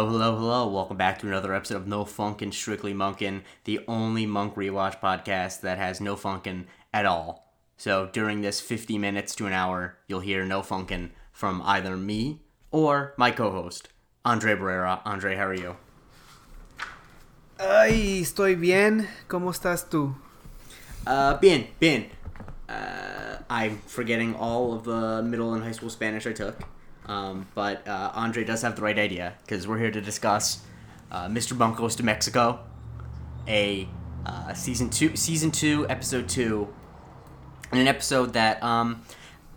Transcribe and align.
Hello, 0.00 0.12
hello, 0.12 0.34
hello. 0.34 0.66
Welcome 0.66 0.96
back 0.96 1.18
to 1.18 1.26
another 1.26 1.52
episode 1.52 1.76
of 1.76 1.86
No 1.86 2.06
Funkin' 2.06 2.54
Strictly 2.54 2.94
Munkin', 2.94 3.42
the 3.64 3.80
only 3.86 4.24
Monk 4.24 4.54
rewatch 4.54 4.98
podcast 4.98 5.60
that 5.60 5.76
has 5.76 6.00
no 6.00 6.16
funkin' 6.16 6.64
at 6.90 7.04
all. 7.04 7.52
So 7.76 8.08
during 8.10 8.40
this 8.40 8.62
50 8.62 8.96
minutes 8.96 9.34
to 9.34 9.46
an 9.46 9.52
hour, 9.52 9.98
you'll 10.08 10.20
hear 10.20 10.46
no 10.46 10.62
funkin' 10.62 11.10
from 11.34 11.60
either 11.66 11.98
me 11.98 12.40
or 12.70 13.12
my 13.18 13.30
co-host, 13.30 13.90
Andre 14.24 14.54
Barrera. 14.54 15.02
Andre, 15.04 15.36
how 15.36 15.44
are 15.44 15.54
you? 15.54 15.76
Ay, 17.58 18.22
estoy 18.22 18.58
bien. 18.58 19.06
¿Cómo 19.28 19.50
estás 19.50 19.90
tú? 19.90 20.14
Uh, 21.06 21.36
bien, 21.40 21.66
bien. 21.78 22.06
Uh, 22.66 23.36
I'm 23.50 23.82
forgetting 23.86 24.34
all 24.34 24.72
of 24.72 24.84
the 24.84 25.22
middle 25.22 25.52
and 25.52 25.62
high 25.62 25.72
school 25.72 25.90
Spanish 25.90 26.26
I 26.26 26.32
took. 26.32 26.56
Um, 27.10 27.48
but 27.56 27.88
uh, 27.88 28.12
Andre 28.14 28.44
does 28.44 28.62
have 28.62 28.76
the 28.76 28.82
right 28.82 28.96
idea 28.96 29.34
because 29.42 29.66
we're 29.66 29.78
here 29.78 29.90
to 29.90 30.00
discuss 30.00 30.60
uh, 31.10 31.26
Mr. 31.26 31.56
Monk 31.56 31.76
Goes 31.76 31.96
to 31.96 32.04
Mexico, 32.04 32.60
a 33.48 33.88
uh, 34.24 34.54
season 34.54 34.90
two, 34.90 35.16
season 35.16 35.50
two, 35.50 35.88
episode 35.88 36.28
two, 36.28 36.72
and 37.72 37.80
an 37.80 37.88
episode 37.88 38.34
that 38.34 38.62
um, 38.62 39.02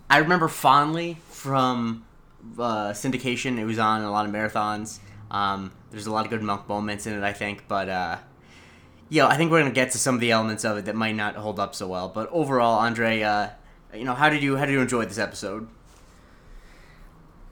I 0.10 0.18
remember 0.18 0.48
fondly 0.48 1.20
from 1.30 2.04
uh, 2.58 2.90
syndication. 2.90 3.60
It 3.60 3.66
was 3.66 3.78
on 3.78 4.02
a 4.02 4.12
lot 4.12 4.26
of 4.26 4.32
marathons. 4.32 4.98
Um, 5.30 5.72
there's 5.92 6.08
a 6.08 6.12
lot 6.12 6.26
of 6.26 6.32
good 6.32 6.42
Monk 6.42 6.68
moments 6.68 7.06
in 7.06 7.14
it, 7.16 7.24
I 7.24 7.34
think, 7.34 7.68
but 7.68 7.88
uh, 7.88 8.18
yeah, 9.10 9.28
I 9.28 9.38
think 9.38 9.52
we're 9.52 9.60
gonna 9.60 9.76
get 9.76 9.92
to 9.92 10.00
some 10.00 10.16
of 10.16 10.22
the 10.22 10.32
elements 10.32 10.66
of 10.66 10.80
it 10.80 10.86
that 10.86 10.96
might 10.96 11.16
not 11.16 11.36
hold 11.36 11.60
up 11.60 11.76
so 11.76 11.88
well. 11.88 12.10
But 12.10 12.30
overall, 12.32 12.80
Andre, 12.80 13.22
uh, 13.22 13.50
you 13.94 14.06
know, 14.06 14.16
how 14.16 14.32
did 14.32 14.42
you 14.42 14.58
how 14.58 14.66
did 14.66 14.72
you 14.72 14.82
enjoy 14.82 15.06
this 15.06 15.20
episode? 15.20 15.68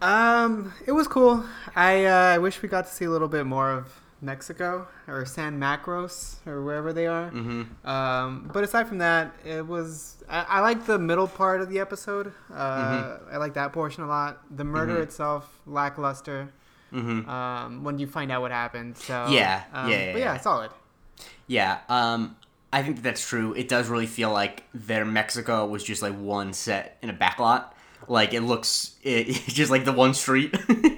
Um, 0.02 0.74
it 0.86 0.92
was 0.94 1.08
cool. 1.08 1.44
I 1.76 2.06
uh, 2.06 2.16
I 2.36 2.38
wish 2.40 2.62
we 2.62 2.70
got 2.70 2.86
to 2.88 2.92
see 2.92 3.06
a 3.06 3.10
little 3.10 3.28
bit 3.28 3.46
more 3.46 3.72
of 3.72 4.00
Mexico 4.22 4.88
or 5.08 5.26
San 5.26 5.60
Macros 5.60 6.36
or 6.48 6.64
wherever 6.64 6.92
they 6.94 7.08
are. 7.08 7.30
Mm-hmm. 7.32 7.88
Um, 7.88 8.50
but 8.54 8.64
aside 8.64 8.88
from 8.88 8.98
that, 9.00 9.34
it 9.46 9.66
was 9.66 10.18
I, 10.30 10.46
I 10.50 10.60
like 10.62 10.86
the 10.86 10.98
middle 11.00 11.28
part 11.28 11.62
of 11.62 11.70
the 11.70 11.80
episode. 11.80 12.34
Uh, 12.54 13.18
I 13.32 13.38
like 13.38 13.54
that 13.56 13.74
portion 13.74 14.04
a 14.04 14.08
lot. 14.08 14.42
The 14.56 14.64
murder 14.64 14.96
Mhm. 14.98 15.04
itself 15.04 15.50
lackluster. 15.66 16.50
Mm-hmm. 16.94 17.30
Um, 17.30 17.84
when 17.86 18.00
you 18.00 18.08
find 18.08 18.32
out 18.34 18.42
what 18.42 18.52
happened. 18.52 18.98
So 18.98 19.28
Yeah, 19.30 19.64
um, 19.74 19.90
yeah, 19.90 19.98
yeah, 19.98 20.12
but 20.12 20.20
yeah, 20.20 20.34
yeah. 20.34 20.40
solid. 20.42 20.72
Yeah, 21.48 21.78
um, 21.88 22.36
I 22.74 22.84
think 22.84 22.98
that 22.98 23.02
that's 23.04 23.26
true. 23.26 23.54
It 23.54 23.70
does 23.70 23.88
really 23.88 24.08
feel 24.08 24.32
like 24.32 24.64
their 24.74 25.06
Mexico 25.06 25.66
was 25.66 25.84
just 25.84 26.02
like 26.02 26.14
one 26.18 26.52
set 26.54 26.98
in 27.02 27.10
a 27.10 27.14
backlot. 27.14 27.71
Like 28.08 28.34
it 28.34 28.42
looks, 28.42 28.96
it, 29.04 29.28
it's 29.30 29.54
just 29.54 29.72
like 29.72 29.86
the 29.86 29.92
one 29.94 30.14
street. 30.14 30.54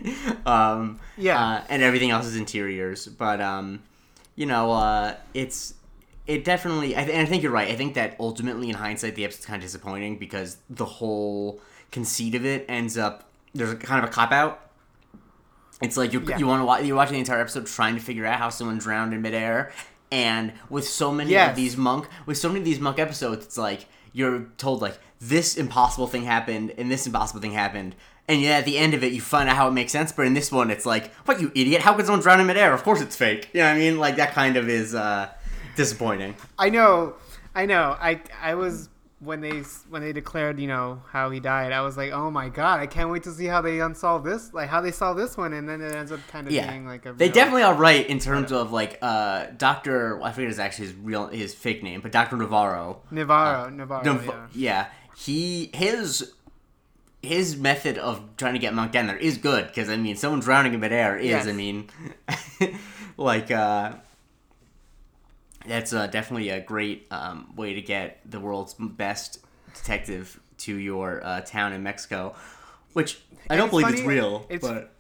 um, 0.45 0.99
Yeah. 1.17 1.39
uh, 1.43 1.63
and 1.69 1.81
everything 1.83 2.11
else 2.11 2.25
is 2.25 2.35
interiors. 2.35 3.07
But 3.07 3.41
um, 3.41 3.83
you 4.35 4.45
know, 4.45 4.71
uh, 4.71 5.15
it's 5.33 5.73
it 6.27 6.43
definitely. 6.45 6.95
I 6.95 7.03
th- 7.03 7.15
and 7.17 7.25
I 7.27 7.29
think 7.29 7.43
you're 7.43 7.51
right. 7.51 7.67
I 7.69 7.75
think 7.75 7.95
that 7.95 8.15
ultimately, 8.19 8.69
in 8.69 8.75
hindsight, 8.75 9.15
the 9.15 9.25
episode's 9.25 9.45
kind 9.45 9.57
of 9.57 9.63
disappointing 9.63 10.17
because 10.17 10.57
the 10.69 10.85
whole 10.85 11.59
conceit 11.91 12.33
of 12.35 12.45
it 12.45 12.65
ends 12.67 12.97
up 12.97 13.29
there's 13.53 13.71
a, 13.71 13.75
kind 13.75 14.03
of 14.03 14.09
a 14.09 14.13
cop 14.13 14.31
out. 14.31 14.59
It's 15.81 15.97
like 15.97 16.13
you 16.13 16.21
Yeah. 16.27 16.37
you 16.37 16.47
want 16.47 16.61
to 16.61 16.65
watch 16.65 16.83
you're 16.85 16.95
watching 16.95 17.13
the 17.13 17.19
entire 17.19 17.41
episode 17.41 17.65
trying 17.67 17.95
to 17.95 18.01
figure 18.01 18.25
out 18.25 18.39
how 18.39 18.49
someone 18.49 18.77
drowned 18.77 19.13
in 19.13 19.21
midair, 19.21 19.71
and 20.11 20.53
with 20.69 20.87
so 20.87 21.11
many 21.11 21.31
Yes. 21.31 21.49
of 21.51 21.55
these 21.55 21.75
monk 21.77 22.07
with 22.25 22.37
so 22.37 22.47
many 22.47 22.59
of 22.59 22.65
these 22.65 22.79
monk 22.79 22.99
episodes, 22.99 23.45
it's 23.45 23.57
like 23.57 23.85
you're 24.13 24.45
told 24.57 24.81
like 24.81 24.97
this 25.29 25.55
impossible 25.57 26.07
thing 26.07 26.23
happened 26.23 26.73
and 26.77 26.91
this 26.91 27.05
impossible 27.07 27.41
thing 27.41 27.53
happened, 27.53 27.95
and 28.27 28.41
yet 28.41 28.59
at 28.59 28.65
the 28.65 28.77
end 28.77 28.93
of 28.93 29.03
it 29.03 29.13
you 29.13 29.21
find 29.21 29.49
out 29.49 29.55
how 29.55 29.67
it 29.67 29.71
makes 29.71 29.91
sense. 29.91 30.11
But 30.11 30.25
in 30.25 30.33
this 30.33 30.51
one, 30.51 30.69
it's 30.71 30.85
like 30.85 31.13
what 31.25 31.39
you 31.41 31.51
idiot? 31.55 31.81
How 31.81 31.93
could 31.93 32.05
someone 32.05 32.21
drown 32.21 32.39
in 32.39 32.47
midair? 32.47 32.73
Of 32.73 32.83
course 32.83 33.01
it's 33.01 33.15
fake. 33.15 33.49
You 33.53 33.61
know 33.61 33.67
what 33.69 33.75
I 33.75 33.79
mean? 33.79 33.99
Like 33.99 34.15
that 34.17 34.31
kind 34.33 34.57
of 34.57 34.69
is 34.69 34.93
uh, 34.95 35.29
disappointing. 35.75 36.35
I 36.57 36.69
know, 36.69 37.15
I 37.55 37.65
know. 37.65 37.95
I 37.99 38.21
I 38.41 38.55
was 38.55 38.89
when 39.19 39.39
they 39.39 39.61
when 39.89 40.01
they 40.01 40.11
declared 40.11 40.59
you 40.59 40.67
know 40.67 41.01
how 41.09 41.29
he 41.29 41.39
died. 41.39 41.71
I 41.71 41.79
was 41.81 41.95
like, 41.95 42.11
oh 42.11 42.29
my 42.29 42.49
god, 42.49 42.79
I 42.81 42.87
can't 42.87 43.09
wait 43.09 43.23
to 43.23 43.31
see 43.31 43.45
how 43.45 43.61
they 43.61 43.79
unsolve 43.79 44.23
this, 44.25 44.53
like 44.53 44.67
how 44.69 44.81
they 44.81 44.91
solve 44.91 45.15
this 45.15 45.37
one, 45.37 45.53
and 45.53 45.67
then 45.67 45.81
it 45.81 45.93
ends 45.95 46.11
up 46.11 46.19
kind 46.27 46.45
of 46.47 46.51
Yeah, 46.53 46.69
being 46.69 46.85
like 46.85 47.05
a. 47.05 47.13
they 47.13 47.25
real- 47.27 47.33
definitely 47.33 47.63
are 47.63 47.73
right 47.75 48.05
in 48.07 48.19
terms 48.19 48.51
of 48.51 48.71
like 48.73 48.99
uh, 49.01 49.45
Doctor. 49.57 50.21
I 50.21 50.31
forget 50.33 50.49
his 50.49 50.59
actually 50.59 50.87
his 50.87 50.95
real 50.95 51.27
his 51.27 51.53
fake 51.55 51.83
name, 51.83 52.01
but 52.01 52.11
Doctor 52.11 52.35
Navarro. 52.35 53.01
Navarro, 53.11 53.69
Navarro. 53.69 54.03
Nav- 54.03 54.25
yeah. 54.25 54.47
yeah, 54.53 54.87
he 55.23 55.69
his 55.73 56.33
his 57.21 57.55
method 57.55 57.97
of 57.97 58.21
trying 58.35 58.53
to 58.53 58.59
get 58.59 58.73
Monk 58.73 58.91
down 58.91 59.07
there 59.07 59.17
is 59.17 59.37
good 59.37 59.67
because 59.67 59.89
I 59.89 59.95
mean, 59.97 60.15
someone 60.17 60.41
drowning 60.41 60.73
in 60.73 60.79
midair 60.79 61.17
is 61.17 61.27
Yes. 61.27 61.47
I 61.47 61.53
mean, 61.53 61.89
like 63.17 63.49
uh, 63.51 63.93
that's 65.65 65.93
uh, 65.93 66.07
definitely 66.07 66.49
a 66.49 66.59
great 66.59 67.07
um, 67.11 67.53
way 67.55 67.73
to 67.73 67.81
get 67.81 68.19
the 68.29 68.39
world's 68.39 68.73
best 68.73 69.39
detective 69.73 70.39
to 70.59 70.75
your 70.75 71.23
uh, 71.25 71.41
town 71.41 71.73
in 71.73 71.83
Mexico, 71.83 72.35
which 72.93 73.21
I 73.49 73.55
don't 73.55 73.69
believe 73.69 73.87
it's 73.89 74.01
real, 74.01 74.45
it's- 74.49 74.59
but 74.61 74.91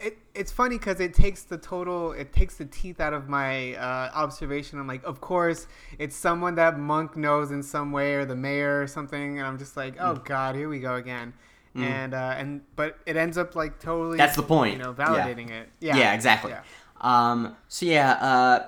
It, 0.00 0.18
it's 0.34 0.50
funny 0.50 0.76
because 0.76 0.98
it 1.00 1.14
takes 1.14 1.44
the 1.44 1.56
total, 1.56 2.12
it 2.12 2.32
takes 2.32 2.56
the 2.56 2.64
teeth 2.64 3.00
out 3.00 3.12
of 3.14 3.28
my 3.28 3.74
uh, 3.76 4.10
observation. 4.14 4.78
I'm 4.78 4.86
like, 4.88 5.04
of 5.04 5.20
course, 5.20 5.66
it's 5.98 6.16
someone 6.16 6.56
that 6.56 6.78
Monk 6.78 7.16
knows 7.16 7.50
in 7.52 7.62
some 7.62 7.92
way, 7.92 8.14
or 8.14 8.24
the 8.24 8.34
mayor 8.36 8.82
or 8.82 8.86
something, 8.86 9.38
and 9.38 9.46
I'm 9.46 9.56
just 9.58 9.76
like, 9.76 9.94
oh 10.00 10.14
Mm. 10.14 10.24
god, 10.24 10.56
here 10.56 10.68
we 10.68 10.80
go 10.80 10.96
again. 10.96 11.32
And 11.76 12.14
uh, 12.14 12.34
and 12.36 12.60
but 12.76 12.98
it 13.04 13.16
ends 13.16 13.36
up 13.36 13.56
like 13.56 13.80
totally. 13.80 14.16
That's 14.16 14.36
the 14.36 14.44
point. 14.44 14.76
You 14.76 14.82
know, 14.84 14.94
Yeah. 14.96 15.06
validating 15.06 15.50
it. 15.50 15.68
Yeah. 15.80 15.96
Yeah, 15.96 16.14
exactly. 16.14 16.52
Yeah. 16.52 16.62
Um, 17.00 17.56
so 17.66 17.84
yeah, 17.86 18.12
uh, 18.12 18.66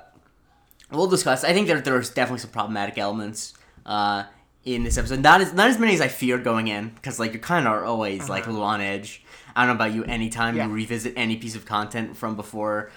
we'll 0.90 1.06
discuss. 1.06 1.44
I 1.44 1.52
think 1.52 1.68
there 1.68 1.80
there's 1.80 2.10
definitely 2.10 2.40
some 2.40 2.50
problematic 2.50 2.98
elements 2.98 3.54
uh, 3.84 4.24
in 4.66 4.82
this 4.84 4.98
episode. 4.98 5.20
Not 5.20 5.40
as 5.40 5.54
not 5.54 5.68
as 5.70 5.78
many 5.78 5.94
as 5.94 6.02
I 6.02 6.08
feared 6.08 6.44
going 6.44 6.68
in, 6.68 6.90
because 6.90 7.18
like 7.18 7.32
you 7.32 7.38
kind 7.38 7.66
of 7.66 7.72
are 7.72 7.84
always 7.86 8.28
like 8.28 8.42
a 8.42 8.46
Uh-huh. 8.46 8.52
little 8.52 8.66
on 8.66 8.80
edge. 8.82 9.24
I 9.54 9.64
don't 9.64 9.68
know 9.78 9.82
about 9.84 9.94
you. 9.94 10.04
Anytime 10.04 10.54
Yeah. 10.56 10.66
you 10.66 10.72
revisit 10.74 11.14
any 11.16 11.36
piece 11.36 11.54
of 11.56 11.64
content 11.64 12.16
from 12.16 12.36
before 12.36 12.90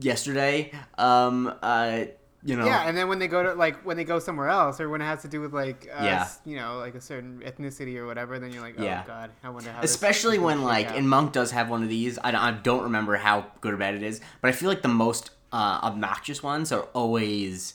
yesterday, 0.00 0.72
um, 0.98 1.52
uh, 1.62 2.04
you 2.44 2.54
know, 2.56 2.64
Yeah, 2.66 2.86
and 2.86 2.96
then 2.96 3.08
when 3.08 3.18
they 3.18 3.26
go 3.28 3.42
to 3.42 3.54
like 3.54 3.84
when 3.84 3.96
they 3.96 4.04
go 4.04 4.18
somewhere 4.20 4.48
else, 4.48 4.80
or 4.80 4.88
when 4.88 5.00
it 5.02 5.04
has 5.06 5.22
to 5.22 5.28
do 5.28 5.40
with 5.40 5.52
like 5.52 5.88
uh, 5.92 6.04
Yeah. 6.04 6.28
you 6.44 6.56
know 6.56 6.78
like 6.78 6.94
a 6.94 7.00
certain 7.00 7.42
ethnicity 7.44 7.96
or 7.96 8.06
whatever, 8.06 8.38
then 8.38 8.52
you're 8.52 8.62
like, 8.62 8.76
oh 8.78 8.84
Yeah. 8.84 9.02
god, 9.06 9.30
I 9.42 9.48
wonder 9.50 9.72
how. 9.72 9.80
especially 9.82 10.38
when 10.38 10.62
like 10.62 10.86
out. 10.88 10.96
and 10.96 11.08
monk 11.10 11.32
does 11.32 11.50
have 11.50 11.68
one 11.68 11.82
of 11.82 11.88
these 11.88 12.18
I 12.22 12.30
don't, 12.30 12.40
I 12.40 12.52
don't 12.52 12.84
remember 12.84 13.16
how 13.16 13.46
good 13.62 13.74
or 13.74 13.76
bad 13.76 13.94
it 13.94 14.02
is 14.04 14.20
but 14.40 14.48
i 14.48 14.52
feel 14.52 14.68
like 14.68 14.82
the 14.82 14.88
most 14.88 15.30
uh, 15.52 15.80
obnoxious 15.82 16.42
ones 16.42 16.70
are 16.72 16.82
always 16.94 17.74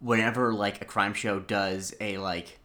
whenever 0.00 0.52
like 0.52 0.80
a 0.82 0.84
crime 0.84 1.14
show 1.14 1.40
does 1.40 1.94
a 2.00 2.18
like 2.18 2.58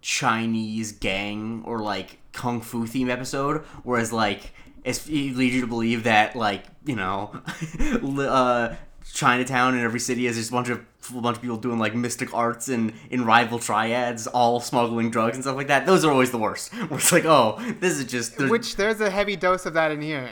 chinese 0.00 0.92
gang 0.92 1.62
or 1.66 1.78
like 1.78 2.18
kung 2.32 2.60
fu 2.60 2.86
theme 2.86 3.10
episode 3.10 3.58
whereas 3.82 4.12
like 4.12 4.52
it's 4.84 5.06
it 5.06 5.36
leads 5.36 5.54
you 5.54 5.60
to 5.60 5.66
believe 5.66 6.04
that 6.04 6.34
like 6.34 6.64
you 6.84 6.96
know 6.96 7.30
uh 8.18 8.74
Chinatown 9.12 9.74
in 9.74 9.80
every 9.80 10.00
city 10.00 10.26
is 10.26 10.36
just 10.36 10.50
a 10.50 10.52
bunch 10.52 10.68
of 10.68 10.80
a 11.14 11.20
bunch 11.20 11.36
of 11.36 11.42
people 11.42 11.56
doing 11.56 11.78
like 11.78 11.94
mystic 11.94 12.32
arts 12.34 12.68
and 12.68 12.92
in 13.10 13.24
rival 13.24 13.58
triads, 13.58 14.26
all 14.26 14.60
smuggling 14.60 15.10
drugs 15.10 15.36
and 15.36 15.44
stuff 15.44 15.56
like 15.56 15.66
that. 15.68 15.86
Those 15.86 16.04
are 16.04 16.12
always 16.12 16.30
the 16.30 16.38
worst. 16.38 16.72
Where 16.88 16.98
it's 16.98 17.10
like, 17.12 17.24
oh, 17.24 17.58
this 17.80 17.98
is 17.98 18.04
just 18.04 18.38
which 18.38 18.76
there's 18.76 19.00
a 19.00 19.10
heavy 19.10 19.36
dose 19.36 19.66
of 19.66 19.74
that 19.74 19.90
in 19.90 20.02
here. 20.02 20.30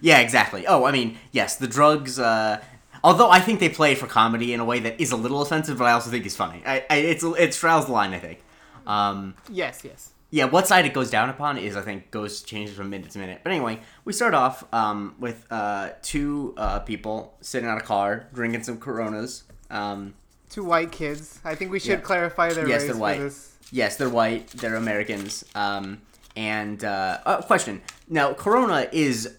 yeah, 0.00 0.18
exactly. 0.18 0.66
Oh, 0.66 0.84
I 0.84 0.92
mean, 0.92 1.18
yes, 1.32 1.56
the 1.56 1.68
drugs. 1.68 2.18
Uh, 2.18 2.60
although 3.04 3.30
I 3.30 3.40
think 3.40 3.60
they 3.60 3.68
play 3.68 3.94
for 3.94 4.06
comedy 4.06 4.52
in 4.52 4.60
a 4.60 4.64
way 4.64 4.80
that 4.80 5.00
is 5.00 5.12
a 5.12 5.16
little 5.16 5.40
offensive, 5.40 5.78
but 5.78 5.84
I 5.84 5.92
also 5.92 6.10
think 6.10 6.26
it's 6.26 6.36
funny. 6.36 6.62
I, 6.66 6.84
I 6.90 6.96
it's 6.96 7.22
it 7.22 7.54
straddles 7.54 7.86
the 7.86 7.92
line. 7.92 8.14
I 8.14 8.18
think. 8.18 8.42
Um, 8.88 9.34
Yes, 9.50 9.82
yes. 9.84 10.10
yeah, 10.30 10.46
what 10.46 10.66
side 10.66 10.84
it 10.86 10.94
goes 10.94 11.10
down 11.10 11.28
upon 11.30 11.58
is 11.58 11.76
I 11.76 11.82
think 11.82 12.10
goes 12.10 12.42
changes 12.42 12.74
from 12.76 12.90
minute 12.90 13.10
to 13.10 13.18
minute. 13.18 13.40
But 13.44 13.52
anyway, 13.52 13.80
we 14.04 14.12
start 14.12 14.34
off 14.34 14.64
um, 14.74 15.14
with 15.20 15.46
uh, 15.50 15.90
two 16.02 16.54
uh, 16.56 16.80
people 16.80 17.34
sitting 17.40 17.68
on 17.68 17.76
a 17.78 17.82
car 17.82 18.26
drinking 18.32 18.62
some 18.64 18.78
Coronas. 18.78 19.44
Um, 19.70 20.14
Two 20.50 20.64
white 20.64 20.90
kids. 20.90 21.38
I 21.44 21.54
think 21.54 21.70
we 21.70 21.78
should 21.78 21.90
Yeah. 21.90 21.96
clarify 22.00 22.52
their 22.54 22.66
Yes, 22.66 22.80
race 22.82 22.90
they're 22.90 22.96
white. 23.00 23.32
Yes, 23.70 23.96
they're 23.96 24.08
white. 24.08 24.48
They're 24.48 24.76
Americans. 24.76 25.44
Um, 25.54 26.00
and 26.34 26.82
uh, 26.84 27.18
uh, 27.26 27.42
question 27.42 27.82
now, 28.08 28.32
Corona 28.32 28.88
is 28.92 29.36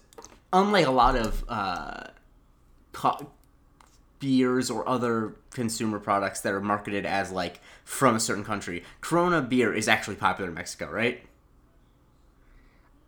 unlike 0.52 0.86
a 0.86 0.90
lot 0.92 1.16
of 1.16 1.44
uh, 1.48 2.04
co- 2.92 3.30
beers 4.20 4.70
or 4.70 4.88
other 4.88 5.34
consumer 5.50 5.98
products 5.98 6.42
that 6.42 6.52
are 6.52 6.60
marketed 6.60 7.04
as 7.06 7.32
like 7.32 7.58
from 7.90 8.14
a 8.14 8.20
certain 8.20 8.44
country. 8.44 8.84
Corona 9.00 9.42
beer 9.42 9.74
is 9.74 9.88
actually 9.88 10.14
popular 10.14 10.48
in 10.48 10.54
Mexico, 10.54 10.88
right? 10.88 11.20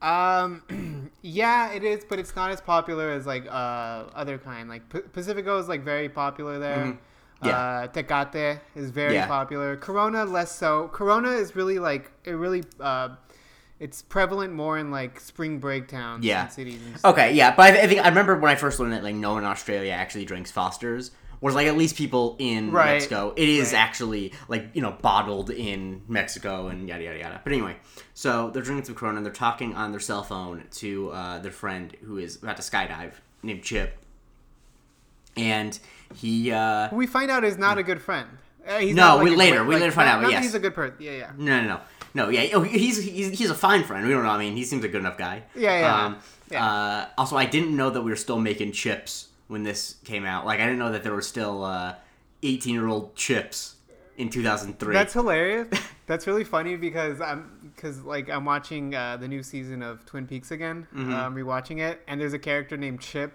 Um, 0.02 1.10
yeah, 1.22 1.70
it 1.72 1.84
is, 1.84 2.04
but 2.04 2.18
it's 2.18 2.34
not 2.34 2.50
as 2.50 2.60
popular 2.60 3.10
as 3.10 3.24
like 3.24 3.46
uh 3.46 3.50
other 4.14 4.38
kind. 4.38 4.68
Like 4.68 4.88
P- 4.88 5.00
Pacifico 5.12 5.56
is 5.58 5.68
like 5.68 5.84
very 5.84 6.08
popular 6.08 6.58
there. 6.58 6.76
Mhm. 6.86 6.98
Yeah. 7.44 7.58
Uh, 7.58 7.86
Tecate 7.88 8.60
is 8.74 8.90
very 8.90 9.14
Yeah. 9.14 9.26
popular. 9.28 9.76
Corona 9.76 10.24
less 10.24 10.50
so. 10.52 10.88
Corona 10.92 11.30
is 11.30 11.54
really 11.54 11.78
like 11.78 12.10
it 12.24 12.32
really 12.32 12.64
uh 12.80 13.10
it's 13.78 14.02
prevalent 14.02 14.52
more 14.52 14.78
in 14.78 14.90
like 14.90 15.20
spring 15.20 15.58
break 15.60 15.86
towns 15.86 16.24
Yeah. 16.24 16.42
and 16.42 16.52
cities. 16.52 16.80
And. 16.84 17.04
Okay, 17.04 17.34
yeah, 17.34 17.54
but 17.54 17.74
I, 17.74 17.82
I 17.82 17.86
think 17.86 18.00
I 18.04 18.08
remember 18.08 18.36
when 18.36 18.50
I 18.50 18.56
first 18.56 18.80
learned 18.80 18.92
that 18.94 19.04
like 19.04 19.14
no 19.14 19.34
one 19.34 19.44
in 19.44 19.48
Australia 19.48 19.92
actually 19.92 20.24
drinks 20.24 20.50
Foster's. 20.50 21.12
Whereas 21.42 21.56
like 21.56 21.66
at 21.66 21.76
least 21.76 21.96
people 21.96 22.36
in 22.38 22.70
Right. 22.70 22.92
Mexico, 22.92 23.32
it 23.36 23.48
is 23.48 23.72
Right. 23.72 23.78
actually 23.80 24.32
like 24.46 24.70
you 24.74 24.80
know 24.80 24.92
bottled 25.02 25.50
in 25.50 26.02
Mexico 26.06 26.68
and 26.68 26.88
yada 26.88 27.02
yada 27.02 27.18
yada. 27.18 27.40
But 27.42 27.52
anyway, 27.52 27.76
so 28.14 28.50
they're 28.50 28.62
drinking 28.62 28.84
some 28.86 28.94
Corona 28.94 29.16
and 29.16 29.26
they're 29.26 29.32
talking 29.32 29.74
on 29.74 29.90
their 29.90 29.98
cell 30.00 30.22
phone 30.22 30.62
to 30.74 31.10
uh, 31.10 31.38
their 31.40 31.50
friend 31.50 31.96
who 32.04 32.16
is 32.18 32.36
about 32.40 32.56
to 32.58 32.62
skydive 32.62 33.14
named 33.42 33.64
Chip, 33.64 33.98
and 35.36 35.78
he 36.14 36.52
uh, 36.52 36.88
we 36.94 37.06
find 37.06 37.28
out 37.30 37.42
is 37.44 37.58
not 37.58 37.76
a 37.76 37.82
good 37.82 38.00
friend. 38.00 38.28
Uh, 38.66 38.78
he's 38.78 38.94
No, 38.94 39.16
not, 39.16 39.24
we 39.24 39.34
later- 39.34 39.64
we 39.64 39.74
later 39.74 39.90
find 39.90 40.08
not- 40.08 40.24
out, 40.24 40.30
yes. 40.30 40.44
he's 40.44 40.54
a 40.54 40.60
good 40.60 40.74
person. 40.74 40.94
Yeah, 41.00 41.10
yeah. 41.12 41.30
No, 41.36 41.60
no, 41.62 41.66
no, 41.66 41.80
no. 42.14 42.28
Yeah, 42.28 42.54
oh, 42.54 42.62
he's 42.62 43.02
he's 43.02 43.36
he's 43.36 43.50
a 43.50 43.54
fine 43.56 43.82
friend. 43.82 44.06
We 44.06 44.12
don't 44.12 44.22
know. 44.22 44.30
I 44.30 44.38
mean, 44.38 44.54
he 44.54 44.62
seems 44.64 44.84
a 44.84 44.88
good 44.88 45.00
enough 45.00 45.18
guy. 45.18 45.42
Yeah, 45.56 45.80
yeah. 45.80 46.04
Um, 46.06 46.16
Yeah. 46.52 46.64
Uh, 46.64 47.06
also, 47.18 47.36
I 47.36 47.46
didn't 47.46 47.74
know 47.76 47.90
that 47.90 48.02
we 48.02 48.10
were 48.10 48.16
still 48.16 48.38
making 48.38 48.70
chips 48.72 49.28
when 49.48 49.62
this 49.62 49.96
came 50.04 50.24
out. 50.24 50.46
Like, 50.46 50.60
I 50.60 50.64
didn't 50.64 50.78
know 50.78 50.92
that 50.92 51.02
there 51.02 51.14
were 51.14 51.22
still 51.22 51.64
uh, 51.64 51.94
eighteen-year-old 52.42 53.14
chips 53.14 53.76
in 54.16 54.30
two 54.30 54.42
thousand 54.42 54.78
three. 54.78 54.94
That's 54.94 55.12
hilarious. 55.12 55.68
That's 56.06 56.26
really 56.26 56.44
funny 56.44 56.76
because 56.76 57.20
I'm 57.20 57.72
because 57.74 58.02
like 58.02 58.28
I'm 58.28 58.44
watching 58.44 58.94
uh, 58.94 59.16
the 59.16 59.28
new 59.28 59.42
season 59.42 59.82
of 59.82 60.04
Twin 60.04 60.26
Peaks 60.26 60.50
again. 60.50 60.86
Mm-hmm. 60.94 61.12
I'm 61.12 61.34
rewatching 61.34 61.80
it, 61.80 62.02
and 62.06 62.20
there's 62.20 62.34
a 62.34 62.38
character 62.38 62.76
named 62.76 63.00
Chip, 63.00 63.32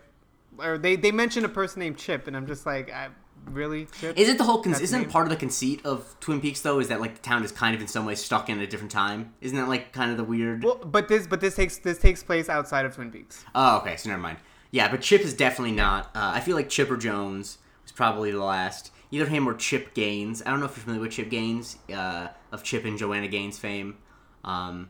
or 0.59 0.77
they 0.77 0.95
they 0.95 1.11
mention 1.11 1.45
a 1.45 1.49
person 1.49 1.79
named 1.79 1.97
Chip, 1.97 2.27
and 2.27 2.35
I'm 2.35 2.47
just 2.47 2.65
like, 2.65 2.91
I, 2.91 3.09
really 3.49 3.87
Chip? 3.99 4.17
Is 4.17 4.29
it 4.29 4.37
the 4.37 4.43
whole? 4.43 4.61
Con- 4.61 4.73
isn't 4.73 5.01
name. 5.01 5.09
part 5.09 5.25
of 5.25 5.29
the 5.29 5.35
conceit 5.35 5.85
of 5.85 6.15
Twin 6.19 6.41
Peaks 6.41 6.61
though? 6.61 6.79
Is 6.79 6.87
that 6.89 6.99
like 6.99 7.15
the 7.15 7.21
town 7.21 7.43
is 7.43 7.51
kind 7.51 7.75
of 7.75 7.81
in 7.81 7.87
some 7.87 8.05
way 8.05 8.15
stuck 8.15 8.49
in 8.49 8.59
a 8.59 8.67
different 8.67 8.91
time? 8.91 9.33
Isn't 9.41 9.57
that 9.57 9.67
like 9.67 9.93
kind 9.93 10.11
of 10.11 10.17
the 10.17 10.23
weird? 10.23 10.63
well, 10.63 10.75
but 10.75 11.07
this 11.07 11.27
but 11.27 11.41
this 11.41 11.55
takes 11.55 11.77
this 11.77 11.97
takes 11.97 12.23
place 12.23 12.49
outside 12.49 12.85
of 12.85 12.95
Twin 12.95 13.11
Peaks. 13.11 13.43
Oh, 13.55 13.77
okay. 13.77 13.95
So 13.97 14.09
never 14.09 14.21
mind. 14.21 14.37
Yeah, 14.77 14.89
but 14.89 15.01
Chip 15.01 15.21
is 15.21 15.33
definitely 15.33 15.71
not. 15.71 16.11
Uh, 16.13 16.33
I 16.35 16.39
feel 16.39 16.55
like 16.55 16.69
Chipper 16.69 16.97
Jones 16.97 17.57
was 17.81 17.91
probably 17.91 18.29
the 18.29 18.43
last. 18.43 18.91
Either 19.09 19.25
him 19.25 19.49
or 19.49 19.55
Chip 19.55 19.95
Gaines. 19.95 20.43
I 20.45 20.51
don't 20.51 20.59
know 20.59 20.67
if 20.67 20.77
you're 20.77 20.83
familiar 20.83 21.01
with 21.01 21.13
Chip 21.13 21.31
Gaines 21.31 21.77
uh, 21.91 22.27
of 22.51 22.61
Chip 22.61 22.85
and 22.85 22.95
Joanna 22.95 23.27
Gaines 23.27 23.57
fame. 23.57 23.97
Um, 24.43 24.89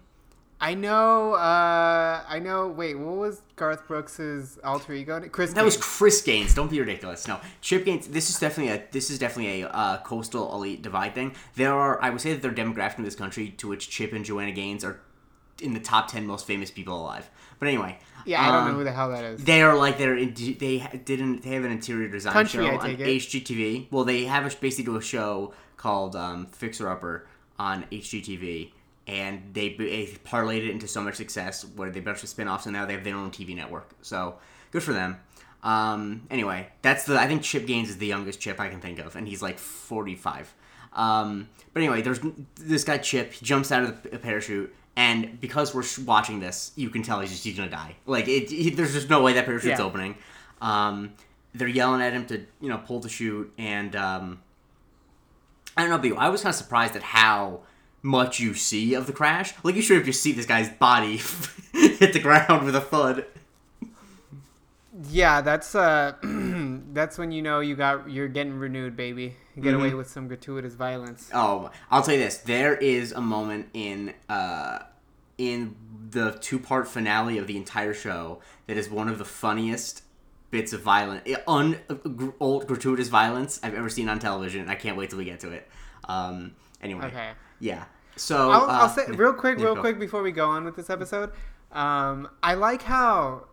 I 0.59 0.73
know. 0.73 1.35
Uh, 1.35 2.21
I 2.27 2.37
know. 2.39 2.67
Wait, 2.67 2.99
what 2.99 3.15
was 3.15 3.41
Garth 3.55 3.87
Brooks's 3.87 4.59
alter 4.61 4.91
ego? 4.91 5.21
Chris. 5.29 5.53
that 5.53 5.63
was 5.63 5.77
Chris 5.77 6.21
Gaines. 6.21 6.53
Don't 6.53 6.69
be 6.69 6.81
ridiculous. 6.81 7.25
No, 7.25 7.39
Chip 7.61 7.85
Gaines. 7.85 8.09
This 8.09 8.29
is 8.29 8.37
definitely 8.37 8.73
a. 8.73 8.83
This 8.91 9.09
is 9.09 9.17
definitely 9.17 9.61
a 9.61 9.69
uh, 9.69 10.01
coastal 10.01 10.53
elite 10.53 10.81
divide 10.81 11.15
thing. 11.15 11.33
There 11.55 11.73
are. 11.73 12.03
I 12.03 12.09
would 12.09 12.19
say 12.19 12.33
that 12.33 12.41
there 12.41 12.51
are 12.51 12.53
demographics 12.53 12.97
in 12.97 13.05
this 13.05 13.15
country 13.15 13.51
to 13.51 13.69
which 13.69 13.89
Chip 13.89 14.11
and 14.11 14.25
Joanna 14.25 14.51
Gaines 14.51 14.83
are 14.83 14.99
in 15.61 15.73
the 15.73 15.79
top 15.79 16.09
ten 16.09 16.27
most 16.27 16.45
famous 16.45 16.71
people 16.71 16.99
alive. 16.99 17.29
But 17.57 17.69
anyway. 17.69 17.99
Yeah, 18.27 18.41
I 18.41 18.51
don't 18.51 18.55
um, 18.55 18.71
know 18.71 18.77
who 18.79 18.83
the 18.83 18.91
hell 18.91 19.09
that 19.11 19.23
is. 19.23 19.43
They 19.43 19.61
are 19.61 19.75
like 19.75 19.97
they're 19.97 20.17
in, 20.17 20.33
they 20.33 21.01
didn't 21.05 21.43
they 21.43 21.51
have 21.51 21.63
an 21.63 21.71
interior 21.71 22.09
design 22.09 22.33
Country, 22.33 22.65
show 22.65 22.77
on 22.77 22.89
it. 22.91 22.99
HGTV. 22.99 23.87
Well, 23.89 24.03
they 24.03 24.25
have 24.25 24.45
a, 24.45 24.55
basically 24.57 24.83
do 24.83 24.97
a 24.97 25.01
show 25.01 25.53
called 25.77 26.15
um, 26.15 26.45
Fixer 26.47 26.89
Upper 26.89 27.25
on 27.57 27.85
HGTV, 27.91 28.71
and 29.07 29.53
they, 29.53 29.69
they 29.69 30.07
parlayed 30.25 30.67
it 30.67 30.71
into 30.71 30.87
so 30.87 31.01
much 31.01 31.15
success 31.15 31.65
where 31.75 31.89
they 31.89 32.01
bunch 32.01 32.21
of 32.21 32.29
spin-offs 32.29 32.65
and 32.65 32.73
now 32.73 32.85
they 32.85 32.93
have 32.93 33.05
their 33.05 33.15
own 33.15 33.31
TV 33.31 33.55
network. 33.55 33.89
So 34.01 34.35
good 34.71 34.83
for 34.83 34.93
them. 34.93 35.19
Um, 35.63 36.27
anyway, 36.29 36.67
that's 36.81 37.05
the 37.05 37.17
I 37.17 37.27
think 37.27 37.43
Chip 37.43 37.65
Gaines 37.65 37.89
is 37.89 37.97
the 37.97 38.07
youngest 38.07 38.41
Chip 38.41 38.59
I 38.59 38.67
can 38.67 38.81
think 38.81 38.99
of, 38.99 39.15
and 39.15 39.27
he's 39.27 39.41
like 39.41 39.57
forty 39.57 40.15
five. 40.15 40.53
Um, 40.93 41.47
but 41.73 41.81
anyway, 41.81 42.01
there's 42.01 42.19
this 42.55 42.83
guy 42.83 42.97
Chip. 42.97 43.33
He 43.33 43.45
jumps 43.45 43.71
out 43.71 43.83
of 43.83 44.03
the 44.03 44.19
parachute, 44.19 44.73
and 44.97 45.39
because 45.39 45.73
we're 45.73 45.85
watching 46.05 46.41
this, 46.41 46.71
you 46.75 46.89
can 46.89 47.03
tell 47.03 47.21
he's 47.21 47.29
just 47.31 47.43
he's 47.45 47.55
gonna 47.55 47.69
die. 47.69 47.95
Like 48.05 48.27
it, 48.27 48.49
he, 48.49 48.71
there's 48.71 48.91
just 48.93 49.09
no 49.09 49.21
way 49.21 49.33
that 49.33 49.45
parachute's 49.45 49.79
Yeah. 49.79 49.81
opening. 49.81 50.17
Um, 50.61 51.13
they're 51.55 51.67
yelling 51.69 52.01
at 52.01 52.11
him 52.13 52.25
to 52.27 52.39
you 52.59 52.67
know 52.69 52.79
pull 52.79 52.99
the 52.99 53.07
chute, 53.09 53.53
and 53.57 53.95
um, 53.95 54.41
I 55.77 55.81
don't 55.85 55.89
know, 55.91 56.09
but 56.09 56.17
I 56.19 56.29
was 56.29 56.41
kind 56.41 56.51
of 56.51 56.57
surprised 56.57 56.95
at 56.95 57.03
how 57.03 57.61
much 58.01 58.39
you 58.39 58.53
see 58.53 58.93
of 58.95 59.05
the 59.07 59.13
crash. 59.13 59.53
Like 59.63 59.75
you 59.75 59.81
should 59.81 59.97
have 59.97 60.05
just 60.05 60.21
see 60.21 60.31
this 60.31 60.45
guy's 60.45 60.69
body 60.69 61.17
hit 61.73 62.13
the 62.13 62.19
ground 62.19 62.65
with 62.65 62.75
a 62.75 62.81
thud. 62.81 63.25
Yeah, 65.11 65.41
that's 65.41 65.75
uh, 65.75 66.13
that's 66.93 67.17
when 67.17 67.31
you 67.31 67.41
know 67.41 67.59
you 67.59 67.75
got 67.75 68.09
you're 68.09 68.27
getting 68.27 68.53
renewed, 68.53 68.95
baby. 68.95 69.35
Get 69.59 69.73
away 69.73 69.93
with 69.93 70.09
some 70.09 70.27
gratuitous 70.27 70.73
violence. 70.75 71.29
Oh, 71.33 71.71
I'll 71.89 72.01
tell 72.03 72.13
you 72.15 72.19
this: 72.21 72.37
there 72.37 72.75
is 72.75 73.11
a 73.11 73.21
moment 73.21 73.69
in 73.73 74.13
uh, 74.29 74.79
in 75.37 75.75
the 76.09 76.31
two 76.41 76.59
part 76.59 76.87
finale 76.87 77.37
of 77.37 77.47
the 77.47 77.57
entire 77.57 77.93
show 77.93 78.39
that 78.67 78.77
is 78.77 78.89
one 78.89 79.07
of 79.09 79.17
the 79.17 79.25
funniest 79.25 80.03
bits 80.49 80.71
of 80.73 80.81
violent, 80.81 81.27
un 81.47 81.77
old 82.39 82.67
gratuitous 82.67 83.09
violence 83.09 83.59
I've 83.63 83.73
ever 83.73 83.89
seen 83.89 84.07
on 84.09 84.19
television. 84.19 84.69
I 84.69 84.75
can't 84.75 84.95
wait 84.97 85.09
till 85.09 85.19
we 85.19 85.25
get 85.25 85.41
to 85.41 85.51
it. 85.51 85.67
Um, 86.05 86.55
anyway, 86.81 87.07
Okay. 87.07 87.31
yeah. 87.59 87.85
So 88.15 88.49
I'll, 88.51 88.61
uh, 88.63 88.79
I'll 88.83 88.89
say 88.89 89.05
real 89.09 89.33
quick, 89.33 89.57
real 89.59 89.75
quick 89.75 89.99
before 89.99 90.23
we 90.23 90.31
go 90.31 90.47
on 90.49 90.63
with 90.65 90.75
this 90.75 90.89
episode. 90.89 91.31
Um, 91.71 92.29
I 92.41 92.53
like 92.53 92.81
how, 92.83 93.47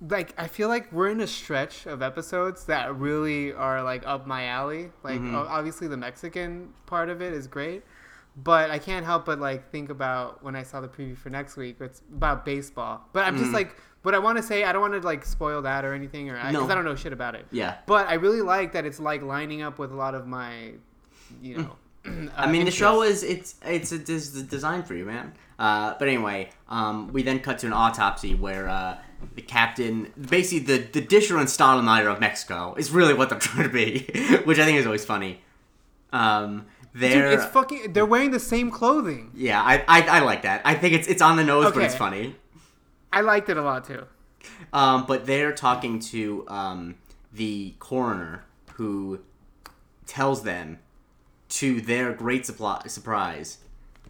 like, 0.00 0.34
I 0.36 0.48
feel 0.48 0.68
like 0.68 0.92
we're 0.92 1.08
in 1.08 1.20
a 1.20 1.26
stretch 1.26 1.86
of 1.86 2.02
episodes 2.02 2.64
that 2.66 2.94
really 2.96 3.52
are 3.52 3.82
like 3.82 4.02
up 4.06 4.26
my 4.26 4.46
alley. 4.46 4.90
Like, 5.02 5.20
Mm-hmm. 5.20 5.34
obviously 5.34 5.88
the 5.88 5.96
Mexican 5.96 6.70
part 6.86 7.08
of 7.08 7.22
it 7.22 7.32
is 7.32 7.46
great, 7.46 7.82
but 8.36 8.70
I 8.70 8.78
can't 8.78 9.04
help 9.06 9.24
but 9.26 9.38
like 9.38 9.70
think 9.70 9.90
about 9.90 10.42
when 10.42 10.56
I 10.56 10.62
saw 10.62 10.80
the 10.80 10.88
preview 10.88 11.16
for 11.16 11.30
next 11.30 11.56
week. 11.56 11.76
It's 11.80 12.02
about 12.14 12.44
baseball, 12.44 13.08
but 13.12 13.24
I'm 13.24 13.38
just 13.38 13.50
Mm. 13.50 13.54
like, 13.54 13.76
what 14.02 14.14
I 14.14 14.18
want 14.18 14.36
to 14.36 14.42
say, 14.42 14.64
I 14.64 14.72
don't 14.72 14.82
want 14.82 14.92
to 14.94 15.00
like 15.00 15.24
spoil 15.24 15.62
that 15.62 15.84
or 15.84 15.94
anything, 15.94 16.28
or 16.28 16.34
because 16.36 16.52
No. 16.52 16.68
I 16.68 16.74
don't 16.74 16.84
know 16.84 16.94
shit 16.96 17.12
about 17.14 17.34
it. 17.34 17.46
Yeah. 17.50 17.76
But 17.86 18.08
I 18.08 18.14
really 18.14 18.42
like 18.42 18.72
that 18.72 18.84
it's 18.84 19.00
like 19.00 19.22
lining 19.22 19.62
up 19.62 19.78
with 19.78 19.92
a 19.92 19.96
lot 19.96 20.14
of 20.14 20.26
my, 20.26 20.72
you 21.40 21.56
know. 21.58 21.76
Mm. 22.04 22.30
I 22.36 22.50
mean, 22.50 22.66
the 22.66 22.70
show 22.70 23.02
is 23.02 23.22
it's 23.22 23.54
it's 23.64 23.90
a 23.92 23.98
des- 23.98 24.42
designed 24.42 24.86
for 24.86 24.94
you, 24.94 25.06
man. 25.06 25.32
Uh, 25.58 25.94
but 25.98 26.06
anyway, 26.08 26.50
um, 26.68 27.10
we 27.14 27.22
then 27.22 27.38
cut 27.38 27.60
to 27.60 27.66
an 27.66 27.72
autopsy 27.72 28.34
where 28.34 28.68
uh, 28.68 28.98
the 29.34 29.42
captain, 29.42 30.12
basically 30.18 30.60
the 30.60 31.00
the 31.00 31.00
Disher 31.00 31.38
and 31.38 31.48
Stottlemeyer 31.48 32.12
of 32.12 32.20
Mexico, 32.20 32.74
is 32.76 32.90
really 32.90 33.14
what 33.14 33.30
they're 33.30 33.38
trying 33.50 33.64
to 33.64 33.72
be, 33.72 34.06
which 34.44 34.58
I 34.58 34.64
think 34.64 34.78
is 34.78 34.86
always 34.86 35.04
funny. 35.04 35.40
Um, 36.12 36.66
they're 36.94 37.32
it's 37.32 37.44
fucking. 37.46 37.92
They're 37.92 38.06
wearing 38.06 38.30
the 38.30 38.40
same 38.40 38.70
clothing. 38.70 39.32
yeah, 39.34 39.60
I, 39.60 39.84
I 39.88 40.02
I 40.02 40.20
like 40.20 40.42
that. 40.42 40.62
I 40.64 40.74
think 40.74 40.94
it's 40.94 41.08
it's 41.08 41.22
on 41.22 41.36
the 41.36 41.44
nose, 41.44 41.72
but 41.72 41.82
it's 41.82 41.96
funny. 41.96 42.36
I 43.12 43.20
liked 43.20 43.48
it 43.48 43.56
a 43.56 43.62
lot 43.62 43.84
too. 43.84 44.06
Um, 44.72 45.04
but 45.06 45.26
they're 45.26 45.52
talking 45.52 46.00
to 46.00 46.44
um, 46.48 46.96
the 47.32 47.74
coroner 47.78 48.44
who 48.74 49.20
tells 50.06 50.42
them, 50.42 50.78
to 51.48 51.80
their 51.80 52.12
great 52.12 52.44
supply, 52.44 52.82
surprise, 52.86 53.58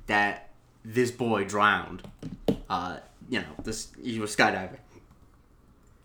that 0.06 0.50
this 0.84 1.10
boy 1.10 1.44
drowned. 1.44 2.02
Uh, 2.68 2.98
you 3.28 3.40
know, 3.40 3.46
this 3.62 3.88
he 4.02 4.18
was 4.18 4.34
skydiving, 4.34 4.78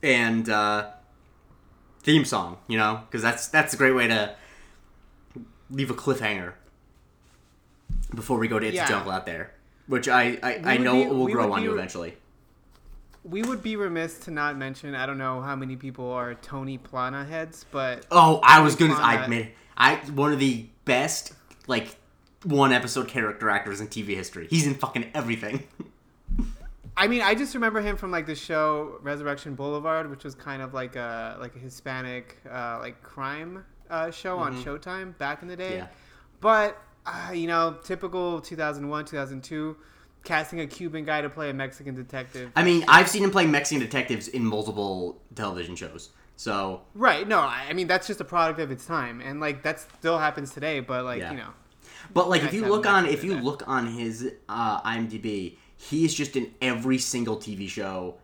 and 0.03 0.49
uh, 0.49 0.89
theme 2.01 2.25
song. 2.25 2.57
You 2.67 2.77
know, 2.77 3.01
because 3.09 3.21
that's 3.21 3.47
that's 3.47 3.73
a 3.73 3.77
great 3.77 3.93
way 3.95 4.07
to 4.07 4.35
leave 5.69 5.89
a 5.91 5.93
cliffhanger 5.93 6.53
before 8.15 8.37
we 8.39 8.47
go 8.47 8.59
to 8.59 8.65
It's 8.65 8.75
Yeah. 8.75 8.87
Jungle 8.87 9.11
out 9.11 9.25
there, 9.25 9.53
which 9.87 10.07
I 10.07 10.39
I, 10.41 10.61
I 10.73 10.77
know 10.77 10.93
be- 11.03 11.09
will 11.09 11.27
grow 11.27 11.51
on 11.53 11.63
you 11.63 11.73
eventually. 11.73 12.15
We 13.23 13.43
would 13.43 13.61
be 13.61 13.75
remiss 13.75 14.17
to 14.19 14.31
not 14.31 14.57
mention. 14.57 14.95
I 14.95 15.05
don't 15.05 15.17
know 15.17 15.41
how 15.41 15.55
many 15.55 15.75
people 15.75 16.09
are 16.11 16.35
Tony 16.35 16.77
Plana 16.77 17.25
heads, 17.25 17.65
but 17.69 18.05
Oh, 18.09 18.39
I 18.43 18.61
was 18.61 18.75
gonna. 18.75 18.93
on 18.93 19.01
I 19.01 19.23
admit, 19.23 19.53
I 19.77 19.95
one 19.95 20.31
of 20.31 20.39
the 20.39 20.67
best 20.85 21.33
like 21.67 21.97
one 22.45 22.71
episode 22.71 23.09
character 23.09 23.49
actors 23.49 23.81
in 23.81 23.87
TV 23.89 24.15
history. 24.15 24.47
He's 24.49 24.65
in 24.65 24.73
fucking 24.75 25.11
everything. 25.13 25.67
I 26.99 27.07
mean, 27.07 27.21
I 27.21 27.33
just 27.33 27.53
remember 27.53 27.79
him 27.79 27.95
from 27.95 28.11
like 28.11 28.25
the 28.25 28.35
show 28.35 28.99
Resurrection 29.01 29.55
Boulevard, 29.55 30.09
which 30.09 30.25
was 30.25 30.35
kind 30.35 30.61
of 30.61 30.73
like 30.73 30.97
a 30.97 31.37
like 31.39 31.55
a 31.55 31.59
Hispanic 31.59 32.37
uh, 32.51 32.77
like 32.81 33.01
crime 33.01 33.63
uh, 33.89 34.11
show 34.11 34.37
on 34.37 34.61
Showtime 34.61 35.17
back 35.17 35.41
in 35.41 35.47
the 35.47 35.55
day. 35.55 35.63
Mm-hmm. 35.69 35.77
Yeah. 35.77 35.87
But 36.41 36.77
uh, 37.05 37.31
you 37.31 37.47
know, 37.47 37.77
typical 37.85 38.41
2001, 38.41 39.05
2002, 39.05 39.77
casting 40.25 40.59
a 40.59 40.67
Cuban 40.67 41.05
guy 41.05 41.21
to 41.21 41.29
play 41.29 41.49
a 41.49 41.53
Mexican 41.53 41.95
detective. 41.95 42.51
I 42.57 42.63
mean, 42.63 42.83
I've 42.89 43.07
seen 43.07 43.23
him 43.23 43.31
play 43.31 43.45
Mexican 43.45 43.79
detectives 43.79 44.27
in 44.27 44.43
multiple 44.43 45.21
television 45.35 45.77
shows. 45.77 46.09
So 46.35 46.81
Right. 46.95 47.25
No, 47.25 47.39
I 47.39 47.71
mean 47.71 47.87
that's 47.87 48.07
just 48.07 48.19
a 48.19 48.25
product 48.25 48.59
of 48.59 48.71
its 48.71 48.85
time, 48.85 49.21
and 49.21 49.39
like 49.39 49.63
that 49.63 49.79
still 49.79 50.17
happens 50.17 50.51
today. 50.51 50.81
But 50.81 51.05
like 51.05 51.19
Yeah. 51.19 51.31
you 51.31 51.37
know, 51.37 51.53
But 52.13 52.29
like, 52.29 52.43
if 52.43 52.53
you 52.53 52.65
look 52.65 52.85
on, 52.85 53.05
if 53.05 53.23
you 53.23 53.35
look 53.35 53.65
on 53.67 53.87
his 53.87 54.33
uh, 54.49 54.81
IMDb, 54.81 55.55
he 55.81 56.03
is 56.05 56.13
just 56.13 56.35
in 56.35 56.53
every 56.61 56.97
single 56.97 57.37
TV 57.37 57.67
show 57.69 58.15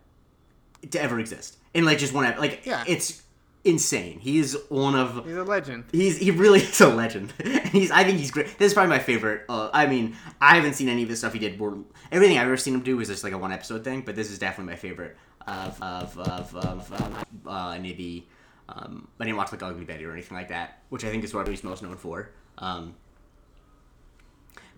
to 0.92 1.02
ever 1.02 1.20
exist. 1.20 1.58
In 1.74 1.86
like 1.86 1.98
just 1.98 2.14
one, 2.14 2.26
ep- 2.26 2.38
like 2.38 2.66
Yeah. 2.66 2.84
it's 2.88 3.22
insane. 3.64 4.20
He 4.20 4.38
is 4.40 4.58
one 4.70 4.94
of 4.96 5.26
He's 5.26 5.36
a 5.36 5.44
legend. 5.44 5.86
He's 5.92 6.18
he 6.18 6.32
really 6.32 6.60
is 6.72 6.80
a 6.82 6.90
legend. 6.90 7.34
And 7.40 7.66
he's 7.70 7.92
I 7.92 8.04
think 8.04 8.20
he's 8.20 8.30
great. 8.32 8.58
This 8.60 8.68
is 8.68 8.74
probably 8.74 8.90
my 8.90 9.00
favorite. 9.00 9.46
Uh, 9.50 9.70
I 9.74 9.88
mean, 9.88 10.16
I 10.42 10.56
haven't 10.56 10.74
seen 10.74 10.90
any 10.90 11.04
of 11.04 11.10
the 11.10 11.16
stuff 11.16 11.34
he 11.34 11.40
did. 11.40 11.60
Where, 11.60 11.74
everything 12.12 12.38
I've 12.38 12.46
ever 12.48 12.58
seen 12.58 12.74
him 12.76 12.82
do 12.82 13.00
is 13.00 13.08
just 13.08 13.24
like 13.24 13.34
a 13.34 13.38
one 13.38 13.52
episode 13.52 13.84
thing. 13.84 14.02
But 14.02 14.16
this 14.16 14.30
is 14.32 14.38
definitely 14.38 14.74
my 14.74 14.78
favorite 14.78 15.16
of 15.48 15.82
of 15.82 16.20
of 16.20 16.56
of 16.56 17.02
um, 17.02 17.26
uh, 17.48 17.78
maybe. 17.82 18.28
Um, 18.68 19.08
I 19.20 19.26
didn't 19.26 19.38
watch 19.38 19.52
like 19.52 19.62
Ugly 19.62 19.86
Betty 19.86 20.06
or 20.06 20.12
anything 20.12 20.36
like 20.36 20.50
that, 20.50 20.80
which 20.90 21.04
I 21.06 21.10
think 21.12 21.24
is 21.24 21.34
what 21.34 21.48
he's 21.48 21.64
most 21.64 21.84
known 21.84 21.98
for. 21.98 22.32
Um, 22.58 22.96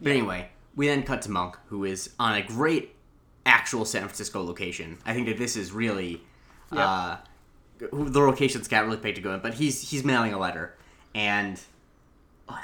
but 0.02 0.12
anyway, 0.12 0.50
we 0.78 0.88
then 0.88 1.04
cut 1.04 1.22
to 1.24 1.32
Monk, 1.32 1.58
who 1.68 1.84
is 1.84 2.12
on 2.20 2.36
a 2.36 2.42
great 2.42 2.96
actual 3.46 3.84
San 3.84 4.04
Francisco 4.04 4.42
location. 4.44 4.98
I 5.06 5.14
think 5.14 5.28
that 5.28 5.38
this 5.38 5.58
is 5.58 5.74
really 5.74 6.22
Yep. 6.72 6.80
uh, 6.86 7.18
the 7.80 8.20
location's 8.20 8.68
got 8.68 8.86
really 8.86 8.98
paid 8.98 9.16
to 9.16 9.22
go 9.22 9.34
in, 9.34 9.40
but 9.42 9.54
he's 9.56 9.90
he's 9.90 10.04
mailing 10.04 10.34
a 10.34 10.38
letter, 10.40 10.76
and 11.16 11.60
uh, 12.50 12.56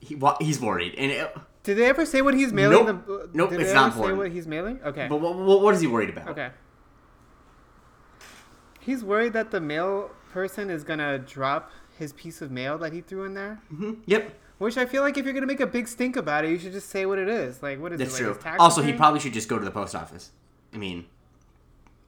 he 0.00 0.18
he's 0.40 0.60
worried. 0.60 0.94
And 0.96 1.10
it, 1.12 1.36
Did 1.62 1.76
they 1.78 1.84
ever 1.86 2.06
say 2.06 2.22
what 2.22 2.34
he's 2.34 2.52
mailing? 2.52 2.86
Nope. 2.86 3.06
The, 3.06 3.30
Nope, 3.34 3.52
it's 3.52 3.68
they 3.68 3.74
not 3.74 3.92
important. 3.92 4.18
what 4.18 4.30
he's 4.32 4.46
mailing? 4.46 4.80
Okay. 4.84 5.06
but 5.08 5.20
what, 5.20 5.36
what, 5.36 5.60
what 5.62 5.74
is 5.74 5.80
he 5.80 5.86
worried 5.86 6.08
about? 6.10 6.28
Okay. 6.28 6.50
He's 8.80 9.04
worried 9.04 9.34
that 9.34 9.50
the 9.50 9.60
mail 9.60 10.10
person 10.32 10.70
is 10.70 10.84
gonna 10.84 11.18
drop 11.18 11.70
his 11.98 12.12
piece 12.14 12.40
of 12.40 12.50
mail 12.50 12.78
that 12.78 12.92
he 12.92 13.00
threw 13.02 13.24
in 13.24 13.34
there. 13.34 13.60
hmm 13.68 13.94
Yep, 14.06 14.32
Which 14.60 14.76
I 14.76 14.84
feel 14.84 15.02
like 15.02 15.16
if 15.16 15.24
you're 15.24 15.32
gonna 15.32 15.46
make 15.46 15.60
a 15.60 15.66
big 15.66 15.88
stink 15.88 16.16
about 16.16 16.44
it, 16.44 16.50
you 16.50 16.58
should 16.58 16.72
just 16.72 16.90
say 16.90 17.06
what 17.06 17.18
it 17.18 17.28
is. 17.28 17.62
Like 17.62 17.80
what 17.80 17.92
is 17.92 17.98
that's 17.98 18.20
it? 18.20 18.26
Like 18.26 18.40
true. 18.42 18.52
Also, 18.58 18.82
he 18.82 18.92
probably 18.92 19.18
should 19.18 19.32
just 19.32 19.48
go 19.48 19.58
to 19.58 19.64
the 19.64 19.70
post 19.70 19.94
office. 19.94 20.32
I 20.74 20.76
mean, 20.76 21.06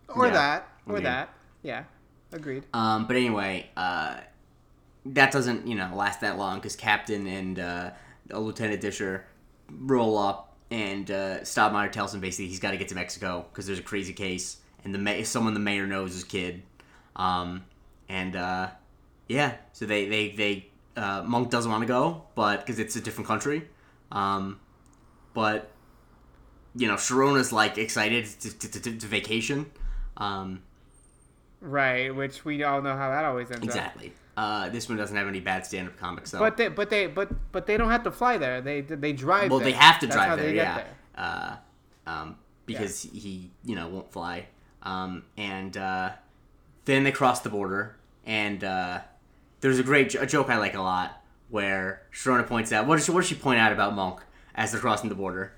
or 0.07 0.27
yeah. 0.27 0.33
that 0.33 0.69
or 0.87 1.01
that. 1.01 1.31
Yeah, 1.63 1.85
agreed. 2.31 2.65
Um, 2.75 3.07
but 3.07 3.17
anyway, 3.17 3.71
uh, 3.75 4.17
that 5.07 5.33
doesn't 5.33 5.67
you 5.67 5.75
know 5.77 5.93
last 5.95 6.21
that 6.21 6.37
long 6.37 6.59
because 6.59 6.77
Captain 6.77 7.27
and 7.27 7.59
uh, 7.59 7.91
Lieutenant 8.29 8.83
Disher 8.83 9.25
roll 9.71 10.19
up 10.19 10.55
and 10.71 11.11
uh, 11.11 11.41
Stottlemeyer 11.41 11.91
tells 11.91 12.13
him 12.13 12.21
basically 12.21 12.49
he's 12.49 12.61
got 12.61 12.73
to 12.73 12.77
get 12.77 12.89
to 12.89 12.95
Mexico 12.95 13.47
because 13.51 13.65
there's 13.65 13.79
a 13.79 13.83
crazy 13.83 14.13
case 14.13 14.59
and 14.85 14.95
the 14.95 14.99
ma- 14.99 15.23
someone 15.25 15.55
the 15.55 15.61
mayor 15.61 15.87
knows 15.87 16.15
is 16.15 16.23
kid, 16.23 16.63
um, 17.17 17.65
and 18.11 18.37
uh, 18.37 18.69
yeah, 19.27 19.55
so 19.73 19.87
they 19.87 20.07
they 20.07 20.33
they 20.33 20.69
uh, 20.97 21.23
Monk 21.25 21.51
doesn't 21.51 21.71
want 21.71 21.83
to 21.83 21.89
go, 21.89 22.25
but 22.35 22.61
because 22.61 22.79
it's 22.79 22.97
a 22.97 23.01
different 23.01 23.29
country, 23.29 23.69
um, 24.11 24.61
but 25.35 25.71
you 26.75 26.87
know 26.87 26.95
Sharona's 26.95 27.53
like 27.53 27.79
excited 27.79 28.27
to, 28.41 28.59
to, 28.59 28.81
to, 28.81 28.99
to 28.99 29.07
vacation. 29.07 29.71
Um, 30.17 30.63
Right, 31.63 32.15
which 32.15 32.45
we 32.45 32.65
all 32.65 32.83
know 32.83 32.97
how 32.97 33.11
that 33.11 33.25
always 33.25 33.49
ends 33.49 33.61
up. 33.61 33.65
Exactly. 33.65 34.13
Uh, 34.37 34.69
this 34.71 34.89
one 34.89 34.99
doesn't 34.99 35.17
have 35.17 35.29
any 35.29 35.39
bad 35.39 35.65
stand-up 35.65 35.97
comics, 35.97 36.33
though. 36.33 36.41
But 36.41 36.57
they, 36.57 36.69
but 36.69 36.91
they, 36.91 37.07
but 37.07 37.31
but 37.53 37.67
they 37.67 37.77
don't 37.77 37.91
have 37.91 38.03
to 38.03 38.11
fly 38.11 38.37
there. 38.37 38.61
They 38.61 38.81
they 38.81 39.13
drive. 39.13 39.51
well, 39.51 39.61
there. 39.61 39.71
they 39.71 39.77
have 39.77 40.01
to 40.01 40.07
That's 40.07 40.17
drive 40.17 40.39
there, 40.39 40.53
yeah. 40.53 40.75
there. 40.77 40.87
Uh, 41.15 41.57
um, 42.07 42.37
because 42.67 43.03
he, 43.03 43.53
you 43.65 43.77
know, 43.77 43.89
won't 43.89 44.13
fly. 44.13 44.47
Um, 44.83 45.25
and 45.37 45.77
uh, 45.77 46.11
then 46.85 47.05
they 47.05 47.13
cross 47.13 47.41
the 47.41 47.51
border, 47.51 47.95
and 48.27 48.65
uh, 48.65 49.01
there's 49.62 49.78
a 49.78 49.83
great 49.83 50.14
a 50.14 50.26
joke 50.26 50.50
I 50.50 50.59
like 50.59 50.75
a 50.75 50.83
lot 50.83 51.23
where 51.49 52.02
Sharona 52.12 52.47
points 52.47 52.71
out 52.73 52.87
what 52.87 52.97
does 52.97 53.07
she, 53.07 53.11
what 53.12 53.21
does 53.23 53.28
she 53.28 53.35
point 53.35 53.59
out 53.59 53.73
about 53.73 53.95
Monk 53.95 54.21
as 54.54 54.71
they're 54.73 54.81
crossing 54.81 55.09
the 55.09 55.14
border? 55.14 55.52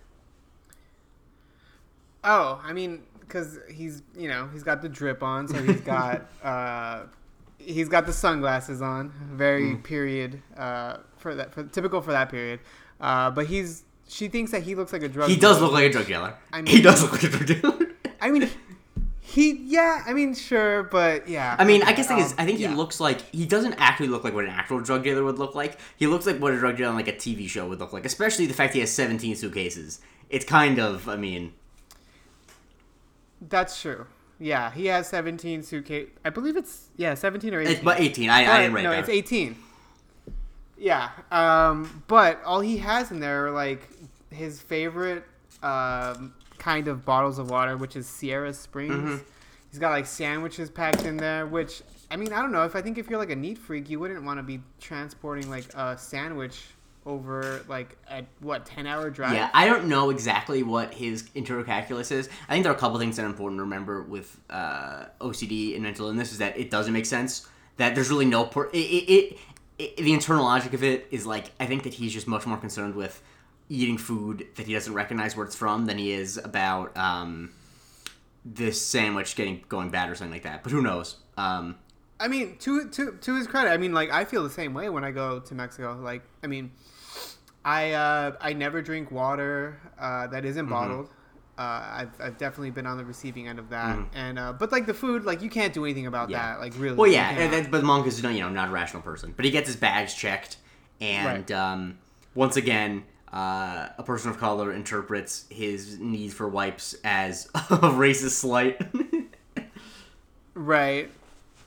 Oh, 2.23 2.61
I 2.64 2.73
mean, 2.73 3.02
because 3.20 3.58
he's 3.70 4.02
you 4.16 4.28
know 4.28 4.49
he's 4.52 4.62
got 4.62 4.80
the 4.82 4.88
drip 4.88 5.23
on, 5.23 5.49
so 5.49 5.62
he's 5.62 5.80
got 5.80 6.23
uh, 6.42 7.02
he's 7.58 7.88
got 7.88 8.06
the 8.06 8.12
sunglasses 8.12 8.80
on. 8.82 9.12
Very 9.32 9.75
Mm. 9.75 9.82
period 9.82 10.42
uh, 10.56 10.99
for 11.16 11.34
that 11.34 11.52
for, 11.52 11.64
typical 11.64 12.00
for 12.00 12.12
that 12.12 12.30
period. 12.30 12.61
Uh, 13.00 13.30
but 13.30 13.46
he's 13.46 13.84
she 14.08 14.28
thinks 14.28 14.52
that 14.52 14.62
he 14.62 14.75
looks 14.75 14.92
like 14.92 15.02
a 15.02 15.08
drug. 15.08 15.28
He 15.28 15.37
does 15.37 15.56
dealer. 15.56 15.66
look 15.66 15.75
like 15.75 15.84
a 15.87 15.90
drug 15.92 16.06
dealer. 16.06 16.34
I 16.52 16.62
he 16.66 16.80
does 16.80 17.02
look 17.02 17.12
like 17.12 17.25
a 17.25 17.28
drug 17.28 17.46
dealer. 17.46 17.78
I 18.20 18.30
mean, 18.30 18.49
he 19.35 19.53
yeah. 19.67 20.03
I 20.07 20.12
mean, 20.12 20.35
sure, 20.35 20.85
but 20.85 21.29
yeah. 21.29 21.57
I 21.59 21.64
mean, 21.64 21.83
I 21.83 21.93
guess 21.93 22.07
the 22.09 22.14
thing 22.14 22.19
is, 22.25 22.33
Um, 22.33 22.38
I 22.38 22.45
think 22.47 22.59
yeah. 22.61 22.69
he 22.71 22.75
looks 22.75 23.00
like 23.00 23.21
he 23.31 23.47
doesn't 23.47 23.75
actually 23.75 24.09
look 24.09 24.25
like 24.25 24.35
what 24.35 24.45
an 24.45 24.50
actual 24.50 24.81
drug 24.81 25.05
dealer 25.05 25.25
would 25.25 25.38
look 25.38 25.55
like. 25.55 25.79
He 25.97 26.07
looks 26.07 26.26
like 26.26 26.38
what 26.38 26.53
a 26.53 26.59
drug 26.59 26.76
dealer 26.76 26.91
on 26.91 26.97
like 26.97 27.09
a 27.09 27.12
TV 27.12 27.49
show 27.49 27.69
would 27.69 27.81
look 27.81 27.93
like, 27.93 28.05
especially 28.05 28.47
the 28.47 28.55
fact 28.55 28.75
he 28.75 28.81
has 28.81 28.91
17 28.93 29.37
suitcases. 29.37 30.00
It's 30.31 30.45
kind 30.45 30.79
of, 30.79 31.09
I 31.09 31.17
mean, 31.17 31.53
That's 33.41 33.81
true. 33.81 34.07
Yeah, 34.38 34.71
he 34.73 34.87
has 34.87 35.09
17 35.09 35.62
suitcase. 35.62 36.09
I 36.25 36.31
believe 36.31 36.57
it's 36.57 36.88
yeah, 36.97 37.14
17 37.14 37.55
or 37.55 37.61
18. 37.61 37.73
it's 37.73 37.85
but 37.85 38.00
18. 38.00 38.31
I, 38.31 38.45
I 38.45 38.59
Or, 38.59 38.62
didn't 38.62 38.75
write 38.75 38.83
no, 38.83 38.91
that. 38.91 39.00
it's 39.00 39.09
18. 39.09 39.57
Yeah, 40.76 41.11
um, 41.31 42.03
but 42.09 42.43
all 42.45 42.61
he 42.61 42.79
has 42.79 43.11
in 43.11 43.21
there 43.21 43.47
are 43.47 43.50
like 43.53 43.88
his 44.31 44.61
favorite 44.61 45.25
um, 45.62 46.35
kind 46.64 46.88
of 46.88 47.04
bottles 47.04 47.38
of 47.38 47.50
water, 47.50 47.76
which 47.76 47.94
is 47.94 48.06
Sierra 48.06 48.54
Springs. 48.54 48.94
Mm-hmm. 48.94 49.16
He's 49.71 49.78
got 49.78 49.90
like 49.90 50.06
sandwiches 50.06 50.71
packed 50.71 51.04
in 51.04 51.18
there, 51.18 51.44
which 51.47 51.83
I 52.11 52.16
mean, 52.16 52.33
I 52.33 52.40
don't 52.40 52.52
know 52.52 52.64
if 52.64 52.75
I 52.75 52.80
think 52.80 52.97
if 52.97 53.11
you're 53.11 53.18
like 53.18 53.30
a 53.30 53.37
neat 53.37 53.59
freak, 53.59 53.90
you 53.90 54.00
wouldn't 54.00 54.25
want 54.25 54.38
to 54.38 54.42
be 54.42 54.61
transporting 54.80 55.50
like 55.50 55.66
a 55.75 55.99
sandwich 55.99 56.64
over 57.04 57.62
like 57.68 57.99
a 58.11 58.25
what 58.40 58.64
10 58.64 58.87
hour 58.87 59.11
drive. 59.11 59.35
Yeah, 59.35 59.50
I 59.52 59.66
don't 59.66 59.88
know 59.88 60.09
exactly 60.09 60.62
what 60.62 60.94
his 60.94 61.28
internal 61.35 61.64
calculus 61.64 62.11
is. 62.11 62.30
I 62.49 62.54
think 62.54 62.62
there 62.62 62.73
are 62.73 62.76
a 62.76 62.78
couple 62.78 62.99
things 62.99 63.16
that 63.16 63.25
are 63.25 63.28
important 63.28 63.59
to 63.59 63.64
remember 63.64 64.02
with 64.02 64.40
uh, 64.49 65.04
OCD 65.21 65.75
and 65.75 65.83
mental 65.83 66.06
illness 66.06 66.33
is 66.33 66.38
that 66.38 66.56
it 66.56 66.71
doesn't 66.71 66.94
make 66.94 67.04
sense. 67.04 67.47
That 67.76 67.94
there's 67.94 68.09
really 68.09 68.25
no 68.25 68.44
por- 68.44 68.71
it, 68.73 68.76
it, 68.76 69.12
it, 69.12 69.38
it 69.78 69.97
the 69.99 70.14
internal 70.14 70.44
logic 70.44 70.73
of 70.73 70.83
it 70.83 71.09
is 71.11 71.26
like 71.26 71.50
I 71.61 71.66
think 71.66 71.83
that 71.83 71.92
he's 71.92 72.14
just 72.14 72.26
much 72.26 72.47
more 72.47 72.56
concerned 72.56 72.94
with 72.94 73.23
eating 73.68 73.99
food 73.99 74.47
that 74.56 74.66
he 74.66 74.73
doesn't 74.75 74.94
recognize 74.94 75.37
where 75.37 75.47
it's 75.47 75.56
from 75.56 75.87
than 75.87 75.99
he 75.99 76.12
is 76.12 76.37
about 76.37 76.97
um, 76.97 77.50
this 78.44 78.80
sandwich 78.85 79.37
getting 79.37 79.64
going 79.68 79.90
bad 79.90 80.11
or 80.11 80.14
something 80.14 80.33
like 80.33 80.42
that. 80.42 80.62
But 80.62 80.73
who 80.73 80.83
knows? 80.83 81.16
Um, 81.37 81.76
I 82.21 82.28
mean, 82.28 82.56
to 82.59 82.88
to 82.90 83.12
to 83.21 83.35
his 83.37 83.47
credit, 83.47 83.71
I 83.71 83.76
mean, 83.76 83.92
like 83.92 84.11
I 84.11 84.25
feel 84.25 84.42
the 84.44 84.50
same 84.50 84.75
way 84.75 84.88
when 84.88 85.04
I 85.04 85.11
go 85.11 85.40
to 85.40 85.54
Mexico. 85.54 85.99
Like, 86.00 86.23
I 86.42 86.47
mean, 86.47 86.71
I 87.64 87.92
uh, 87.92 88.37
I 88.40 88.52
never 88.52 88.83
drink 88.83 89.11
water 89.11 89.80
uh, 89.99 90.26
that 90.28 90.38
Mm-hmm. 90.42 90.47
isn't 90.47 90.66
bottled. 90.68 91.09
Uh, 91.56 91.61
I've, 91.62 92.21
I've 92.21 92.37
definitely 92.37 92.73
been 92.73 92.85
on 92.85 92.97
the 92.97 93.04
receiving 93.04 93.47
end 93.47 93.61
of 93.61 93.68
that, 93.71 93.97
Mhm. 93.97 94.06
and 94.12 94.38
uh, 94.40 94.52
but 94.52 94.73
like 94.73 94.87
the 94.87 94.94
food, 94.94 95.25
like 95.25 95.40
you 95.40 95.49
can't 95.49 95.73
do 95.73 95.85
anything 95.85 96.06
about 96.09 96.28
Yeah. 96.28 96.54
that. 96.54 96.61
Like 96.61 96.73
really, 96.76 96.97
Well, 96.97 97.09
yeah, 97.11 97.30
and 97.30 97.52
then, 97.52 97.71
but 97.71 97.85
Monk 97.85 98.09
is 98.09 98.21
you 98.21 98.40
know 98.40 98.49
not 98.49 98.71
a 98.71 98.73
rational 98.73 99.02
person, 99.02 99.33
but 99.37 99.44
he 99.44 99.52
gets 99.52 99.68
his 99.68 99.76
bags 99.76 100.14
checked, 100.14 100.56
and 101.00 101.50
um, 101.52 101.99
once 102.35 102.56
again, 102.56 103.04
uh, 103.35 103.88
a 103.99 104.03
person 104.05 104.31
of 104.31 104.38
color 104.38 104.73
interprets 104.73 105.45
his 105.50 105.99
need 105.99 106.33
for 106.33 106.49
wipes 106.49 106.95
as 107.05 107.47
a 107.55 107.91
racist 107.91 108.31
slight. 108.41 108.81
right. 110.55 111.11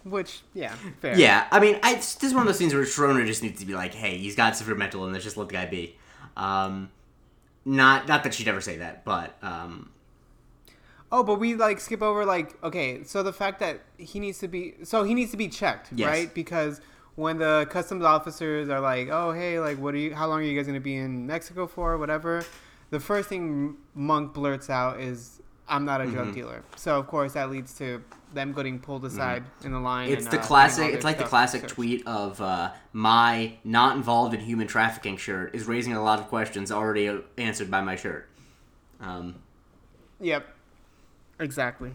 Which 0.04 0.42
yeah, 0.54 0.74
fair. 1.02 1.18
yeah, 1.20 1.48
I 1.52 1.60
mean, 1.60 1.80
I, 1.84 1.96
this 1.96 2.24
is 2.24 2.34
one 2.34 2.44
of 2.44 2.48
those 2.48 2.58
things 2.58 2.74
where 2.74 2.86
Schroeder 2.86 3.26
just 3.26 3.44
needs 3.44 3.60
to 3.60 3.66
be 3.66 3.74
like, 3.74 3.94
"Hey, 3.94 4.18
he's 4.18 4.38
got 4.38 4.56
severe 4.56 4.76
mental 4.76 5.04
illness. 5.04 5.22
Just 5.24 5.36
let 5.36 5.50
the 5.50 5.54
guy 5.54 5.66
be." 5.66 5.98
Um, 6.38 6.92
not 7.66 8.08
not 8.08 8.24
that 8.24 8.34
she'd 8.34 8.48
ever 8.48 8.62
say 8.62 8.78
that, 8.78 9.04
but 9.04 9.36
um, 9.42 9.90
Oh, 11.12 11.24
but 11.24 11.40
we 11.40 11.56
like 11.56 11.82
skip 11.82 12.02
over 12.02 12.24
like 12.26 12.56
okay, 12.64 13.04
so 13.04 13.22
the 13.22 13.34
fact 13.34 13.60
that 13.60 13.82
he 13.98 14.22
needs 14.22 14.40
to 14.40 14.48
be 14.48 14.76
so 14.84 15.04
he 15.04 15.14
needs 15.14 15.32
to 15.32 15.38
be 15.38 15.50
checked, 15.50 15.90
Yes. 15.94 16.08
right? 16.08 16.34
Because 16.34 16.80
when 17.18 17.38
the 17.40 17.68
customs 17.70 18.04
officers 18.06 18.70
are 18.70 18.80
like, 18.80 19.10
"Oh, 19.12 19.32
hey, 19.34 19.60
like 19.60 19.78
what 19.80 19.94
are 19.94 19.98
you 19.98 20.16
how 20.16 20.28
long 20.28 20.40
are 20.40 20.44
you 20.44 20.56
guys 20.56 20.68
going 20.68 20.80
to 20.80 20.84
be 20.84 20.96
in 20.96 21.28
Mexico 21.28 21.68
for, 21.68 21.98
whatever?" 21.98 22.46
The 22.92 23.00
first 23.02 23.28
thing 23.28 23.76
Monk 23.94 24.34
blurts 24.34 24.70
out 24.70 25.02
is, 25.02 25.42
"I'm 25.68 25.84
not 25.84 26.00
a 26.00 26.06
drug 26.06 26.28
Mhm. 26.30 26.34
dealer." 26.36 26.64
So, 26.78 26.98
of 26.98 27.08
course, 27.08 27.34
that 27.34 27.50
leads 27.50 27.74
to 27.80 28.02
them 28.34 28.54
getting 28.54 28.78
pulled 28.80 29.04
aside 29.04 29.44
in 29.64 29.72
the 29.72 29.80
line. 29.80 30.06
Mm-hmm. 30.10 30.14
it's 30.18 30.26
and, 30.26 30.34
the 30.34 30.40
uh, 30.40 30.44
classic. 30.46 30.94
It's 30.94 31.04
like 31.04 31.18
the 31.18 31.24
classic 31.24 31.62
searched. 31.62 31.74
tweet 31.74 32.06
of 32.08 32.40
uh, 32.40 32.72
my 32.94 33.58
not 33.64 33.96
involved 33.98 34.34
in 34.36 34.40
human 34.42 34.68
trafficking 34.68 35.18
shirt 35.18 35.56
is 35.56 35.66
raising 35.66 35.94
a 35.94 36.04
lot 36.04 36.20
of 36.20 36.28
questions 36.28 36.72
already 36.72 37.20
answered 37.38 37.70
by 37.72 37.82
my 37.82 37.96
shirt. 37.96 38.30
Um, 39.02 39.36
Yep. 40.20 40.46
Exactly. 41.40 41.92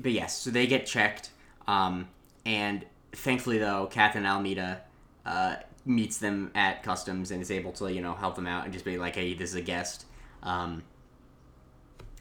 but 0.00 0.12
yes, 0.12 0.36
so 0.38 0.50
they 0.50 0.66
get 0.66 0.86
checked, 0.86 1.30
um, 1.66 2.08
and 2.44 2.84
thankfully 3.12 3.58
though, 3.58 3.86
Captain 3.90 4.24
Alameda 4.24 4.82
uh, 5.24 5.56
meets 5.84 6.18
them 6.18 6.50
at 6.54 6.82
customs 6.82 7.30
and 7.30 7.40
is 7.42 7.50
able 7.50 7.72
to 7.72 7.92
you 7.92 8.00
know 8.00 8.14
help 8.14 8.36
them 8.36 8.46
out 8.46 8.64
and 8.64 8.72
just 8.72 8.84
be 8.84 8.98
like, 8.98 9.14
hey, 9.14 9.34
this 9.34 9.50
is 9.50 9.56
a 9.56 9.62
guest. 9.62 10.06
Um, 10.42 10.82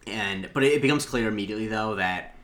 and 0.08 0.50
but 0.54 0.64
it, 0.64 0.82
becomes 0.82 1.06
clear 1.06 1.28
immediately 1.28 1.68
though 1.68 1.96
that 1.96 2.36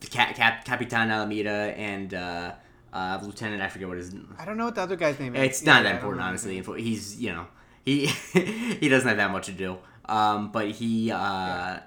the 0.00 0.06
Cap, 0.06 0.34
Cap, 0.34 0.64
Capitan 0.64 1.10
Alameda 1.10 1.50
and 1.76 2.14
uh, 2.14 2.52
uh, 2.92 3.20
Lieutenant 3.22 3.62
I 3.62 3.68
forget 3.68 3.88
what 3.88 3.98
his 3.98 4.14
I 4.38 4.44
don't 4.44 4.56
know 4.56 4.66
what 4.66 4.74
the 4.74 4.82
other 4.82 4.96
guy's 4.96 5.18
name 5.18 5.34
is. 5.36 5.42
it's 5.42 5.62
not 5.62 5.82
Yeah, 5.82 5.90
that 5.90 5.94
important, 5.96 6.22
honestly. 6.22 6.62
He's, 6.80 7.20
you 7.20 7.32
know, 7.32 7.46
he 7.84 8.06
he 8.32 8.88
doesn't 8.88 9.08
have 9.08 9.18
that 9.18 9.30
much 9.30 9.46
to 9.46 9.52
do. 9.52 9.78
Um, 10.06 10.50
but 10.52 10.70
he, 10.70 11.10
uh, 11.10 11.80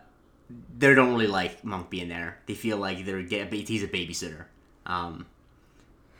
they 0.77 0.93
don't 0.93 1.11
really 1.13 1.27
like 1.27 1.63
Monk 1.63 1.89
being 1.89 2.09
there. 2.09 2.37
They 2.45 2.53
feel 2.53 2.77
like 2.77 3.03
they're 3.05 3.23
get, 3.23 3.51
he's 3.51 3.83
a 3.83 3.87
babysitter. 3.87 4.45
Um, 4.85 5.25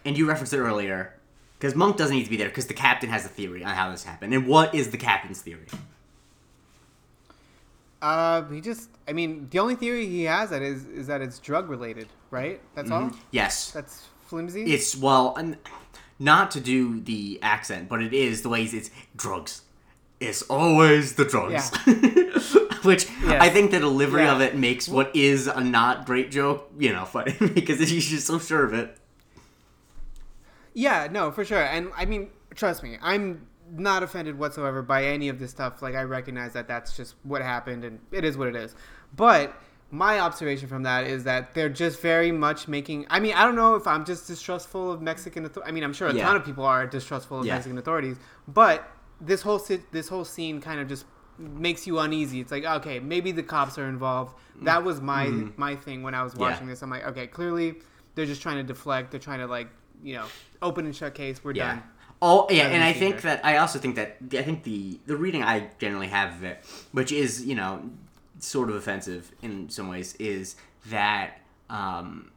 and 0.06 0.18
you 0.18 0.28
referenced 0.28 0.54
it 0.54 0.60
earlier, 0.60 1.14
because 1.60 1.76
Monk 1.76 1.98
doesn't 1.98 2.16
need 2.16 2.24
to 2.24 2.30
be 2.30 2.38
there 2.38 2.50
because 2.50 2.68
the 2.68 2.74
captain 2.74 3.10
has 3.10 3.26
a 3.26 3.30
theory 3.30 3.64
on 3.64 3.72
how 3.76 3.92
this 3.92 4.04
happened. 4.04 4.34
And 4.34 4.48
what 4.48 4.74
is 4.74 4.90
the 4.92 4.98
captain's 4.98 5.42
theory? 5.42 5.68
Uh, 8.02 8.44
he 8.50 8.62
just, 8.62 8.90
I 9.08 9.14
mean, 9.14 9.48
the 9.52 9.60
only 9.60 9.76
theory 9.76 10.08
he 10.08 10.24
has 10.24 10.50
that 10.50 10.64
is 10.64 10.86
is 10.88 11.08
that 11.08 11.22
it's 11.22 11.38
drug 11.38 11.70
related, 11.70 12.08
right? 12.32 12.60
That's 12.74 12.90
all. 12.90 13.12
Yes, 13.30 13.72
That's 13.72 14.08
flimsy. 14.26 14.64
it's 14.74 14.96
well, 14.98 15.38
not 16.18 16.50
to 16.52 16.60
do 16.60 17.00
the 17.00 17.38
accent, 17.44 17.90
but 17.90 18.02
it 18.02 18.12
is 18.14 18.42
the 18.42 18.50
way 18.50 18.64
it's, 18.64 18.74
it's 18.74 18.90
drugs. 19.16 19.62
It's 20.20 20.42
always 20.44 21.14
the 21.16 21.26
drugs. 21.26 21.70
Which 22.84 23.08
Yes. 23.24 23.40
I 23.42 23.50
think 23.50 23.70
the 23.70 23.80
delivery 23.80 24.24
Yeah. 24.24 24.34
of 24.36 24.42
it 24.42 24.56
makes 24.56 24.88
what 24.90 25.16
is 25.16 25.46
a 25.46 25.62
not 25.64 26.08
great 26.08 26.32
joke, 26.32 26.72
you 26.80 26.92
know, 26.92 27.06
funny 27.06 27.34
because 27.54 27.78
he's 27.80 28.08
just 28.08 28.26
so 28.26 28.40
sure 28.40 28.64
of 28.66 28.74
it. 28.74 28.98
Yeah, 30.74 31.08
no, 31.12 31.32
for 31.32 31.44
sure. 31.46 31.62
And 31.64 31.92
I 31.98 32.06
mean, 32.06 32.30
trust 32.56 32.84
me, 32.84 32.98
I'm 33.02 33.48
not 33.74 34.04
offended 34.04 34.38
whatsoever 34.38 34.82
by 34.82 35.06
any 35.06 35.30
of 35.30 35.40
this 35.40 35.52
stuff. 35.52 35.82
Like, 35.82 35.96
I 35.96 36.04
recognize 36.04 36.54
that 36.54 36.68
that's 36.68 36.96
just 36.96 37.16
what 37.24 37.42
happened 37.42 37.84
and 37.86 38.00
it 38.12 38.24
is 38.26 38.38
what 38.38 38.48
it 38.48 38.56
is. 38.56 38.76
But 39.16 39.54
my 39.92 40.20
observation 40.20 40.68
from 40.70 40.84
that 40.84 41.06
is 41.06 41.26
that 41.26 41.54
they're 41.54 41.70
just 41.70 42.02
very 42.02 42.32
much 42.32 42.68
making. 42.68 43.06
I 43.10 43.20
mean, 43.20 43.34
I 43.34 43.44
don't 43.46 43.56
know 43.56 43.76
if 43.76 43.86
I'm 43.88 44.06
just 44.06 44.28
distrustful 44.28 44.92
of 44.92 45.02
Mexican. 45.02 45.50
I 45.66 45.72
mean, 45.72 45.84
I'm 45.84 45.94
sure 45.94 46.08
a 46.08 46.14
Yeah. 46.14 46.26
ton 46.26 46.38
of 46.38 46.46
people 46.46 46.66
are 46.66 46.88
distrustful 46.88 47.40
of 47.42 47.46
Yeah. 47.46 47.56
Mexican 47.56 47.78
authorities, 47.78 48.18
but 48.48 48.90
this 49.20 49.42
whole 49.42 49.62
this 49.92 50.08
whole 50.08 50.26
scene 50.26 50.62
kind 50.62 50.80
of 50.80 50.88
just 50.88 51.06
makes 51.38 51.86
you 51.88 52.00
uneasy. 52.00 52.40
It's 52.40 52.52
like, 52.52 52.64
okay, 52.66 53.00
maybe 53.00 53.32
the 53.34 53.44
cops 53.44 53.78
are 53.78 53.88
involved. 53.88 54.36
That 54.62 54.84
was 54.84 55.02
my 55.02 55.28
my 55.58 55.76
thing 55.76 56.04
when 56.04 56.16
I 56.16 56.24
was 56.24 56.34
Mm-hmm. 56.34 56.42
Yeah. 56.42 56.50
watching 56.52 56.68
this. 56.68 56.82
I'm 56.82 56.90
like, 56.90 57.06
okay, 57.08 57.28
clearly 57.28 57.76
they're 58.16 58.26
just 58.26 58.42
trying 58.42 58.58
to 58.58 58.64
deflect. 58.64 59.12
They're 59.12 59.20
trying 59.20 59.40
to 59.40 59.48
like, 59.48 59.68
you 60.04 60.14
know, 60.16 60.26
open 60.62 60.86
and 60.86 60.96
shut 60.96 61.14
case. 61.16 61.44
We're 61.44 61.54
Yeah. 61.54 61.68
done. 61.76 61.84
Oh 62.24 62.46
yeah, 62.52 62.68
and 62.68 62.84
I 62.84 62.94
think 62.94 63.22
that 63.22 63.44
I 63.44 63.58
also 63.58 63.80
think 63.80 63.96
that 63.96 64.18
I 64.34 64.44
think 64.44 64.64
the 64.64 65.00
the 65.08 65.18
reading 65.18 65.42
I 65.44 65.70
generally 65.80 66.08
have 66.08 66.36
of 66.36 66.44
it, 66.44 66.64
which 66.92 67.12
is 67.12 67.44
you 67.44 67.56
know 67.56 67.90
sort 68.38 68.70
of 68.70 68.76
offensive 68.76 69.32
in 69.42 69.70
some 69.70 69.88
ways, 69.88 70.16
is 70.20 70.56
that 70.88 71.40
um, 71.70 72.30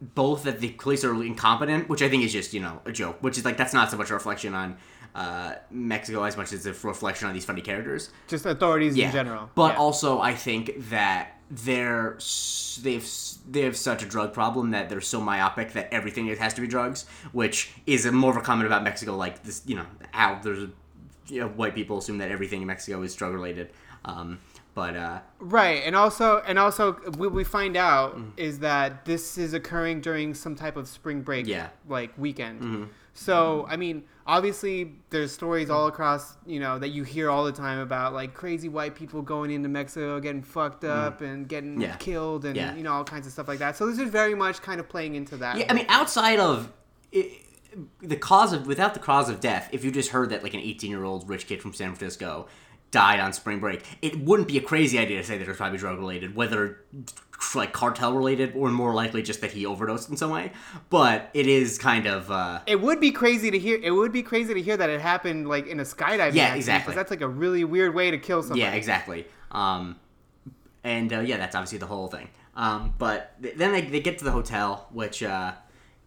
both 0.00 0.42
that 0.44 0.58
the 0.60 0.70
police 0.70 1.04
are 1.04 1.14
incompetent, 1.22 1.88
which 1.88 2.02
I 2.02 2.08
think 2.08 2.24
is 2.24 2.32
just 2.32 2.52
you 2.52 2.60
know 2.60 2.80
a 2.84 2.90
joke, 2.92 3.18
which 3.20 3.38
is 3.38 3.44
like 3.44 3.56
that's 3.56 3.72
not 3.74 3.90
so 3.90 3.96
much 3.96 4.10
a 4.10 4.14
reflection 4.14 4.52
on 4.54 4.78
uh, 5.14 5.54
Mexico 5.70 6.22
as 6.24 6.36
much 6.36 6.52
as 6.52 6.66
a 6.66 6.72
reflection 6.86 7.26
on 7.28 7.34
these 7.34 7.44
funny 7.44 7.60
characters. 7.60 8.10
Just 8.28 8.46
authorities 8.46 8.96
Yeah, 8.96 9.06
in 9.06 9.12
general. 9.12 9.50
but 9.54 9.72
Yeah. 9.74 9.78
also 9.80 10.20
I 10.20 10.34
think 10.34 10.88
that 10.90 11.36
they're 11.50 12.16
they've 12.82 13.08
they 13.50 13.62
have 13.62 13.76
such 13.76 14.02
a 14.02 14.06
drug 14.06 14.32
problem 14.32 14.70
that 14.70 14.88
they're 14.88 15.00
so 15.00 15.20
myopic 15.20 15.72
that 15.72 15.92
everything 15.92 16.26
has 16.28 16.54
to 16.54 16.60
be 16.60 16.66
drugs, 16.68 17.06
which 17.32 17.72
is 17.86 18.06
a 18.06 18.12
more 18.12 18.30
of 18.30 18.36
a 18.36 18.40
comment 18.40 18.66
about 18.66 18.82
Mexico. 18.84 19.16
Like 19.16 19.42
this, 19.42 19.62
you 19.66 19.74
know, 19.76 19.86
how 20.12 20.38
there's 20.42 20.68
you 21.26 21.40
know, 21.40 21.48
white 21.48 21.74
people 21.74 21.98
assume 21.98 22.18
that 22.18 22.30
everything 22.30 22.60
in 22.60 22.66
Mexico 22.66 23.02
is 23.02 23.14
drug 23.14 23.32
related. 23.32 23.70
Um, 24.04 24.38
but 24.74 24.96
uh, 24.96 25.18
right, 25.40 25.82
and 25.84 25.94
also 25.96 26.38
and 26.46 26.58
also 26.58 26.92
what 27.16 27.32
we 27.32 27.42
find 27.44 27.76
out 27.76 28.16
Mm. 28.16 28.30
is 28.36 28.60
that 28.60 29.04
this 29.04 29.36
is 29.36 29.52
occurring 29.52 30.00
during 30.00 30.34
some 30.34 30.54
type 30.54 30.76
of 30.76 30.86
spring 30.88 31.22
break, 31.22 31.46
Yeah. 31.46 31.68
like 31.88 32.12
weekend. 32.16 32.60
Mm-hmm. 32.62 32.84
So 33.12 33.66
I 33.68 33.76
mean, 33.76 34.04
obviously, 34.26 34.92
there's 35.10 35.32
stories 35.32 35.68
all 35.70 35.88
across, 35.88 36.36
you 36.46 36.60
know, 36.60 36.78
that 36.78 36.88
you 36.88 37.02
hear 37.04 37.28
all 37.30 37.44
the 37.44 37.52
time 37.52 37.78
about 37.80 38.14
like 38.14 38.34
crazy 38.34 38.68
white 38.68 38.94
people 38.94 39.20
going 39.22 39.50
into 39.50 39.68
Mexico, 39.68 40.20
getting 40.20 40.42
fucked 40.42 40.84
up, 40.84 41.20
and 41.20 41.48
getting 41.48 41.76
Mm. 41.78 41.82
Yeah. 41.82 41.96
killed, 41.96 42.44
and 42.44 42.56
Yeah. 42.56 42.74
you 42.74 42.82
know 42.82 42.92
all 42.92 43.04
kinds 43.04 43.26
of 43.26 43.32
stuff 43.32 43.48
like 43.48 43.58
that. 43.58 43.76
So 43.76 43.86
this 43.86 43.98
is 43.98 44.10
very 44.10 44.34
much 44.34 44.62
kind 44.62 44.80
of 44.80 44.88
playing 44.88 45.14
into 45.16 45.36
that. 45.38 45.58
yeah, 45.58 45.66
I 45.68 45.74
mean, 45.74 45.86
outside 45.88 46.38
of 46.38 46.72
i 47.14 47.30
the 48.02 48.16
cause 48.16 48.52
of 48.52 48.66
without 48.66 48.94
the 48.94 49.00
cause 49.00 49.28
of 49.28 49.38
death, 49.38 49.68
if 49.72 49.84
you 49.84 49.92
just 49.92 50.10
heard 50.10 50.30
that 50.30 50.42
like 50.42 50.54
an 50.54 50.60
18 50.60 50.90
year 50.90 51.04
old 51.04 51.28
rich 51.28 51.46
kid 51.46 51.62
from 51.62 51.72
San 51.72 51.94
Francisco 51.94 52.48
died 52.90 53.20
on 53.20 53.32
spring 53.32 53.60
break, 53.60 53.84
it 54.02 54.18
wouldn't 54.20 54.48
be 54.48 54.58
a 54.58 54.60
crazy 54.60 54.98
idea 54.98 55.18
to 55.18 55.24
say 55.24 55.38
that 55.38 55.44
it 55.44 55.48
was 55.48 55.56
probably 55.56 55.78
drug 55.78 55.96
related, 55.98 56.34
whether 56.34 56.80
like 57.54 57.72
cartel 57.72 58.12
related 58.12 58.52
or 58.54 58.70
more 58.70 58.94
likely 58.94 59.22
just 59.22 59.40
that 59.40 59.52
he 59.52 59.66
overdosed 59.66 60.10
in 60.10 60.16
some 60.16 60.30
way. 60.30 60.52
But 60.88 61.30
it 61.34 61.46
is 61.46 61.78
kind 61.78 62.06
of 62.06 62.30
uh, 62.30 62.60
It 62.66 62.80
would 62.80 63.00
be 63.00 63.10
crazy 63.12 63.50
to 63.50 63.58
hear. 63.58 63.78
It 63.82 63.90
would 63.90 64.12
be 64.12 64.22
crazy 64.22 64.54
to 64.54 64.62
hear 64.62 64.76
that 64.76 64.90
it 64.90 65.00
happened 65.00 65.48
like 65.48 65.66
in 65.66 65.80
a 65.80 65.84
skydiving. 65.84 66.34
Yeah, 66.34 66.44
accident, 66.44 66.56
exactly. 66.56 66.94
That's 66.94 67.10
like 67.10 67.20
a 67.22 67.28
really 67.28 67.64
weird 67.64 67.94
way 67.94 68.10
to 68.10 68.18
kill 68.18 68.42
somebody. 68.42 68.60
yeah, 68.60 68.72
exactly. 68.72 69.26
Um, 69.50 69.98
and 70.84 71.12
uh, 71.12 71.20
yeah, 71.20 71.36
that's 71.36 71.54
obviously 71.54 71.78
the 71.78 71.86
whole 71.86 72.08
thing. 72.08 72.28
Um, 72.56 72.94
but 72.98 73.40
th- 73.42 73.56
then 73.56 73.72
they, 73.72 73.82
they 73.82 74.00
get 74.00 74.18
to 74.18 74.24
the 74.24 74.32
hotel, 74.32 74.86
which 74.92 75.22
uh, 75.22 75.52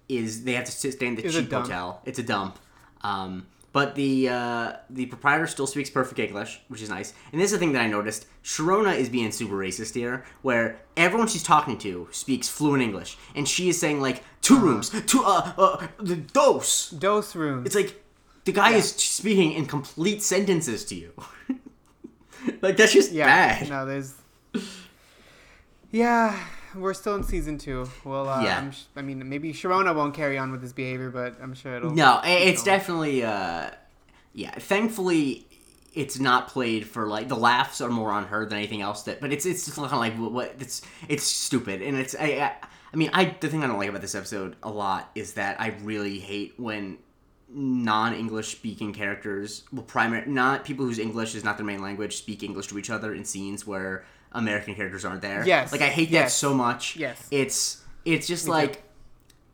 is 0.10 0.44
they 0.44 0.54
have 0.54 0.66
to 0.66 0.72
stay 0.72 1.08
in 1.08 1.16
the 1.16 1.26
Is 1.26 1.34
cheap 1.34 1.52
hotel. 1.52 2.02
It's 2.06 2.20
a 2.20 2.24
dump. 2.24 2.60
Um, 3.02 3.48
but 3.74 3.96
the 3.96 4.30
uh, 4.30 4.74
the 4.90 5.08
proprietor 5.08 5.48
still 5.48 5.68
speaks 5.68 5.90
perfect 5.90 6.20
English, 6.20 6.62
which 6.70 6.82
is 6.82 6.90
nice. 6.90 7.14
And 7.32 7.42
this 7.42 7.48
is 7.48 7.54
the 7.54 7.58
thing 7.58 7.74
that 7.74 7.82
I 7.82 7.88
noticed: 7.88 8.28
Sharona 8.44 8.96
is 8.96 9.10
being 9.10 9.32
super 9.32 9.56
racist 9.56 9.96
here, 9.96 10.24
where 10.44 10.80
everyone 10.96 11.28
she's 11.28 11.44
talking 11.44 11.78
to 11.80 12.08
speaks 12.12 12.48
fluent 12.48 12.84
English, 12.84 13.18
and 13.36 13.48
she 13.48 13.68
is 13.70 13.80
saying 13.80 14.00
like 14.00 14.24
two 14.42 14.56
Uh-huh. 14.56 14.66
rooms, 14.66 14.90
two 15.08 15.24
uh, 15.26 15.52
uh 15.58 15.88
the 16.00 16.16
dose. 16.16 16.92
Dose 16.92 17.36
rooms. 17.36 17.66
It's 17.66 17.76
like 17.76 18.02
the 18.46 18.52
guy 18.52 18.72
is 18.74 18.92
speaking 18.92 19.54
in 19.54 19.66
complete 19.66 20.22
sentences 20.22 20.86
to 20.86 20.96
you. 20.96 21.12
like 22.62 22.78
that's 22.78 22.94
just 22.94 23.12
yeah. 23.12 23.26
bad. 23.26 23.70
No, 23.70 23.86
there's. 23.86 24.14
Yeah, 25.92 26.40
we're 26.76 26.94
still 26.94 27.16
in 27.16 27.24
season 27.24 27.58
two. 27.58 27.90
Well, 28.04 28.28
uh, 28.30 28.44
Yeah. 28.44 28.58
I'm 28.58 28.72
sh- 28.72 28.84
I 28.96 29.02
mean, 29.02 29.28
maybe 29.30 29.54
Sharona 29.54 29.96
won't 29.96 30.14
carry 30.14 30.38
on 30.38 30.52
with 30.52 30.62
his 30.62 30.74
behavior, 30.74 31.10
but 31.10 31.36
I'm 31.42 31.54
sure 31.54 31.76
it'll. 31.78 31.92
No, 31.92 32.20
it's 32.24 32.64
going. 32.64 32.78
definitely 32.78 33.24
uh 33.24 33.70
yeah, 34.34 34.52
thankfully 34.52 35.46
it's 35.94 36.18
not 36.20 36.48
played 36.48 36.88
for 36.88 37.06
like 37.08 37.28
the 37.28 37.36
laughs 37.36 37.80
are 37.80 37.90
more 37.90 38.12
on 38.12 38.26
her 38.26 38.46
than 38.46 38.58
anything 38.58 38.82
else 38.82 39.04
that 39.04 39.22
but 39.22 39.32
it's 39.32 39.46
it's 39.46 39.66
just 39.66 39.78
kind 39.78 39.92
of 39.92 40.00
like 40.00 40.16
what, 40.18 40.32
what 40.32 40.56
it's 40.60 40.82
it's 41.08 41.24
stupid 41.24 41.84
and 41.84 41.96
it's 41.98 42.16
I, 42.16 42.26
I 42.26 42.56
I 42.92 42.96
mean 42.96 43.12
I 43.14 43.36
the 43.40 43.48
thing 43.48 43.64
I 43.64 43.68
don't 43.68 43.78
like 43.78 43.90
about 43.90 44.02
this 44.02 44.16
episode 44.16 44.56
a 44.64 44.72
lot 44.72 45.12
is 45.14 45.34
that 45.34 45.62
I 45.62 45.76
really 45.84 46.18
hate 46.18 46.56
when 46.58 46.98
non-English 47.58 48.52
speaking 48.58 48.92
characters 48.94 49.64
well 49.72 49.84
primary 49.84 50.26
not 50.28 50.66
people 50.66 50.86
whose 50.86 50.98
English 51.00 51.36
is 51.36 51.44
not 51.44 51.58
their 51.58 51.66
main 51.66 51.82
language 51.82 52.16
speak 52.18 52.42
English 52.42 52.68
to 52.68 52.80
each 52.80 52.90
other 52.90 53.14
in 53.14 53.24
scenes 53.24 53.66
where 53.68 54.04
American 54.34 54.76
characters 54.76 55.06
aren't 55.06 55.22
there. 55.22 55.46
Yes, 55.46 55.72
Like 55.72 55.82
I 55.82 55.90
hate 55.90 56.12
that 56.12 56.32
so 56.32 56.54
much. 56.54 56.96
Yes. 56.96 57.28
It's 57.32 57.82
it's 58.06 58.28
just 58.28 58.46
Me 58.46 58.50
too. 58.50 58.54
like 58.54 58.84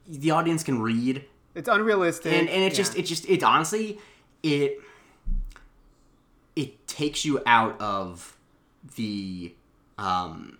the 0.07 0.31
audience 0.31 0.63
can 0.63 0.81
read 0.81 1.25
It's 1.55 1.67
unrealistic. 1.69 2.33
and 2.33 2.49
and 2.49 2.63
it 2.63 2.71
yeah. 2.71 2.77
just 2.77 2.97
it 2.97 3.03
just 3.03 3.27
it 3.29 3.43
honestly 3.43 3.99
it 4.43 4.79
it 6.55 6.87
takes 6.87 7.25
you 7.25 7.41
out 7.45 7.79
of 7.79 8.35
the 8.95 9.53
um 9.97 10.57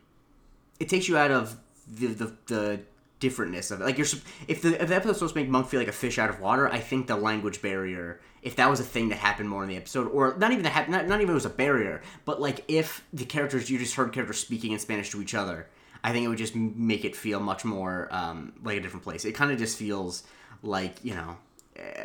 it 0.79 0.87
takes 0.89 1.07
you 1.07 1.17
out 1.17 1.31
of 1.31 1.57
the 1.87 2.07
the, 2.07 2.33
the 2.47 2.79
differentness 3.19 3.71
of 3.71 3.81
it 3.81 3.83
like 3.83 3.97
you're 3.97 4.07
if 4.47 4.61
the 4.61 4.81
if 4.81 4.87
the 4.89 4.95
episode's 4.95 5.17
supposed 5.17 5.33
to 5.33 5.39
make 5.41 5.49
monk 5.49 5.67
feel 5.67 5.79
like 5.79 5.89
a 5.89 5.93
fish 5.93 6.17
out 6.19 6.29
of 6.29 6.39
water 6.39 6.69
i 6.69 6.79
think 6.79 7.07
the 7.07 7.15
language 7.17 7.61
barrier 7.61 8.19
if 8.41 8.55
that 8.55 8.69
was 8.69 8.79
a 8.79 8.83
thing 8.83 9.09
that 9.09 9.17
happened 9.17 9.49
more 9.49 9.63
in 9.63 9.69
the 9.69 9.75
episode 9.75 10.07
or 10.11 10.35
not 10.37 10.51
even 10.51 10.63
that 10.63 10.71
hap- 10.71 10.89
not, 10.89 11.07
not 11.07 11.19
even 11.21 11.31
it 11.31 11.33
was 11.35 11.45
a 11.45 11.49
barrier 11.49 12.01
but 12.25 12.39
like 12.41 12.63
if 12.67 13.03
the 13.13 13.25
characters 13.25 13.69
you 13.69 13.77
just 13.77 13.95
heard 13.95 14.11
characters 14.13 14.39
speaking 14.39 14.71
in 14.71 14.79
spanish 14.79 15.09
to 15.11 15.21
each 15.21 15.33
other 15.35 15.67
i 16.03 16.11
think 16.11 16.23
it 16.25 16.27
would 16.29 16.37
just 16.37 16.55
make 16.55 17.03
it 17.05 17.15
feel 17.15 17.39
much 17.39 17.65
more 17.65 18.07
um, 18.11 18.53
like 18.63 18.77
a 18.77 18.81
different 18.81 19.03
place 19.03 19.25
it 19.25 19.33
kind 19.33 19.51
of 19.51 19.57
just 19.57 19.77
feels 19.77 20.23
like 20.63 20.95
you 21.03 21.13
know 21.13 21.37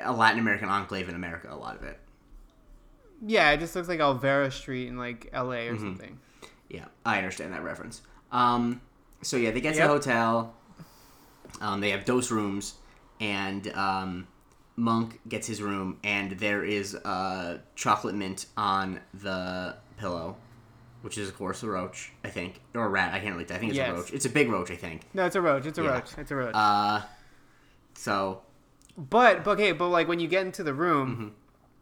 a 0.03 0.13
latin 0.13 0.39
american 0.39 0.69
enclave 0.69 1.09
in 1.09 1.15
america 1.15 1.49
a 1.51 1.57
lot 1.57 1.77
of 1.77 1.83
it 1.83 1.99
yeah, 3.27 3.53
it 3.53 3.59
just 3.61 3.75
looks 3.75 3.89
like 3.89 4.01
Olvera 4.01 4.53
Street 4.53 4.89
in 4.89 4.99
like 4.99 5.31
L.A. 5.33 5.57
Mm-hmm. 5.69 5.75
or 5.77 5.79
something. 5.79 6.19
Yeah, 6.69 6.87
I 7.07 7.17
understand 7.19 7.55
that 7.55 7.63
reference. 7.63 8.03
Um, 8.31 8.83
so 9.23 9.39
yeah, 9.39 9.51
they 9.51 9.63
get 9.63 9.75
to 9.75 9.79
Yep. 9.79 9.89
the 9.89 9.93
hotel. 9.95 10.55
Um, 11.61 11.81
they 11.81 11.91
have 11.91 12.05
dose 12.05 12.31
rooms, 12.31 12.75
and 13.21 13.67
um, 13.75 14.27
Monk 14.77 15.21
gets 15.29 15.47
his 15.47 15.63
room, 15.63 15.99
and 16.03 16.33
there 16.33 16.65
is 16.65 16.95
uh, 16.95 17.59
chocolate 17.77 18.15
mint 18.15 18.47
on 18.57 19.01
the 19.15 19.77
pillow, 19.99 20.37
which 21.03 21.17
is 21.19 21.29
of 21.29 21.37
course 21.37 21.63
a 21.63 21.69
roach, 21.69 22.13
I 22.25 22.29
think, 22.29 22.61
or 22.75 22.85
a 22.85 22.89
rat. 22.89 23.15
I 23.15 23.21
can't 23.21 23.35
really. 23.35 23.45
tell. 23.45 23.57
I 23.57 23.61
think 23.61 23.71
it's 23.71 23.77
Yes. 23.79 23.91
a 23.91 23.95
roach. 23.95 24.13
It's 24.13 24.25
a 24.25 24.31
big 24.31 24.51
roach, 24.51 24.71
I 24.71 24.77
think. 24.77 25.03
No, 25.15 25.27
it's 25.27 25.37
a 25.37 25.41
roach. 25.41 25.65
It's 25.67 25.79
a 25.79 25.83
Yeah. 25.83 25.91
roach. 25.95 26.19
It's 26.19 26.31
a 26.31 26.35
roach. 26.37 26.55
Uh, 26.55 27.03
so 27.95 28.43
But 28.97 29.45
but 29.45 29.53
okay, 29.53 29.73
but 29.73 29.89
like 29.89 30.09
when 30.09 30.19
you 30.21 30.29
get 30.29 30.45
into 30.47 30.63
the 30.65 30.75
room, 30.75 31.09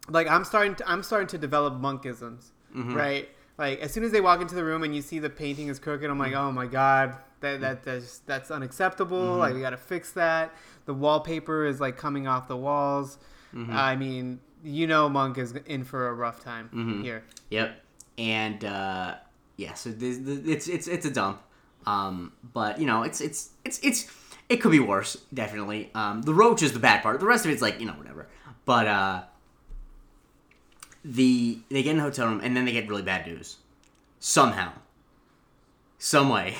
Mm-hmm. 0.07 0.13
like 0.13 0.27
I'm 0.27 0.43
starting 0.43 0.75
to 0.75 0.89
I'm 0.89 1.03
starting 1.03 1.27
to 1.29 1.37
develop 1.37 1.73
monkisms, 1.75 2.51
Mm-hmm. 2.75 2.93
right? 2.95 3.29
Like 3.57 3.79
as 3.79 3.91
soon 3.93 4.03
as 4.03 4.11
they 4.11 4.21
walk 4.21 4.41
into 4.41 4.55
the 4.55 4.63
room 4.63 4.83
and 4.83 4.95
you 4.95 5.01
see 5.01 5.19
the 5.19 5.29
painting 5.29 5.67
is 5.67 5.79
crooked, 5.79 6.09
I'm 6.09 6.17
Mm-hmm. 6.17 6.21
like, 6.21 6.33
oh 6.33 6.51
my 6.51 6.65
god, 6.67 7.15
that 7.41 7.61
that 7.61 7.83
that's 7.83 8.19
that's 8.19 8.49
unacceptable. 8.51 9.21
Mm-hmm. 9.21 9.39
Like 9.39 9.53
we 9.53 9.61
gotta 9.61 9.77
fix 9.77 10.11
that. 10.13 10.51
The 10.85 10.93
wallpaper 10.93 11.65
is 11.65 11.79
like 11.79 11.97
coming 11.97 12.27
off 12.27 12.47
the 12.47 12.57
walls. 12.57 13.17
Mm-hmm. 13.53 13.71
I 13.71 13.95
mean, 13.95 14.39
you 14.63 14.87
know, 14.87 15.07
Monk 15.09 15.37
is 15.37 15.53
in 15.67 15.83
for 15.83 16.07
a 16.07 16.13
rough 16.13 16.43
time 16.43 16.69
Mm-hmm. 16.73 17.03
here. 17.03 17.23
Yep. 17.51 17.79
And 18.17 18.65
uh, 18.65 19.15
yeah, 19.57 19.73
so 19.75 19.91
this, 19.91 20.17
this, 20.19 20.39
it's 20.45 20.67
it's 20.67 20.87
it's 20.87 21.05
a 21.05 21.11
dump. 21.11 21.41
Um, 21.85 22.31
but 22.53 22.79
you 22.79 22.85
know, 22.85 23.03
it's 23.03 23.21
it's 23.21 23.49
it's 23.65 23.79
it's 23.83 24.11
it 24.49 24.57
could 24.57 24.71
be 24.71 24.79
worse, 24.79 25.15
definitely. 25.33 25.89
Um, 25.95 26.21
the 26.23 26.33
roach 26.33 26.61
is 26.63 26.73
the 26.73 26.79
bad 26.79 27.01
part. 27.03 27.19
The 27.19 27.25
rest 27.25 27.45
of 27.45 27.51
it's 27.51 27.61
like 27.61 27.79
you 27.79 27.85
know 27.85 27.93
whatever. 27.93 28.27
But 28.65 28.87
uh, 28.87 29.23
the 31.03 31.59
they 31.69 31.83
get 31.83 31.91
in 31.91 31.99
a 31.99 32.03
hotel 32.03 32.27
room 32.27 32.41
and 32.43 32.55
then 32.55 32.65
they 32.65 32.71
get 32.71 32.87
really 32.87 33.01
bad 33.01 33.27
news. 33.27 33.57
Somehow, 34.19 34.71
some 35.97 36.29
way, 36.29 36.55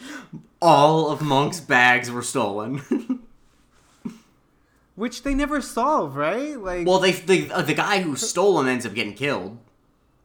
all 0.62 1.10
of 1.10 1.20
Monk's 1.20 1.60
bags 1.60 2.10
were 2.10 2.22
stolen. 2.22 2.82
Which 4.94 5.22
they 5.22 5.34
never 5.34 5.60
solve, 5.60 6.16
right? 6.16 6.58
Like, 6.58 6.86
well, 6.86 6.98
they 6.98 7.12
the 7.12 7.50
uh, 7.50 7.62
the 7.62 7.74
guy 7.74 8.02
who 8.02 8.14
stole 8.16 8.58
them 8.58 8.68
ends 8.68 8.84
up 8.84 8.94
getting 8.94 9.14
killed. 9.14 9.58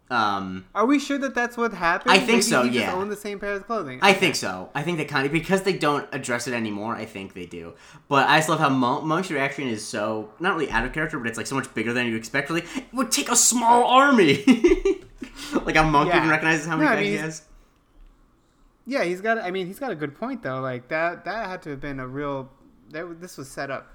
Um, 0.10 0.65
are 0.74 0.86
we 0.86 1.00
sure 1.00 1.17
that 1.17 1.36
that's 1.36 1.58
what 1.58 1.74
happened? 1.74 2.12
I 2.12 2.17
think 2.17 2.28
Maybe 2.30 2.41
so, 2.43 2.63
yeah. 2.63 2.93
owned 2.93 3.12
the 3.12 3.15
same 3.17 3.39
pair 3.39 3.52
of 3.54 3.65
clothing. 3.65 4.00
I 4.02 4.13
think 4.13 4.36
so. 4.36 4.70
I 4.74 4.82
think 4.82 4.98
they 4.98 5.04
kind 5.06 5.26
of 5.26 5.34
because 5.34 5.63
they 5.63 5.74
don't 5.78 6.08
address 6.13 6.48
it 6.48 6.54
anymore. 6.54 6.96
I 6.96 7.04
think 7.04 7.34
they 7.34 7.46
do. 7.46 7.74
But 8.08 8.30
I 8.30 8.38
just 8.38 8.48
love 8.48 8.60
how 8.60 8.70
Monk, 8.70 9.04
Monk's 9.04 9.30
reaction 9.30 9.67
is 9.67 9.86
so 9.86 10.30
not 10.39 10.56
really 10.56 10.72
out 10.72 10.86
of 10.86 10.93
character, 10.93 11.20
but 11.20 11.28
it's 11.28 11.38
like 11.38 11.48
so 11.48 11.56
much 11.56 11.74
bigger 11.74 11.91
than 11.91 12.08
you 12.08 12.15
expect. 12.15 12.50
Really, 12.50 12.63
it 12.76 12.86
would 12.93 13.12
take 13.12 13.30
a 13.30 13.36
small 13.36 13.84
army. 13.86 14.46
like 15.65 15.76
a 15.76 15.84
Monk 15.84 16.08
Yeah. 16.10 16.17
even 16.20 16.30
recognizes 16.30 16.65
how 16.67 16.78
No, 16.78 16.86
many 16.86 16.89
I 16.89 16.96
guys 16.96 17.04
mean, 17.04 17.12
he 17.12 17.17
has. 17.17 17.41
Yeah, 18.86 19.04
he's 19.04 19.20
got. 19.20 19.38
I 19.39 19.52
mean, 19.52 19.67
he's 19.67 19.80
got 19.80 19.91
a 19.91 19.96
good 19.96 20.15
point 20.17 20.41
though. 20.43 20.62
Like 20.62 20.88
that. 20.88 21.26
That 21.26 21.48
had 21.50 21.62
to 21.63 21.72
have 21.72 21.82
been 21.82 22.00
a 22.00 22.08
real. 22.08 22.50
That 22.91 23.20
this 23.20 23.38
was 23.38 23.50
set 23.50 23.70
up. 23.70 23.91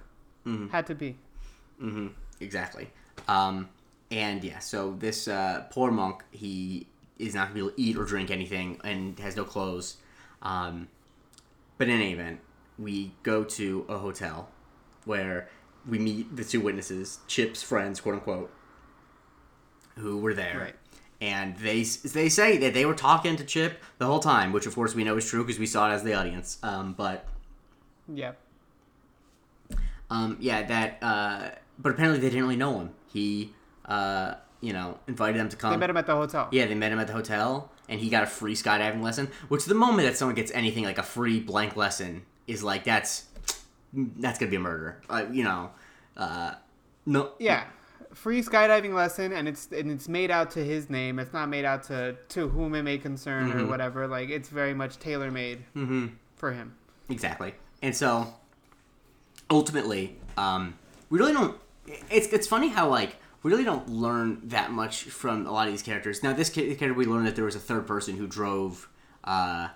Mhm. 0.46 0.70
Had 0.70 0.86
to 0.88 0.94
be. 0.94 1.16
hmm 1.78 2.08
Exactly. 2.40 2.90
Um, 3.28 3.68
and 4.12 4.44
yeah, 4.44 4.58
so 4.60 4.94
this 4.98 5.26
uh, 5.26 5.64
poor 5.70 5.90
monk, 5.90 6.22
he 6.30 6.86
is 7.18 7.34
not 7.34 7.48
gonna 7.48 7.54
be 7.54 7.60
able 7.60 7.70
to 7.70 7.80
eat 7.80 7.96
or 7.96 8.04
drink 8.04 8.30
anything 8.30 8.78
and 8.84 9.18
has 9.18 9.34
no 9.36 9.44
clothes. 9.44 9.96
Um, 10.42 10.88
but 11.78 11.88
in 11.88 11.94
any 11.94 12.12
event, 12.12 12.40
we 12.78 13.14
go 13.22 13.42
to 13.44 13.86
a 13.88 13.98
hotel 13.98 14.48
where 15.04 15.48
we 15.88 15.98
meet 15.98 16.36
the 16.36 16.44
two 16.44 16.60
witnesses, 16.60 17.18
Chip's 17.26 17.62
friends, 17.62 18.00
quote 18.00 18.16
unquote, 18.16 18.52
who 19.96 20.18
were 20.18 20.34
there. 20.34 20.58
Right. 20.58 20.74
And 21.20 21.56
they 21.56 21.82
they 21.84 22.28
say 22.28 22.56
that 22.58 22.74
they 22.74 22.84
were 22.84 22.94
talking 22.94 23.36
to 23.36 23.44
Chip 23.44 23.80
the 23.98 24.06
whole 24.06 24.20
time, 24.20 24.52
which 24.52 24.66
of 24.66 24.74
course 24.74 24.94
we 24.94 25.04
know 25.04 25.16
is 25.16 25.28
true 25.28 25.42
because 25.44 25.58
we 25.58 25.66
saw 25.66 25.90
it 25.90 25.94
as 25.94 26.02
the 26.02 26.14
audience. 26.14 26.58
Um, 26.62 26.92
but 26.92 27.26
Yeah. 28.12 28.32
um, 30.10 30.36
yeah, 30.40 30.62
that. 30.64 30.98
Uh, 31.00 31.48
but 31.78 31.92
apparently 31.92 32.20
they 32.20 32.28
didn't 32.28 32.42
really 32.44 32.56
know 32.56 32.78
him. 32.80 32.90
He, 33.06 33.54
uh, 33.86 34.34
you 34.60 34.72
know, 34.72 34.98
invited 35.08 35.38
them 35.40 35.48
to 35.48 35.56
come. 35.56 35.70
They 35.72 35.76
met 35.76 35.90
him 35.90 35.96
at 35.96 36.06
the 36.06 36.14
hotel. 36.14 36.48
yeah, 36.52 36.66
they 36.66 36.74
met 36.74 36.92
him 36.92 36.98
at 37.00 37.06
the 37.08 37.12
hotel, 37.12 37.70
and 37.88 37.98
he 38.00 38.08
got 38.08 38.22
a 38.22 38.26
free 38.26 38.54
skydiving 38.54 39.02
lesson. 39.02 39.28
Which 39.48 39.64
the 39.64 39.74
moment 39.74 40.06
that 40.08 40.16
someone 40.16 40.34
gets 40.36 40.52
anything 40.52 40.84
like 40.84 40.98
a 40.98 41.02
free 41.02 41.40
blank 41.40 41.76
lesson 41.76 42.22
is 42.46 42.62
like 42.62 42.84
that's 42.84 43.24
that's 43.92 44.38
gonna 44.38 44.50
be 44.50 44.56
a 44.56 44.60
murder. 44.60 45.00
Uh, 45.10 45.24
you 45.30 45.44
know, 45.44 45.70
uh, 46.16 46.54
no. 47.06 47.32
Yeah. 47.38 47.64
Free 48.14 48.42
skydiving 48.42 48.92
lesson, 48.94 49.32
and 49.32 49.48
it's 49.48 49.68
and 49.72 49.90
it's 49.90 50.06
made 50.06 50.30
out 50.30 50.50
to 50.52 50.62
his 50.64 50.90
name. 50.90 51.18
It's 51.18 51.32
not 51.32 51.48
made 51.48 51.64
out 51.64 51.82
to 51.84 52.14
to 52.28 52.48
whom 52.48 52.74
it 52.74 52.82
may 52.82 52.98
concern 52.98 53.50
or 53.50 53.56
Mhm. 53.64 53.68
whatever. 53.68 54.06
Like 54.06 54.28
it's 54.28 54.50
very 54.50 54.74
much 54.74 54.98
tailor 54.98 55.30
made 55.30 55.64
Mm-hmm. 55.74 56.08
for 56.36 56.52
him. 56.52 56.74
Exactly. 57.08 57.54
And 57.80 57.96
so 57.96 58.34
ultimately, 59.50 60.16
um, 60.36 60.74
we 61.10 61.18
really 61.18 61.32
don't. 61.32 61.58
It's 62.10 62.26
it's 62.28 62.46
funny 62.46 62.68
how 62.68 62.88
like 62.88 63.16
we 63.42 63.50
really 63.50 63.64
don't 63.64 63.88
learn 63.88 64.40
that 64.44 64.70
much 64.72 65.04
from 65.04 65.46
a 65.46 65.50
lot 65.52 65.66
of 65.66 65.72
these 65.72 65.82
characters. 65.82 66.22
Now, 66.22 66.32
this 66.32 66.48
character 66.50 66.92
we 66.94 67.06
learned 67.06 67.26
that 67.26 67.36
there 67.36 67.44
was 67.44 67.56
a 67.56 67.60
third 67.60 67.86
person 67.86 68.16
who 68.16 68.26
drove 68.26 68.88
uh, 69.24 69.68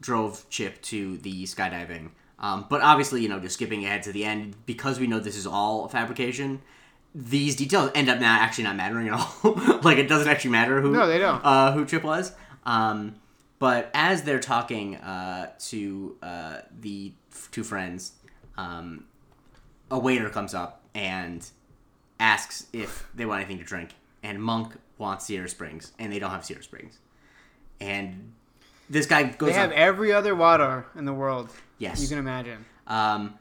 drove 0.00 0.48
Chip 0.50 0.80
to 0.82 1.16
the 1.18 1.44
skydiving. 1.44 2.10
Um, 2.38 2.66
but 2.68 2.82
obviously, 2.82 3.22
you 3.22 3.28
know, 3.28 3.38
just 3.40 3.54
skipping 3.54 3.84
ahead 3.84 4.02
to 4.04 4.12
the 4.12 4.24
end 4.24 4.54
because 4.66 4.98
we 5.00 5.06
know 5.06 5.18
this 5.20 5.36
is 5.36 5.46
all 5.46 5.84
a 5.84 5.88
fabrication. 5.88 6.60
These 7.14 7.56
details 7.56 7.90
end 7.94 8.08
up 8.08 8.18
not 8.20 8.40
actually 8.42 8.64
not 8.64 8.76
mattering 8.76 9.08
at 9.08 9.14
all. 9.44 9.54
like 9.82 9.98
it 9.98 10.08
doesn't 10.08 10.28
actually 10.28 10.50
matter 10.50 10.80
who 10.80 10.90
No, 10.90 11.06
they 11.06 11.18
don't. 11.18 11.40
uh, 11.44 11.72
who 11.72 11.86
Chip 11.86 12.02
was. 12.02 12.32
Um, 12.66 13.14
but 13.60 13.88
as 13.94 14.22
they're 14.24 14.40
talking 14.40 14.96
uh, 14.96 15.52
to 15.68 16.16
uh, 16.22 16.56
the 16.80 17.12
f- 17.32 17.48
two 17.52 17.62
friends, 17.62 18.12
um, 18.58 19.04
a 19.90 19.98
waiter 19.98 20.28
comes 20.28 20.54
up 20.54 20.82
and 20.94 21.46
asks 22.20 22.66
if 22.72 23.06
they 23.14 23.26
want 23.26 23.40
anything 23.40 23.58
to 23.58 23.64
drink. 23.64 23.90
And 24.22 24.42
Monk 24.42 24.74
wants 24.98 25.26
Sierra 25.26 25.48
Springs, 25.48 25.92
and 25.98 26.12
they 26.12 26.18
don't 26.18 26.30
have 26.30 26.44
Sierra 26.44 26.62
Springs. 26.62 26.98
And 27.80 28.32
this 28.88 29.06
guy 29.06 29.24
goes 29.24 29.48
They 29.50 29.54
have 29.54 29.70
up. 29.70 29.76
every 29.76 30.12
other 30.12 30.34
water 30.34 30.86
in 30.96 31.04
the 31.04 31.12
world. 31.12 31.50
Yes. 31.78 32.00
You 32.00 32.08
can 32.08 32.18
imagine. 32.18 32.64
Um, 32.86 33.34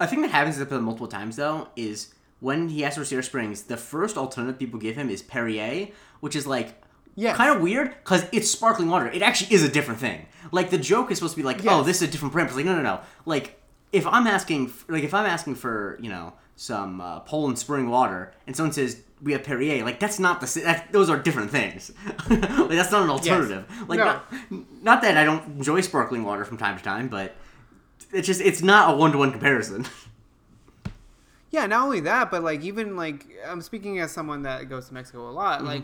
a 0.00 0.06
thing 0.06 0.22
that 0.22 0.30
happens 0.30 0.56
in 0.56 0.60
the 0.60 0.66
episode 0.66 0.82
multiple 0.82 1.08
times 1.08 1.36
though 1.36 1.68
is 1.76 2.14
when 2.40 2.68
he 2.68 2.84
asks 2.84 2.96
for 2.96 3.04
Sierra 3.04 3.22
Springs, 3.22 3.62
the 3.64 3.76
first 3.76 4.16
alternative 4.16 4.58
people 4.58 4.78
give 4.78 4.96
him 4.96 5.10
is 5.10 5.22
Perrier, 5.22 5.88
which 6.20 6.34
is 6.36 6.46
like 6.46 6.80
Yes. 7.16 7.36
kind 7.36 7.54
of 7.54 7.60
weird 7.60 7.90
because 7.90 8.24
it's 8.32 8.48
sparkling 8.50 8.88
water. 8.88 9.08
It 9.08 9.22
actually 9.22 9.52
is 9.54 9.64
a 9.64 9.68
different 9.68 9.98
thing. 10.00 10.26
Like 10.52 10.70
the 10.70 10.78
joke 10.78 11.10
is 11.10 11.18
supposed 11.18 11.34
to 11.34 11.40
be 11.40 11.44
like, 11.44 11.64
oh, 11.66 11.82
this 11.82 12.00
is 12.00 12.08
a 12.08 12.10
different 12.12 12.32
brand. 12.32 12.48
It's 12.48 12.56
like, 12.56 12.64
no, 12.64 12.76
no, 12.76 12.82
no. 12.82 13.00
Like 13.26 13.60
if 13.92 14.06
I'm 14.06 14.26
asking, 14.28 14.72
like 14.88 15.02
if 15.02 15.12
I'm 15.12 15.26
asking 15.26 15.56
for, 15.56 15.98
you 16.00 16.10
know, 16.10 16.34
some 16.60 17.00
uh, 17.00 17.20
Poland 17.20 17.56
spring 17.58 17.88
water, 17.88 18.32
and 18.46 18.54
someone 18.56 18.72
says 18.72 19.00
we 19.22 19.30
have 19.32 19.44
Perrier, 19.44 19.84
like 19.84 20.00
that's 20.00 20.18
not 20.18 20.40
the 20.40 20.60
that, 20.64 20.92
those 20.92 21.08
are 21.08 21.16
different 21.16 21.50
things. 21.52 21.92
like 22.28 22.40
that's 22.68 22.90
not 22.92 23.02
an 23.04 23.10
alternative. 23.10 23.64
Like 23.88 23.98
No. 23.98 24.04
not, 24.04 24.32
not 24.82 25.02
that 25.02 25.16
I 25.16 25.24
don't 25.24 25.44
enjoy 25.58 25.80
sparkling 25.82 26.24
water 26.24 26.44
from 26.44 26.56
time 26.58 26.76
to 26.76 26.82
time, 26.82 27.06
but 27.08 27.34
it's 28.12 28.26
just 28.26 28.40
it's 28.40 28.60
not 28.62 28.92
a 28.92 28.96
one 28.96 29.12
to 29.12 29.18
one 29.18 29.30
comparison. 29.32 29.86
Yeah, 31.50 31.64
not 31.66 31.84
only 31.84 32.00
that, 32.00 32.30
but 32.30 32.42
like 32.42 32.60
even 32.62 32.94
like 32.94 33.24
I'm 33.46 33.62
speaking 33.62 34.00
as 34.00 34.10
someone 34.12 34.42
that 34.42 34.68
goes 34.68 34.88
to 34.88 34.94
Mexico 34.94 35.30
a 35.30 35.32
lot. 35.32 35.64
Like, 35.64 35.82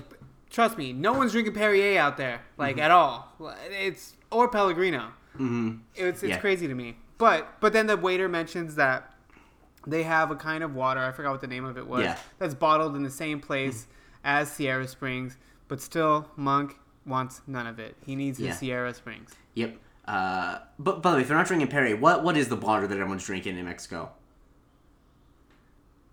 trust 0.50 0.76
me, 0.76 0.92
no 0.92 1.14
one's 1.14 1.32
drinking 1.32 1.54
Perrier 1.54 1.98
out 1.98 2.18
there, 2.18 2.42
like 2.58 2.76
at 2.76 2.90
all. 2.90 3.32
It's 3.70 4.12
or 4.30 4.48
Pellegrino. 4.48 5.12
hmm 5.36 5.76
It's 5.94 6.22
it's 6.22 6.30
Yeah. 6.32 6.40
crazy 6.40 6.68
to 6.68 6.74
me. 6.74 6.98
But 7.16 7.48
but 7.60 7.72
then 7.72 7.86
the 7.86 7.96
waiter 7.96 8.28
mentions 8.28 8.74
that 8.74 9.13
they 9.86 10.02
have 10.02 10.30
a 10.30 10.36
kind 10.36 10.62
of 10.64 10.74
water. 10.74 11.00
I 11.00 11.12
forgot 11.12 11.32
what 11.32 11.40
the 11.40 11.46
name 11.46 11.64
of 11.64 11.76
it 11.78 11.86
was. 11.86 12.02
Yeah. 12.04 12.16
That's 12.38 12.54
bottled 12.54 12.96
in 12.96 13.02
the 13.02 13.10
same 13.10 13.40
place 13.40 13.86
as 14.24 14.50
Sierra 14.50 14.86
Springs, 14.88 15.36
but 15.68 15.80
still 15.80 16.30
Monk 16.36 16.76
wants 17.06 17.42
none 17.46 17.66
of 17.66 17.78
it. 17.78 17.96
He 18.04 18.16
needs 18.16 18.38
his 18.38 18.46
Yeah. 18.48 18.54
Sierra 18.54 18.94
Springs. 18.94 19.32
Yep. 19.54 19.78
Uh, 20.06 20.58
but 20.78 21.02
by 21.02 21.10
the 21.10 21.16
way, 21.16 21.22
if 21.22 21.28
you're 21.28 21.38
not 21.38 21.46
drinking 21.46 21.68
Perrier, 21.68 21.96
what 21.96 22.22
what 22.22 22.36
is 22.36 22.48
the 22.48 22.56
water 22.56 22.86
that 22.86 22.94
everyone's 22.98 23.24
drinking 23.24 23.56
in 23.58 23.64
Mexico? 23.64 24.10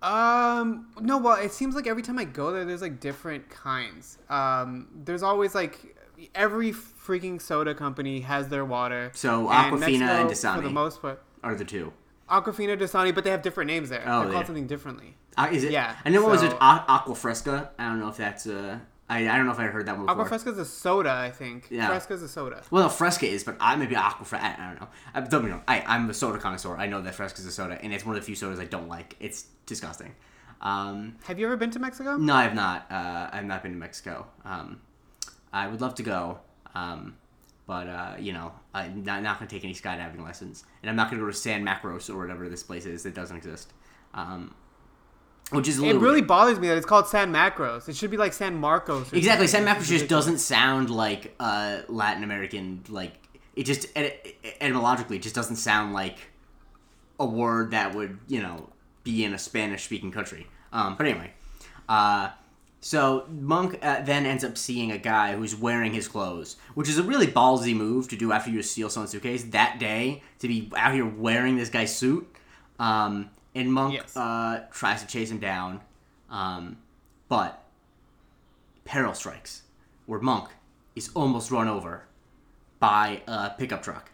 Um, 0.02 0.88
no, 1.00 1.18
well, 1.20 1.36
it 1.40 1.52
seems 1.52 1.76
like 1.76 1.86
every 1.88 2.02
time 2.02 2.18
I 2.18 2.24
go 2.24 2.52
there, 2.52 2.66
there's 2.66 2.82
like 2.82 3.00
different 3.00 3.50
kinds. 3.50 4.18
Um, 4.30 4.88
there's 5.06 5.22
always 5.22 5.54
like 5.54 5.96
every 6.34 6.72
freaking 6.72 7.40
soda 7.42 7.76
company 7.76 8.22
has 8.22 8.48
their 8.48 8.66
water. 8.66 9.12
So, 9.14 9.48
Aquafina 9.48 9.52
and 9.52 9.80
Mexico, 10.28 10.56
For 10.56 10.62
the 10.62 10.70
Dasani. 10.70 10.74
most 10.74 11.02
part, 11.02 11.22
Are 11.44 11.54
the 11.56 11.66
two? 11.66 11.94
Aquafina, 12.32 12.78
Dasani, 12.80 13.14
but 13.14 13.24
they 13.24 13.30
have 13.32 13.42
different 13.42 13.68
names 13.68 13.90
there. 13.90 14.04
Oh, 14.06 14.20
They're 14.22 14.28
yeah. 14.30 14.34
called 14.34 14.46
something 14.48 14.68
differently. 14.68 15.16
Uh, 15.38 15.50
is 15.52 15.64
it? 15.64 15.72
Yeah, 15.72 15.96
I 16.06 16.10
know 16.10 16.22
what 16.22 16.32
was 16.32 16.44
it? 16.44 16.52
so- 16.52 16.58
A- 16.58 16.86
Aqua 16.88 17.16
Fresca. 17.16 17.72
I 17.78 17.90
don't 17.90 18.00
know 18.00 18.10
if 18.10 18.18
that's 18.18 18.48
uh. 18.48 18.80
I, 19.10 19.28
I 19.28 19.36
don't 19.36 19.46
know 19.46 19.52
if 19.52 19.60
I 19.60 19.64
heard 19.66 19.86
that 19.88 19.98
one 19.98 20.06
before. 20.06 20.22
Aqua 20.22 20.30
Fresca's 20.30 20.58
a 20.58 20.64
soda, 20.64 21.12
I 21.12 21.32
think. 21.32 21.68
Yeah. 21.70 21.88
Fresca's 21.88 22.22
a 22.24 22.30
soda. 22.30 22.64
Well, 22.72 22.84
no, 22.84 22.90
Fresca 22.90 23.26
is, 23.28 23.44
but 23.44 23.58
I 23.60 23.76
maybe 23.76 23.94
Aqua 23.96 24.26
Fresca. 24.26 24.46
I, 24.46 24.64
I 24.64 24.68
don't 24.70 24.80
know. 24.82 24.88
I, 25.14 25.20
don't 25.20 25.30
get 25.30 25.44
me 25.44 25.52
wrong. 25.52 25.64
I, 25.68 25.82
I'm 25.86 26.10
a 26.10 26.14
soda 26.14 26.40
connoisseur. 26.40 26.78
I 26.78 26.88
know 26.88 27.02
that 27.02 27.14
Fresca's 27.16 27.46
a 27.46 27.52
soda, 27.52 27.78
and 27.84 27.94
it's 27.94 28.06
one 28.06 28.16
of 28.16 28.22
the 28.22 28.26
few 28.26 28.36
sodas 28.36 28.60
I 28.60 28.66
don't 28.66 28.88
like. 28.88 29.18
It's 29.20 29.48
disgusting. 29.66 30.16
Um, 30.62 31.18
Have 31.26 31.40
you 31.40 31.46
ever 31.48 31.58
been 31.58 31.72
to 31.72 31.80
Mexico? 31.80 32.16
no, 32.18 32.34
I 32.34 32.44
have 32.44 32.56
not. 32.56 32.86
Uh, 32.90 33.30
I've 33.34 33.46
not 33.46 33.64
been 33.64 33.74
to 33.74 33.78
Mexico. 33.78 34.28
Um, 34.46 34.80
I 35.52 35.68
would 35.68 35.82
love 35.82 35.96
to 35.96 36.04
go, 36.04 36.40
um, 36.76 37.18
but 37.72 37.88
uh, 37.88 38.16
you 38.20 38.34
know, 38.34 38.52
I'm 38.74 39.06
not, 39.06 39.24
not 39.24 39.40
going 39.40 39.48
to 39.48 39.56
take 39.56 39.64
any 39.64 39.74
skydiving 39.74 40.22
lessons, 40.22 40.66
and 40.82 40.90
I'm 40.90 40.98
not 40.98 41.10
going 41.10 41.22
to 41.22 41.26
go 41.26 41.32
to 41.32 41.38
San 41.38 41.66
Macros 41.66 42.14
or 42.14 42.18
whatever 42.18 42.50
this 42.50 42.64
place 42.64 42.86
is 42.86 43.04
that 43.04 43.16
doesn't 43.16 43.38
exist. 43.38 43.72
Um, 44.14 44.54
which 45.52 45.70
is 45.70 45.80
a 45.80 45.86
It 45.86 45.96
really 45.96 46.16
weird. 46.16 46.28
bothers 46.28 46.60
me 46.60 46.68
that 46.68 46.76
it's 46.76 46.86
called 46.86 47.08
San 47.08 47.32
Macros. 47.32 47.88
It 47.88 47.96
should 47.96 48.12
be 48.12 48.18
like 48.18 48.34
San 48.34 48.58
Marcos. 48.58 49.14
or 49.14 49.16
exactly. 49.16 49.48
San. 49.48 49.66
Macros 49.66 49.88
just 49.88 50.10
doesn't 50.10 50.40
sound 50.40 50.90
like 50.90 51.34
uh, 51.40 51.84
Latin 51.88 52.26
American. 52.26 52.84
Like 52.90 53.14
it 53.56 53.64
just 53.64 53.88
etymologically, 53.96 55.16
it 55.16 55.22
just 55.22 55.36
doesn't 55.36 55.56
sound 55.56 55.94
like 55.94 56.18
a 57.22 57.26
word 57.26 57.72
that 57.72 57.96
would 57.96 58.20
you 58.28 58.42
know 58.42 58.68
be 59.06 59.24
in 59.24 59.34
a 59.34 59.40
Spanish 59.40 59.86
speaking 59.86 60.12
country. 60.12 60.46
Um, 60.74 60.98
but 60.98 61.08
anyway, 61.08 61.32
uh, 61.88 62.32
so 62.82 63.26
Monk 63.30 63.78
uh, 63.82 64.02
then 64.02 64.26
ends 64.26 64.44
up 64.44 64.58
seeing 64.58 64.92
a 64.92 64.98
guy 64.98 65.36
who's 65.36 65.56
wearing 65.56 65.94
his 65.94 66.08
clothes, 66.08 66.58
which 66.74 66.90
is 66.90 66.98
a 66.98 67.04
really 67.04 67.28
ballsy 67.28 67.76
move 67.76 68.08
to 68.10 68.16
do 68.18 68.32
after 68.32 68.50
you 68.50 68.62
steal 68.64 68.90
someone's 68.90 69.12
suitcase 69.12 69.44
that 69.46 69.80
day 69.80 70.24
to 70.40 70.48
be 70.48 70.72
out 70.76 70.94
here 70.94 71.06
wearing 71.06 71.58
this 71.58 71.70
guy's 71.70 71.96
suit. 71.96 72.28
Um, 72.80 73.30
and 73.54 73.72
Monk 73.72 73.94
Yes. 73.94 74.18
uh, 74.18 74.64
tries 74.72 75.02
to 75.02 75.08
chase 75.08 75.30
him 75.30 75.40
down, 75.40 75.82
um, 76.30 76.78
but 77.30 77.64
peril 78.86 79.14
strikes, 79.14 79.62
where 80.06 80.20
Monk 80.20 80.50
is 80.96 81.10
almost 81.14 81.52
run 81.52 81.68
over 81.68 82.06
by 82.80 83.22
a 83.28 83.52
pickup 83.52 83.84
truck, 83.84 84.11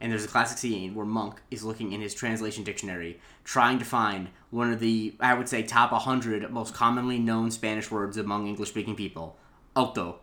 and 0.00 0.12
there's 0.12 0.24
a 0.24 0.28
classic 0.28 0.58
scene 0.58 0.94
where 0.94 1.06
Monk 1.06 1.40
is 1.50 1.64
looking 1.64 1.92
in 1.92 2.00
his 2.00 2.14
translation 2.14 2.64
dictionary, 2.64 3.18
trying 3.44 3.78
to 3.78 3.84
find 3.84 4.28
one 4.50 4.72
of 4.72 4.80
the 4.80 5.14
I 5.20 5.34
would 5.34 5.48
say 5.48 5.62
top 5.62 5.92
100 5.92 6.50
most 6.50 6.74
commonly 6.74 7.18
known 7.18 7.50
Spanish 7.50 7.90
words 7.90 8.16
among 8.16 8.46
English-speaking 8.46 8.96
people, 8.96 9.36
alto. 9.76 10.20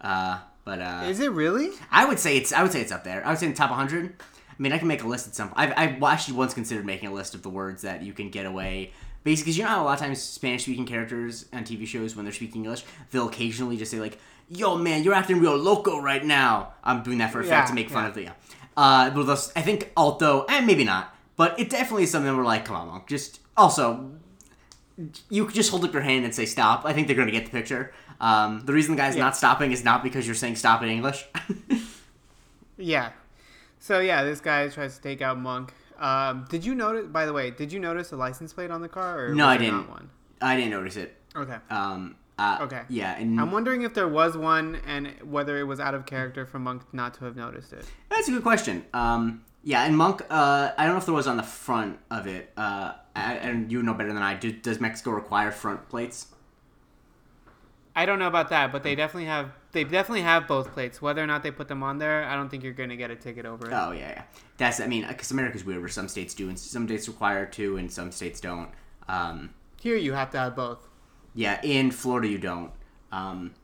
Uh, 0.00 0.38
but 0.64 0.80
uh, 0.80 1.02
Is 1.06 1.20
it 1.20 1.32
really? 1.32 1.70
I 1.90 2.04
would 2.04 2.18
say 2.18 2.36
it's 2.36 2.52
I 2.52 2.62
would 2.62 2.72
say 2.72 2.80
it's 2.80 2.92
up 2.92 3.04
there. 3.04 3.24
I 3.26 3.30
would 3.30 3.38
say 3.38 3.46
in 3.46 3.52
the 3.52 3.58
top 3.58 3.70
100. 3.70 4.14
I 4.18 4.62
mean, 4.62 4.72
I 4.72 4.78
can 4.78 4.86
make 4.86 5.02
a 5.02 5.08
list 5.08 5.26
at 5.26 5.34
some. 5.34 5.52
I've, 5.56 5.72
I've 5.76 6.02
actually 6.02 6.36
once 6.36 6.54
considered 6.54 6.84
making 6.86 7.08
a 7.08 7.12
list 7.12 7.34
of 7.34 7.42
the 7.42 7.48
words 7.48 7.82
that 7.82 8.02
you 8.02 8.12
can 8.12 8.30
get 8.30 8.46
away. 8.46 8.92
Basically, 9.24 9.52
'cause 9.52 9.58
you 9.58 9.64
know 9.64 9.70
how 9.70 9.82
a 9.82 9.86
lot 9.86 9.94
of 9.94 10.00
times 10.00 10.20
Spanish-speaking 10.20 10.84
characters 10.86 11.46
on 11.52 11.64
TV 11.64 11.86
shows, 11.86 12.14
when 12.16 12.24
they're 12.24 12.32
speaking 12.34 12.64
English, 12.64 12.84
they'll 13.10 13.28
occasionally 13.28 13.76
just 13.76 13.90
say 13.90 14.00
like, 14.00 14.18
"Yo, 14.48 14.76
man, 14.76 15.04
you're 15.04 15.14
acting 15.14 15.40
real 15.40 15.56
loco 15.56 16.00
right 16.00 16.24
now." 16.24 16.74
I'm 16.84 17.02
doing 17.02 17.18
that 17.18 17.32
for 17.32 17.40
a 17.40 17.44
fact 17.44 17.68
to 17.68 17.74
make 17.74 17.88
fun 17.88 18.02
yeah. 18.04 18.08
of 18.08 18.14
the. 18.14 18.22
Yeah. 18.22 18.32
Uh, 18.76 19.10
but 19.10 19.24
those, 19.24 19.52
I 19.54 19.62
think 19.62 19.92
alto, 19.96 20.46
and 20.48 20.66
maybe 20.66 20.84
not, 20.84 21.14
but 21.36 21.58
it 21.60 21.68
definitely 21.70 22.04
is 22.04 22.10
something 22.10 22.34
we're 22.36 22.44
like, 22.44 22.64
come 22.64 22.76
on, 22.76 22.88
Monk, 22.88 23.06
just 23.08 23.40
also 23.56 24.12
you 25.30 25.44
could 25.46 25.54
just 25.54 25.70
hold 25.70 25.84
up 25.84 25.92
your 25.92 26.02
hand 26.02 26.24
and 26.24 26.34
say 26.34 26.44
stop. 26.46 26.84
I 26.84 26.92
think 26.92 27.06
they're 27.06 27.16
going 27.16 27.26
to 27.28 27.32
get 27.32 27.44
the 27.44 27.50
picture. 27.50 27.92
Um, 28.20 28.62
the 28.66 28.72
reason 28.72 28.94
the 28.94 29.02
guy's 29.02 29.16
Yeah. 29.16 29.24
not 29.24 29.36
stopping 29.36 29.72
is 29.72 29.82
not 29.84 30.02
because 30.02 30.26
you're 30.26 30.34
saying 30.36 30.56
stop 30.56 30.82
in 30.82 30.88
English. 30.88 31.24
Yeah. 32.78 33.10
So 33.78 34.00
yeah, 34.00 34.24
this 34.24 34.40
guy 34.40 34.68
tries 34.68 34.96
to 34.96 35.02
take 35.02 35.20
out 35.22 35.38
Monk. 35.38 35.72
Um, 35.98 36.46
did 36.50 36.64
you 36.64 36.74
notice? 36.74 37.06
By 37.06 37.26
the 37.26 37.32
way, 37.32 37.50
did 37.50 37.72
you 37.72 37.78
notice 37.78 38.10
the 38.10 38.16
license 38.16 38.52
plate 38.52 38.70
on 38.70 38.80
the 38.80 38.88
car? 38.88 39.26
Or 39.26 39.34
No, 39.34 39.46
I 39.46 39.56
didn't. 39.56 39.74
Not 39.76 39.88
one. 39.90 40.10
I 40.40 40.56
didn't 40.56 40.70
notice 40.70 40.96
it. 40.96 41.16
Okay. 41.36 41.56
Um, 41.70 42.16
uh, 42.38 42.58
Okay. 42.62 42.82
Yeah, 42.88 43.16
and 43.18 43.40
I'm 43.40 43.50
wondering 43.52 43.82
if 43.82 43.94
there 43.94 44.08
was 44.08 44.36
one 44.36 44.80
and 44.86 45.08
whether 45.22 45.58
it 45.58 45.64
was 45.64 45.80
out 45.80 45.94
of 45.94 46.06
character 46.06 46.46
for 46.46 46.58
Monk 46.58 46.82
not 46.92 47.14
to 47.14 47.24
have 47.24 47.36
noticed 47.36 47.72
it. 47.72 47.84
that's 48.10 48.28
a 48.28 48.32
good 48.32 48.42
question. 48.42 48.84
Um, 48.94 49.44
yeah, 49.64 49.84
and 49.84 49.96
Monk, 49.96 50.22
uh, 50.30 50.72
I 50.76 50.84
don't 50.84 50.94
know 50.94 50.98
if 50.98 51.04
there 51.06 51.14
was 51.14 51.26
on 51.28 51.36
the 51.36 51.42
front 51.42 51.98
of 52.10 52.26
it. 52.26 52.50
Uh, 52.56 52.92
I- 53.14 53.34
and 53.34 53.70
you 53.70 53.82
know 53.82 53.94
better 53.94 54.12
than 54.12 54.22
I. 54.22 54.34
Do, 54.34 54.50
does 54.50 54.80
Mexico 54.80 55.10
require 55.12 55.50
front 55.52 55.88
plates? 55.88 56.26
I 57.94 58.06
don't 58.06 58.18
know 58.18 58.26
about 58.26 58.48
that, 58.48 58.72
but 58.72 58.82
they 58.82 58.94
definitely 58.94 59.26
have 59.26 59.50
they 59.72 59.84
definitely 59.84 60.22
have 60.22 60.48
both 60.48 60.72
plates. 60.72 61.02
Whether 61.02 61.22
or 61.22 61.26
not 61.26 61.42
they 61.42 61.50
put 61.50 61.68
them 61.68 61.82
on 61.82 61.98
there, 61.98 62.24
I 62.24 62.34
don't 62.36 62.48
think 62.48 62.62
you're 62.64 62.72
gonna 62.72 62.96
get 62.96 63.10
a 63.10 63.16
ticket 63.16 63.44
over 63.44 63.68
it. 63.68 63.72
Oh 63.74 63.92
yeah, 63.92 64.08
yeah. 64.08 64.22
That's 64.56 64.80
I 64.80 64.86
mean, 64.86 65.06
because 65.06 65.30
America's 65.30 65.62
weird. 65.64 65.80
Where 65.80 65.88
some 65.90 66.08
states 66.08 66.32
do, 66.32 66.48
and 66.48 66.58
some 66.58 66.86
states 66.88 67.06
require 67.06 67.44
to, 67.46 67.76
and 67.76 67.92
some 67.92 68.10
states 68.10 68.40
don't. 68.40 68.70
Um, 69.08 69.50
Here 69.80 69.96
you 69.96 70.14
have 70.14 70.30
to 70.30 70.38
have 70.38 70.56
both. 70.56 70.88
Yeah, 71.34 71.60
in 71.62 71.90
Florida 71.90 72.28
you 72.28 72.38
don't. 72.38 72.70
Um, 73.10 73.54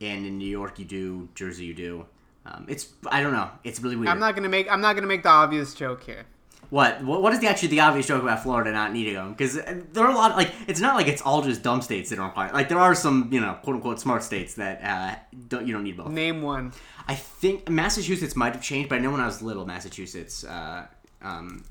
and 0.00 0.26
in 0.26 0.38
New 0.38 0.48
York 0.48 0.78
you 0.78 0.84
do. 0.84 1.28
Jersey 1.34 1.64
you 1.64 1.74
do. 1.74 2.06
Um, 2.44 2.66
it's 2.68 2.88
I 3.06 3.22
don't 3.22 3.32
know. 3.32 3.50
It's 3.64 3.80
really 3.80 3.96
weird. 3.96 4.08
I'm 4.08 4.18
not 4.18 4.34
gonna 4.34 4.48
make 4.48 4.70
I'm 4.70 4.80
not 4.80 4.94
gonna 4.94 5.06
make 5.06 5.22
the 5.22 5.28
obvious 5.28 5.74
joke 5.74 6.02
here. 6.02 6.26
What? 6.70 7.04
What 7.04 7.22
what 7.22 7.32
is 7.32 7.40
the 7.40 7.48
actually 7.48 7.68
the 7.68 7.80
obvious 7.80 8.06
joke 8.06 8.22
about 8.22 8.42
Florida 8.42 8.72
not 8.72 8.92
needing 8.92 9.14
them? 9.14 9.32
Because 9.32 9.54
there 9.56 10.04
are 10.04 10.10
a 10.10 10.14
lot. 10.14 10.36
Like 10.36 10.52
it's 10.66 10.80
not 10.80 10.96
like 10.96 11.06
it's 11.06 11.22
all 11.22 11.42
just 11.42 11.62
dumb 11.62 11.82
states 11.82 12.10
that 12.10 12.16
don't 12.16 12.28
require. 12.28 12.50
Like 12.52 12.68
there 12.68 12.78
are 12.78 12.94
some 12.94 13.28
you 13.30 13.40
know 13.40 13.58
quote 13.62 13.76
unquote 13.76 14.00
smart 14.00 14.22
states 14.22 14.54
that 14.54 14.82
uh, 14.82 15.16
don't 15.48 15.66
you 15.66 15.72
don't 15.72 15.84
need 15.84 15.96
both. 15.96 16.10
Name 16.10 16.42
one. 16.42 16.72
I 17.06 17.14
think 17.14 17.68
Massachusetts 17.68 18.34
might 18.34 18.54
have 18.54 18.62
changed, 18.62 18.88
but 18.88 18.96
I 18.96 18.98
know 19.00 19.10
when 19.10 19.20
I 19.20 19.26
was 19.26 19.42
little, 19.42 19.66
Massachusetts 19.66 20.44
uh, 20.44 20.86
um, 21.20 21.64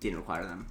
didn't 0.00 0.18
require 0.18 0.44
them. 0.44 0.66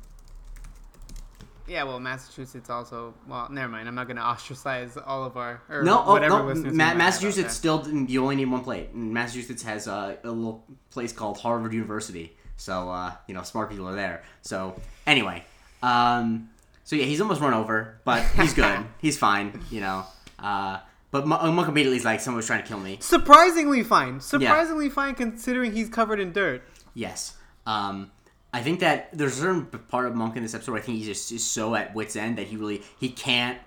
Yeah, 1.68 1.84
well, 1.84 2.00
Massachusetts 2.00 2.70
also. 2.70 3.14
Well, 3.28 3.48
never 3.50 3.70
mind. 3.70 3.88
I'm 3.88 3.96
not 3.96 4.08
gonna 4.08 4.22
ostracize 4.34 4.98
all 4.98 5.24
of 5.24 5.38
our 5.38 5.62
or 5.70 5.84
No, 5.84 6.04
oh, 6.06 6.18
no. 6.18 6.44
Ma- 6.44 6.54
might 6.54 6.56
have 6.56 6.92
out 6.92 6.98
Massachusetts 6.98 7.56
still 7.56 7.88
you 7.88 8.22
only 8.24 8.36
need 8.36 8.46
one 8.46 8.64
plate. 8.64 8.94
Massachusetts 8.94 9.64
has 9.64 9.88
uh, 9.88 10.18
a 10.24 10.30
little 10.30 10.64
place 10.92 11.12
called 11.12 11.38
Harvard 11.40 11.74
University, 11.74 12.36
so 12.58 12.90
uh, 12.90 13.14
you 13.28 13.34
know 13.34 13.44
smart 13.44 13.70
people 13.70 13.88
are 13.88 13.96
there. 13.96 14.24
So 14.42 14.80
anyway, 15.08 15.44
um, 15.82 16.50
so 16.84 16.96
yeah, 16.96 17.06
he's 17.06 17.20
almost 17.22 17.42
run 17.42 17.54
over, 17.54 18.00
but 18.06 18.24
he's 18.36 18.54
good. 18.54 18.86
he's 19.00 19.18
fine, 19.18 19.60
you 19.72 19.82
know. 19.82 20.06
Uh, 20.38 20.80
but 21.12 21.26
Mon- 21.26 21.56
Monk 21.56 21.70
immediately 21.70 21.98
is 21.98 22.04
like, 22.04 22.20
someone 22.20 22.38
was 22.38 22.46
trying 22.46 22.62
to 22.62 22.68
kill 22.68 22.80
me. 22.80 22.98
Surprisingly 23.00 23.84
fine. 23.84 24.20
Surprisingly 24.20 24.90
fine 24.90 25.16
considering 25.16 25.72
he's 25.72 25.88
covered 25.88 26.20
in 26.20 26.34
dirt. 26.34 26.62
Yes. 26.94 27.38
Um, 27.66 28.12
I 28.56 28.62
think 28.62 28.80
that 28.80 29.10
there's 29.12 29.38
a 29.38 29.42
certain 29.42 29.66
part 29.66 30.08
of 30.08 30.16
Monk 30.16 30.38
in 30.38 30.44
this 30.44 30.56
episode 30.56 30.72
where 30.72 30.82
I 30.82 30.84
think 30.86 31.00
he's 31.00 31.08
just 31.08 31.30
is 31.34 31.46
so 31.46 31.76
at 31.76 31.94
wit's 31.94 32.16
end 32.16 32.38
that 32.38 32.48
he 32.48 32.56
really 32.56 32.84
he 32.98 33.10
can't 33.10 33.60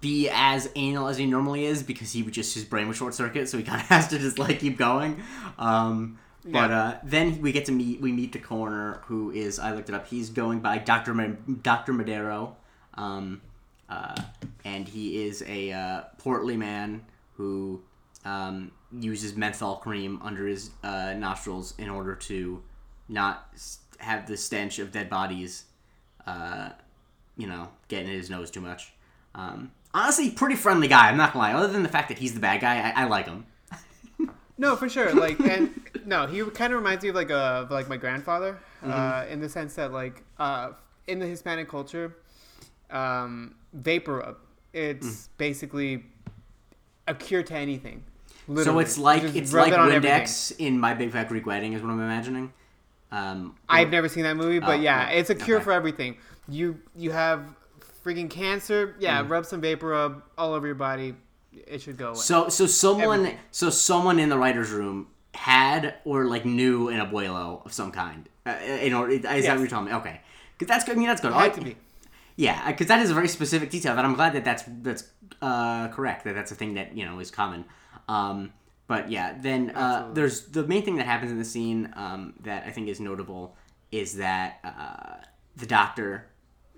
be 0.00 0.30
as 0.32 0.70
anal 0.76 1.08
as 1.08 1.16
he 1.16 1.26
normally 1.26 1.64
is 1.64 1.82
because 1.82 2.12
he 2.12 2.22
would 2.22 2.32
just 2.32 2.54
his 2.54 2.64
brain 2.64 2.86
would 2.86 2.96
short 2.96 3.12
circuit, 3.14 3.48
so 3.48 3.58
he 3.58 3.64
kind 3.64 3.80
of 3.80 3.86
has 3.88 4.06
to 4.08 4.20
just 4.20 4.38
like 4.38 4.60
keep 4.60 4.78
going. 4.78 5.20
Um, 5.58 6.20
but 6.44 6.70
uh, 6.70 6.98
then 7.02 7.40
we 7.40 7.50
get 7.50 7.64
to 7.64 7.72
meet 7.72 8.00
we 8.00 8.12
meet 8.12 8.30
the 8.30 8.38
coroner 8.38 9.00
who 9.06 9.32
is 9.32 9.58
I 9.58 9.72
looked 9.72 9.88
it 9.88 9.96
up. 9.96 10.06
He's 10.06 10.30
going 10.30 10.60
by 10.60 10.78
Doctor 10.78 11.12
Ma- 11.12 11.34
Doctor 11.62 11.92
Madero, 11.92 12.56
um, 12.94 13.42
uh, 13.88 14.14
and 14.64 14.86
he 14.86 15.24
is 15.24 15.42
a 15.44 15.72
uh, 15.72 16.02
portly 16.18 16.56
man 16.56 17.04
who 17.32 17.82
um, 18.24 18.70
uses 18.92 19.34
menthol 19.34 19.78
cream 19.78 20.20
under 20.22 20.46
his 20.46 20.70
uh, 20.84 21.14
nostrils 21.14 21.74
in 21.78 21.88
order 21.88 22.14
to 22.14 22.62
not 23.08 23.48
have 24.04 24.26
the 24.26 24.36
stench 24.36 24.78
of 24.78 24.92
dead 24.92 25.08
bodies, 25.10 25.64
uh, 26.26 26.70
you 27.36 27.46
know, 27.46 27.68
getting 27.88 28.08
in 28.08 28.14
his 28.16 28.30
nose 28.30 28.50
too 28.50 28.60
much. 28.60 28.92
Um, 29.34 29.72
honestly, 29.92 30.30
pretty 30.30 30.54
friendly 30.56 30.88
guy. 30.88 31.08
I'm 31.08 31.16
not 31.16 31.32
gonna 31.32 31.44
lie. 31.44 31.52
Other 31.54 31.72
than 31.72 31.82
the 31.82 31.88
fact 31.88 32.08
that 32.08 32.18
he's 32.18 32.34
the 32.34 32.40
bad 32.40 32.60
guy, 32.60 32.92
I, 32.94 33.02
I 33.02 33.04
like 33.06 33.26
him. 33.26 33.46
No, 34.56 34.76
for 34.76 34.88
sure. 34.88 35.12
Like, 35.12 35.40
and 35.40 35.74
no, 36.06 36.28
he 36.28 36.44
kind 36.50 36.72
of 36.72 36.78
reminds 36.78 37.02
me 37.02 37.08
of 37.08 37.16
like 37.16 37.30
a 37.30 37.36
of 37.66 37.72
like 37.72 37.88
my 37.88 37.96
grandfather, 37.96 38.56
Mm-hmm. 38.84 38.92
uh, 38.92 39.24
in 39.32 39.40
the 39.40 39.48
sense 39.48 39.74
that 39.74 39.92
like 39.92 40.22
uh, 40.38 40.70
in 41.08 41.18
the 41.18 41.26
Hispanic 41.26 41.68
culture, 41.68 42.14
um, 42.90 43.56
vapor 43.72 44.18
rub. 44.18 44.36
It's 44.72 45.06
Mm. 45.06 45.28
basically 45.38 46.04
a 47.08 47.14
cure 47.14 47.42
to 47.42 47.54
anything. 47.54 48.04
So 48.62 48.78
it's 48.78 48.96
like 48.98 49.22
Just 49.22 49.34
it's 49.36 49.52
like 49.52 49.72
on 49.72 49.90
everything. 49.90 50.20
Windex 50.22 50.54
in 50.58 50.78
My 50.78 50.94
Big 50.94 51.10
Fat 51.12 51.28
Greek 51.28 51.46
Wedding 51.46 51.72
is 51.72 51.82
what 51.82 51.90
I'm 51.90 51.98
imagining. 52.00 52.52
Um, 53.14 53.54
I've 53.68 53.90
never 53.90 54.08
seen 54.08 54.24
that 54.24 54.36
movie, 54.36 54.58
but 54.58 54.70
Oh, 54.78 54.82
yeah, 54.82 55.08
it's 55.10 55.30
a 55.30 55.34
cure 55.34 55.58
okay. 55.58 55.64
for 55.64 55.72
everything. 55.72 56.16
You 56.48 56.80
you 56.96 57.12
have 57.12 57.42
freaking 58.04 58.28
cancer, 58.28 58.96
yeah, 58.98 59.22
Mm. 59.22 59.30
rub 59.30 59.46
some 59.46 59.60
vapor 59.60 59.88
rub 59.88 60.22
all 60.36 60.52
over 60.52 60.66
your 60.66 60.74
body. 60.74 61.14
It 61.52 61.80
should 61.82 61.96
go 61.96 62.08
away. 62.08 62.16
So 62.18 62.48
so 62.48 62.66
someone 62.66 63.20
Everything. 63.20 63.38
so 63.52 63.70
someone 63.70 64.18
in 64.18 64.28
the 64.28 64.36
writers' 64.38 64.70
room 64.72 65.06
had 65.34 65.94
or 66.04 66.24
like 66.26 66.44
knew 66.44 66.88
an 66.88 66.98
abuelo 67.00 67.64
of 67.64 67.72
some 67.72 67.92
kind. 67.92 68.28
Uh, 68.44 68.54
you 68.82 68.90
know, 68.90 69.06
is 69.06 69.22
that 69.22 69.32
what 69.34 69.60
you're 69.60 69.68
telling 69.68 69.86
me? 69.86 69.92
Okay, 69.92 70.20
because 70.58 70.68
that's 70.68 70.84
good. 70.84 70.96
I 70.96 70.98
mean, 70.98 71.08
that's 71.08 71.20
good. 71.20 71.32
Had 71.32 71.52
I- 71.52 71.54
to 71.54 71.60
be. 71.60 71.76
Yeah, 72.36 72.68
because 72.68 72.88
that 72.88 72.98
is 73.00 73.10
a 73.10 73.14
very 73.14 73.28
specific 73.28 73.70
detail 73.70 73.94
that 73.94 74.04
I'm 74.04 74.14
glad 74.14 74.32
that 74.32 74.44
that's 74.44 74.64
that's 74.82 75.04
uh, 75.40 75.86
correct. 75.88 76.24
That 76.24 76.34
that's 76.34 76.50
a 76.50 76.56
thing 76.56 76.74
that 76.74 76.96
you 76.96 77.04
know 77.06 77.20
is 77.20 77.30
common. 77.30 77.64
Um, 78.08 78.52
but 78.86 79.10
yeah, 79.10 79.36
then 79.40 79.70
uh, 79.70 80.10
there's 80.12 80.46
the 80.46 80.64
main 80.66 80.82
thing 80.84 80.96
that 80.96 81.06
happens 81.06 81.30
in 81.32 81.38
the 81.38 81.44
scene 81.44 81.92
um, 81.96 82.34
that 82.40 82.64
I 82.66 82.70
think 82.70 82.88
is 82.88 83.00
notable 83.00 83.56
is 83.90 84.16
that 84.16 84.58
uh, 84.64 85.24
the 85.56 85.66
doctor, 85.66 86.26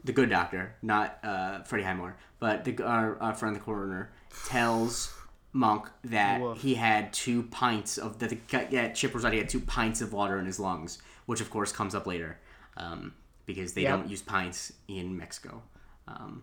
the 0.04 0.12
good 0.12 0.30
doctor, 0.30 0.76
not 0.82 1.18
uh, 1.24 1.62
Freddie 1.62 1.84
Highmore, 1.84 2.16
but 2.38 2.64
the 2.64 2.82
our, 2.84 3.20
our 3.20 3.34
friend 3.34 3.56
the 3.56 3.60
coroner 3.60 4.12
tells 4.46 5.12
Monk 5.52 5.88
that 6.04 6.40
Woof. 6.40 6.60
he 6.60 6.74
had 6.74 7.12
two 7.12 7.44
pints 7.44 7.98
of 7.98 8.18
that 8.18 8.30
the 8.30 8.66
yeah, 8.70 8.92
Chip 8.92 9.12
Rosati 9.12 9.38
had 9.38 9.48
two 9.48 9.60
pints 9.60 10.00
of 10.00 10.12
water 10.12 10.38
in 10.38 10.46
his 10.46 10.60
lungs, 10.60 10.98
which 11.26 11.40
of 11.40 11.50
course 11.50 11.72
comes 11.72 11.94
up 11.94 12.06
later. 12.06 12.38
Um, 12.76 13.14
because 13.46 13.72
they 13.74 13.82
Yep. 13.82 13.90
don't 14.00 14.10
use 14.10 14.22
pints 14.22 14.72
in 14.88 15.16
Mexico. 15.16 15.62
Um, 16.08 16.42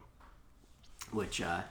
which, 1.12 1.42
uh, 1.42 1.62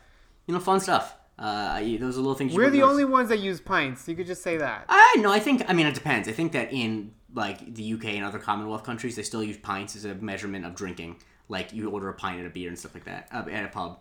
you 0.46 0.54
know, 0.54 0.60
fun 0.60 0.78
stuff. 0.78 1.16
Uh, 1.42 1.80
those 1.98 2.16
are 2.16 2.20
little 2.20 2.34
things. 2.34 2.52
you 2.52 2.58
We're 2.58 2.70
the 2.70 2.78
notice. 2.78 2.90
only 2.92 3.04
ones 3.04 3.28
that 3.30 3.40
use 3.40 3.60
pints. 3.60 4.06
You 4.06 4.14
could 4.14 4.28
just 4.28 4.42
say 4.44 4.58
that. 4.58 4.84
I 4.88 5.16
no, 5.18 5.32
I 5.32 5.40
think. 5.40 5.64
I 5.68 5.72
mean, 5.72 5.86
it 5.86 5.94
depends. 5.94 6.28
I 6.28 6.32
think 6.32 6.52
that 6.52 6.72
in 6.72 7.12
like 7.34 7.74
the 7.74 7.94
UK 7.94 8.04
and 8.06 8.24
other 8.24 8.38
Commonwealth 8.38 8.84
countries, 8.84 9.16
they 9.16 9.24
still 9.24 9.42
use 9.42 9.56
pints 9.56 9.96
as 9.96 10.04
a 10.04 10.14
measurement 10.14 10.64
of 10.64 10.76
drinking. 10.76 11.16
Like 11.48 11.72
you 11.72 11.90
order 11.90 12.08
a 12.08 12.14
pint 12.14 12.38
at 12.40 12.46
a 12.46 12.50
beer 12.50 12.68
and 12.68 12.78
stuff 12.78 12.94
like 12.94 13.04
that 13.06 13.28
uh, 13.32 13.44
at 13.50 13.64
a 13.64 13.68
pub. 13.68 13.98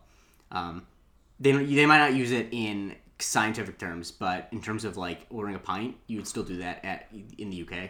Um, 0.52 0.86
they 1.40 1.52
don't, 1.52 1.68
they 1.68 1.86
might 1.88 1.98
not 1.98 2.14
use 2.14 2.32
it 2.32 2.50
in 2.52 2.96
scientific 3.18 3.80
terms, 3.80 4.12
but 4.12 4.48
in 4.52 4.62
terms 4.62 4.86
of 4.86 4.96
like 4.96 5.26
ordering 5.32 5.56
a 5.56 5.60
pint, 5.60 5.96
you 6.06 6.18
would 6.18 6.28
still 6.28 6.44
do 6.44 6.58
that 6.58 6.86
at 6.86 7.08
in 7.40 7.50
the 7.50 7.62
UK. 7.64 7.90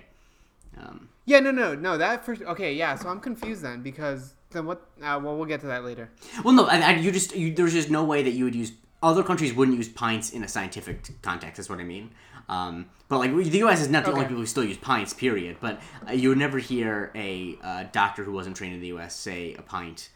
Um, 0.79 1.09
Yeah, 1.25 1.41
no, 1.41 1.51
no, 1.51 1.75
no. 1.75 1.97
That 1.97 2.25
first. 2.25 2.41
Okay, 2.41 2.73
yeah. 2.73 2.95
So 2.95 3.09
I'm 3.09 3.19
confused 3.19 3.61
then 3.61 3.81
because 3.81 4.33
then 4.51 4.65
what? 4.65 4.89
Uh, 5.01 5.19
well, 5.21 5.35
we'll 5.35 5.45
get 5.45 5.59
to 5.61 5.67
that 5.67 5.83
later. 5.83 6.09
Well, 6.45 6.53
no, 6.53 6.65
I, 6.67 6.79
I, 6.79 6.91
you 6.95 7.11
just 7.11 7.35
you, 7.35 7.53
there's 7.53 7.73
just 7.73 7.89
no 7.89 8.05
way 8.05 8.23
that 8.23 8.31
you 8.31 8.45
would 8.45 8.55
use 8.55 8.71
other 9.03 9.23
countries 9.23 9.53
wouldn't 9.53 9.77
use 9.77 9.89
pints 9.89 10.31
in 10.31 10.43
a 10.43 10.47
scientific 10.47 11.21
context. 11.21 11.57
That's 11.57 11.69
what 11.69 11.79
I 11.79 11.83
mean. 11.83 12.11
Um, 12.49 12.87
but 13.07 13.19
like 13.19 13.33
the 13.33 13.57
U.S. 13.59 13.81
is 13.81 13.89
not 13.89 14.03
the 14.05 14.11
only 14.11 14.25
people 14.25 14.37
who 14.37 14.45
still 14.45 14.63
use 14.63 14.77
pints. 14.77 15.13
Period. 15.13 15.57
But 15.59 15.81
uh, 16.07 16.11
you 16.13 16.29
would 16.29 16.37
never 16.37 16.57
hear 16.59 17.11
a 17.15 17.57
uh, 17.63 17.83
doctor 17.91 18.23
who 18.23 18.31
wasn't 18.33 18.55
trained 18.57 18.73
in 18.75 18.81
the 18.81 18.87
U.S. 18.87 19.15
say 19.15 19.53
a 19.55 19.61
pint 19.61 20.09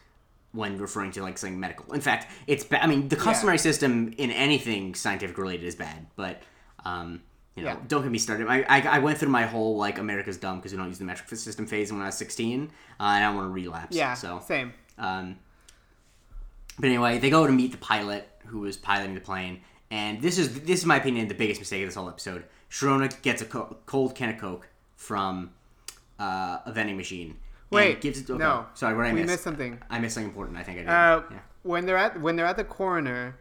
when 0.52 0.78
referring 0.78 1.12
to 1.12 1.22
like 1.22 1.38
something 1.38 1.60
medical. 1.60 1.94
In 1.94 2.02
fact, 2.02 2.32
it's 2.48 2.64
ba- 2.64 2.84
I 2.84 2.88
mean 2.88 3.08
the 3.10 3.16
customary 3.16 3.58
system 3.58 4.14
in 4.18 4.32
anything 4.32 4.96
scientific 4.96 5.38
related 5.38 5.66
is 5.66 5.76
bad. 5.76 6.06
But 6.16 6.42
um, 6.86 7.22
You 7.56 7.64
know, 7.64 7.70
Yeah. 7.72 7.78
don't 7.88 8.02
get 8.04 8.12
me 8.12 8.18
started. 8.20 8.48
I, 8.48 8.62
I, 8.70 8.82
I 8.82 9.00
went 9.00 9.18
through 9.18 9.30
my 9.30 9.44
whole 9.44 9.78
like 9.78 9.98
America's 9.98 10.38
dumb 10.38 10.58
because 10.58 10.72
we 10.74 10.78
don't 10.78 10.88
use 10.90 11.00
the 11.00 11.06
metric 11.06 11.28
system 11.40 11.66
phase 11.68 11.92
when 11.92 12.02
I 12.02 12.06
was 12.08 12.16
16, 12.18 12.70
uh, 13.00 13.04
and 13.04 13.24
I 13.26 13.34
want 13.34 13.46
to 13.48 13.50
relapse. 13.50 13.96
Yeah. 13.96 14.14
So 14.14 14.42
Same. 14.46 14.74
um, 14.98 15.38
but 16.78 16.86
anyway, 16.88 17.18
they 17.20 17.30
go 17.30 17.46
to 17.48 17.54
meet 17.54 17.72
the 17.72 17.78
pilot 17.78 18.28
who 18.46 18.60
was 18.62 18.78
piloting 18.78 19.16
the 19.16 19.22
plane, 19.22 19.62
and 19.92 20.22
this 20.22 20.38
is 20.38 20.62
this 20.62 20.80
is 20.80 20.86
my 20.86 20.98
opinion 20.98 21.28
the 21.28 21.34
biggest 21.34 21.60
mistake 21.62 21.82
of 21.84 21.88
this 21.90 21.96
whole 21.96 22.10
episode. 22.10 22.44
Sharona 22.70 23.22
gets 23.22 23.42
a 23.42 23.46
co- 23.46 23.78
cold 23.86 24.16
can 24.16 24.30
of 24.30 24.38
Coke 24.40 24.68
from 24.96 25.52
uh, 26.20 26.60
a 26.66 26.72
vending 26.74 26.98
machine. 26.98 27.38
Wait. 27.72 28.00
gives 28.02 28.20
it 28.20 28.28
to 28.28 28.38
no. 28.38 28.66
Sorry, 28.74 28.96
what 28.96 29.06
I 29.06 29.14
we 29.14 29.22
miss? 29.22 29.32
missed 29.32 29.44
something. 29.44 29.80
I 29.90 30.00
missed 30.00 30.16
something 30.16 30.30
important. 30.30 30.58
I 30.58 30.64
think 30.64 30.78
I 30.80 30.82
did. 30.82 30.90
Uh, 30.90 31.22
yeah. 31.32 31.38
when 31.64 31.86
they're 31.86 31.98
at 31.98 32.22
when 32.22 32.36
they're 32.36 32.46
at 32.46 32.56
the 32.58 32.64
coroner, 32.64 33.38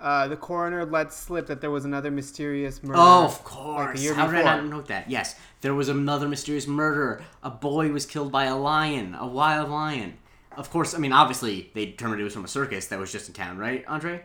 uh, 0.00 0.28
the 0.28 0.36
coroner 0.36 0.84
lets 0.84 1.16
slip 1.16 1.46
that 1.46 1.60
there 1.60 1.70
was 1.70 1.84
another 1.84 2.10
mysterious 2.10 2.82
murder. 2.82 2.98
Oh, 3.00 3.24
of 3.24 3.34
like 3.36 3.44
course. 3.44 3.98
a 4.00 4.02
year 4.02 4.14
How 4.14 4.26
did 4.26 4.34
I 4.34 4.38
before. 4.42 4.56
not 4.56 4.64
note 4.66 4.86
that? 4.88 5.08
Yes, 5.10 5.36
there 5.62 5.74
was 5.74 5.88
another 5.88 6.28
mysterious 6.28 6.66
murder. 6.66 7.22
A 7.42 7.50
boy 7.50 7.90
was 7.92 8.04
killed 8.04 8.30
by 8.32 8.44
a 8.44 8.56
lion, 8.56 9.14
a 9.18 9.26
wild 9.26 9.70
lion. 9.70 10.18
Of 10.56 10.70
course, 10.70 10.92
I 10.94 10.98
mean, 10.98 11.12
obviously, 11.12 11.70
they 11.74 11.86
determined 11.86 12.20
it 12.20 12.24
was 12.24 12.34
from 12.34 12.44
a 12.44 12.48
circus 12.48 12.88
that 12.88 12.98
was 12.98 13.12
just 13.12 13.28
in 13.28 13.34
town, 13.34 13.58
right, 13.58 13.84
Andre? 13.86 14.24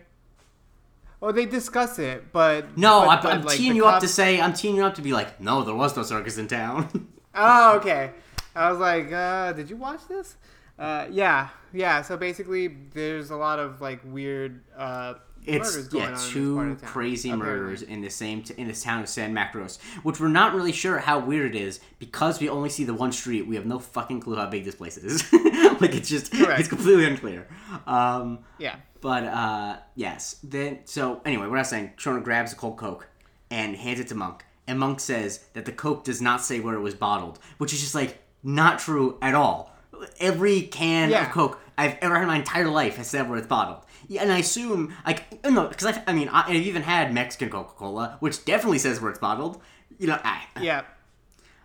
Oh, 1.25 1.31
they 1.31 1.45
discuss 1.45 1.99
it, 1.99 2.33
but 2.33 2.77
No, 2.77 2.99
but, 3.05 3.07
I'm, 3.07 3.23
but, 3.23 3.33
I'm 3.33 3.43
like, 3.43 3.57
teeing 3.57 3.77
you 3.77 3.86
up 3.86 4.01
to 4.01 4.09
say, 4.09 4.41
I'm 4.41 4.53
teeing 4.53 4.75
you 4.75 4.83
up 4.83 4.95
to 4.95 5.01
be 5.01 5.13
like, 5.13 5.39
no, 5.39 5.63
there 5.63 5.73
was 5.73 5.95
no 5.95 6.03
circus 6.03 6.38
in 6.38 6.47
town. 6.47 7.09
Oh, 7.36 7.77
okay. 7.77 8.12
I 8.55 8.69
was 8.69 8.77
like, 8.79 9.12
uh, 9.12 9.53
did 9.53 9.67
you 9.67 9.75
watch 9.75 10.07
this? 10.07 10.36
Uh, 10.77 11.07
yeah, 11.09 11.49
yeah. 11.73 12.03
So 12.03 12.15
basically, 12.15 12.67
there's 12.93 13.31
a 13.31 13.36
lot 13.36 13.57
of 13.57 13.81
like 13.81 14.01
weird 14.05 14.62
uh, 14.77 15.15
murders 15.47 15.75
it's 15.75 15.88
going 15.88 16.03
yeah, 16.03 16.09
on 16.09 16.13
in 16.13 16.15
this 16.15 16.53
part 16.53 16.79
two 16.79 16.86
crazy 16.86 17.29
apparently. 17.31 17.59
murders 17.62 17.81
in 17.81 18.01
the 18.01 18.09
same 18.12 18.43
t- 18.43 18.53
in 18.55 18.67
this 18.67 18.83
town 18.83 19.01
of 19.01 19.09
San 19.09 19.33
Macros, 19.33 19.81
which 20.03 20.19
we're 20.19 20.27
not 20.27 20.53
really 20.53 20.71
sure 20.71 20.99
how 20.99 21.17
weird 21.17 21.55
it 21.55 21.59
is 21.59 21.79
because 21.97 22.39
we 22.39 22.49
only 22.49 22.69
see 22.69 22.83
the 22.83 22.93
one 22.93 23.12
street. 23.12 23.47
We 23.47 23.55
have 23.55 23.65
no 23.65 23.79
fucking 23.79 24.19
clue 24.21 24.36
how 24.36 24.47
big 24.47 24.63
this 24.63 24.75
place 24.75 24.97
is. 24.97 25.23
like 25.81 25.95
it's 25.95 26.09
just 26.09 26.31
Correct. 26.31 26.59
it's 26.59 26.69
completely 26.69 27.05
unclear. 27.05 27.47
Um, 27.88 28.39
Yeah. 28.59 28.75
But 29.04 29.26
uh, 29.26 29.78
yes, 29.96 30.38
then 30.44 30.80
so 30.86 31.22
anyway, 31.26 31.48
what 31.48 31.58
I 31.58 31.62
was 31.62 31.70
saying, 31.70 31.92
Shona 31.98 32.24
grabs 32.24 32.54
a 32.54 32.56
cold 32.56 32.78
Coke 32.78 33.08
and 33.52 33.76
hands 33.76 34.00
it 34.00 34.08
to 34.08 34.16
Monk, 34.16 34.46
and 34.66 34.80
Monk 34.80 35.00
says 35.02 35.46
that 35.54 35.66
the 35.66 35.74
Coke 35.74 36.06
does 36.06 36.22
not 36.22 36.42
say 36.42 36.60
where 36.62 36.74
it 36.76 36.80
was 36.80 36.96
bottled, 36.96 37.38
which 37.58 37.74
is 37.74 37.82
just 37.82 37.94
like 37.94 38.20
not 38.44 38.80
true 38.80 39.18
at 39.22 39.36
all. 39.36 39.76
Every 40.20 40.62
can 40.62 41.10
Yeah. 41.10 41.26
of 41.28 41.32
Coke 41.34 41.60
I've 41.78 41.98
ever 42.02 42.16
had 42.16 42.22
in 42.24 42.28
my 42.30 42.38
entire 42.38 42.68
life 42.70 42.96
has 42.98 43.08
said 43.10 43.28
where 43.30 43.38
it's 43.38 43.48
bottled. 43.48 43.84
Yeah, 44.08 44.22
and 44.24 44.32
I 44.32 44.38
assume 44.39 44.94
like 45.06 45.44
no, 45.46 45.68
because 45.68 45.88
I, 45.98 46.04
I 46.08 46.13
mean 46.13 46.30
I, 46.30 46.44
I've 46.48 46.56
even 46.56 46.82
had 46.84 47.13
Mexican 47.13 47.50
Coca 47.50 47.74
Cola, 47.76 48.16
which 48.22 48.46
definitely 48.46 48.80
says 48.80 49.02
where 49.02 49.10
it's 49.12 49.20
bottled. 49.20 49.62
You 50.00 50.08
know, 50.08 50.20
I, 50.24 50.44
Yeah. 50.62 50.84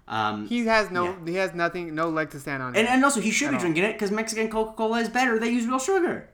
um, 0.09 0.47
He 0.49 0.67
has 0.67 0.91
no. 0.91 1.05
Yeah. 1.05 1.17
He 1.27 1.35
has 1.37 1.55
nothing. 1.55 1.95
No 1.95 2.09
leg 2.09 2.31
to 2.31 2.41
stand 2.41 2.63
on. 2.65 2.75
and, 2.77 2.87
and 2.89 3.05
also 3.05 3.21
he 3.21 3.31
should 3.31 3.51
be 3.51 3.55
all. 3.57 3.61
drinking 3.61 3.85
it 3.85 3.93
because 3.93 4.11
Mexican 4.11 4.51
Coca 4.51 4.73
Cola 4.73 4.99
is 4.99 5.09
better. 5.09 5.39
They 5.39 5.51
use 5.51 5.67
real 5.67 5.79
sugar. 5.79 6.31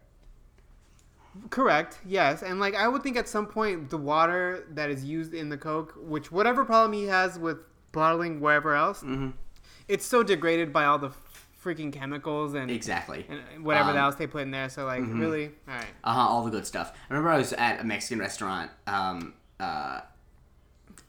Correct. 1.50 1.98
Yes, 2.06 2.42
and 2.42 2.60
like 2.60 2.74
I 2.74 2.86
would 2.88 3.02
think 3.02 3.16
at 3.16 3.28
some 3.28 3.46
point 3.46 3.90
the 3.90 3.98
water 3.98 4.66
that 4.70 4.90
is 4.90 5.04
used 5.04 5.34
in 5.34 5.48
the 5.48 5.56
Coke, 5.58 5.94
which 5.98 6.30
whatever 6.30 6.64
problem 6.64 6.92
he 6.92 7.06
has 7.06 7.38
with 7.38 7.58
bottling 7.92 8.40
wherever 8.40 8.74
else, 8.74 9.02
Mm-hmm. 9.02 9.30
it's 9.88 10.04
so 10.06 10.22
degraded 10.22 10.72
by 10.72 10.84
all 10.84 10.98
the 10.98 11.10
freaking 11.62 11.92
chemicals 11.92 12.54
and, 12.54 12.70
Exactly. 12.70 13.24
and 13.28 13.64
whatever 13.64 13.90
Um, 13.90 13.96
else 13.96 14.16
they 14.16 14.26
put 14.26 14.42
in 14.42 14.50
there. 14.50 14.68
So 14.68 14.84
like 14.84 15.02
really, 15.06 15.46
all 15.68 15.74
right. 15.74 15.86
Uh 16.04 16.12
huh. 16.12 16.20
All 16.20 16.44
the 16.44 16.50
good 16.50 16.66
stuff. 16.66 16.92
I 17.10 17.14
remember 17.14 17.30
I 17.30 17.38
was 17.38 17.52
at 17.54 17.80
a 17.80 17.84
Mexican 17.84 18.18
restaurant 18.18 18.70
um, 18.86 19.34
uh, 19.58 20.00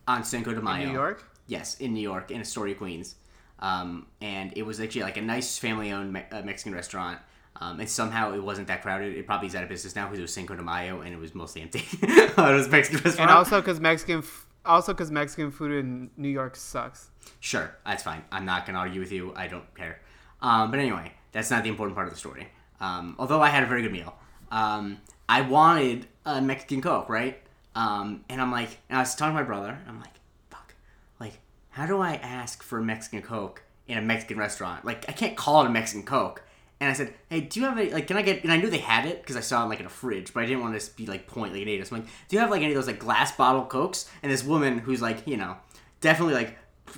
on 0.08 0.24
Cinco 0.24 0.54
de 0.54 0.62
Mayo. 0.62 0.84
in 0.84 0.88
New 0.90 0.94
York. 0.94 1.24
Yes, 1.48 1.76
in 1.80 1.94
New 1.94 2.02
York, 2.02 2.32
in 2.32 2.42
Astoria, 2.42 2.74
Queens. 2.76 3.16
Um, 3.60 4.08
and 4.22 4.52
it 4.56 4.64
was 4.64 4.80
actually 4.80 5.04
like 5.04 5.18
a 5.18 5.22
nice 5.22 5.58
family-owned 5.58 6.12
me- 6.12 6.26
uh, 6.32 6.42
Mexican 6.42 6.74
restaurant. 6.74 7.20
Um, 7.58 7.80
and 7.80 7.90
somehow 7.90 8.34
it 8.34 8.44
wasn't 8.44 8.68
that 8.68 8.82
crowded. 8.82 9.16
It 9.16 9.26
probably 9.26 9.48
is 9.48 9.56
out 9.56 9.64
of 9.64 9.70
business 9.70 9.96
now 9.96 10.06
because 10.06 10.20
it 10.20 10.24
was 10.24 10.34
Cinco 10.34 10.56
de 10.56 10.62
Mayo 10.62 11.02
and 11.02 11.14
it 11.14 11.20
was 11.20 11.34
mostly 11.34 11.62
empty. 11.62 11.84
it 12.02 12.38
was 12.38 12.68
Mexican 12.70 13.02
restaurant. 13.02 13.30
And 13.30 13.38
also 13.38 13.62
because 13.62 13.80
Mexican, 13.80 14.20
f- 14.20 14.46
also 14.66 14.94
because 14.94 15.10
Mexican 15.10 15.52
food 15.52 15.72
in 15.72 16.10
New 16.18 16.30
York 16.30 16.56
sucks. 16.58 17.10
Sure, 17.40 17.74
that's 17.86 18.04
fine. 18.04 18.24
I'm 18.32 18.46
not 18.46 18.66
gonna 18.66 18.80
argue 18.80 19.00
with 19.00 19.12
you. 19.12 19.34
I 19.36 19.48
don't 19.48 19.74
care. 19.76 20.02
Um, 20.42 20.70
but 20.70 20.80
anyway, 20.80 21.14
that's 21.32 21.50
not 21.50 21.64
the 21.64 21.70
important 21.70 21.96
part 21.96 22.08
of 22.08 22.14
the 22.14 22.20
story. 22.20 22.50
Um, 22.80 23.16
although 23.18 23.42
I 23.42 23.50
had 23.50 23.64
a 23.64 23.68
very 23.68 23.82
good 23.82 23.92
meal. 23.92 24.16
Um, 24.52 24.98
I 25.28 25.42
wanted 25.42 26.08
a 26.26 26.42
Mexican 26.42 26.82
Coke, 26.82 27.10
right? 27.10 27.42
Um, 27.74 28.24
and 28.30 28.42
I'm 28.42 28.52
like, 28.52 28.78
and 28.90 28.98
I 28.98 29.02
was 29.02 29.16
talking 29.16 29.36
to 29.36 29.42
my 29.42 29.46
brother. 29.46 29.70
And 29.70 29.90
I'm 29.90 30.00
like, 30.00 30.14
fuck, 30.50 30.74
like, 31.20 31.40
how 31.70 31.86
do 31.86 32.00
I 32.00 32.16
ask 32.16 32.64
for 32.64 32.80
a 32.80 32.84
Mexican 32.84 33.22
Coke 33.22 33.64
in 33.88 33.98
a 33.98 34.02
Mexican 34.02 34.38
restaurant? 34.38 34.86
Like, 34.86 35.08
I 35.10 35.12
can't 35.12 35.36
call 35.36 35.64
it 35.64 35.68
a 35.68 35.70
Mexican 35.70 36.06
Coke. 36.06 36.42
And 36.82 36.90
I 36.90 36.94
said, 36.94 37.14
hey, 37.30 37.40
do 37.40 37.60
you 37.60 37.66
have 37.68 37.78
any, 37.78 37.90
like, 37.92 38.08
can 38.08 38.18
I 38.18 38.22
get, 38.22 38.44
and 38.44 38.52
I 38.52 38.58
knew 38.58 38.70
they 38.70 38.80
had 38.80 39.06
it 39.06 39.22
because 39.22 39.38
I 39.38 39.40
saw 39.40 39.64
it, 39.66 39.70
like, 39.70 39.80
in 39.80 39.86
a 39.86 39.90
fridge, 39.90 40.34
but 40.34 40.44
I 40.44 40.46
didn't 40.46 40.62
want 40.62 40.80
to 40.80 40.96
be, 40.96 41.06
like, 41.06 41.26
point 41.26 41.54
like 41.54 41.62
an 41.62 41.68
idiot. 41.70 41.88
So 41.88 41.96
I'm 41.96 42.02
like, 42.02 42.12
do 42.28 42.36
you 42.36 42.40
have, 42.42 42.50
like, 42.52 42.62
any 42.62 42.72
of 42.72 42.76
those, 42.76 42.88
like, 42.88 43.00
glass 43.00 43.32
bottle 43.32 43.66
Cokes? 43.66 44.10
And 44.22 44.32
this 44.32 44.44
woman 44.44 44.80
who's, 44.80 45.02
like, 45.02 45.26
you 45.26 45.38
know, 45.38 45.56
definitely, 46.02 46.34
like, 46.34 46.58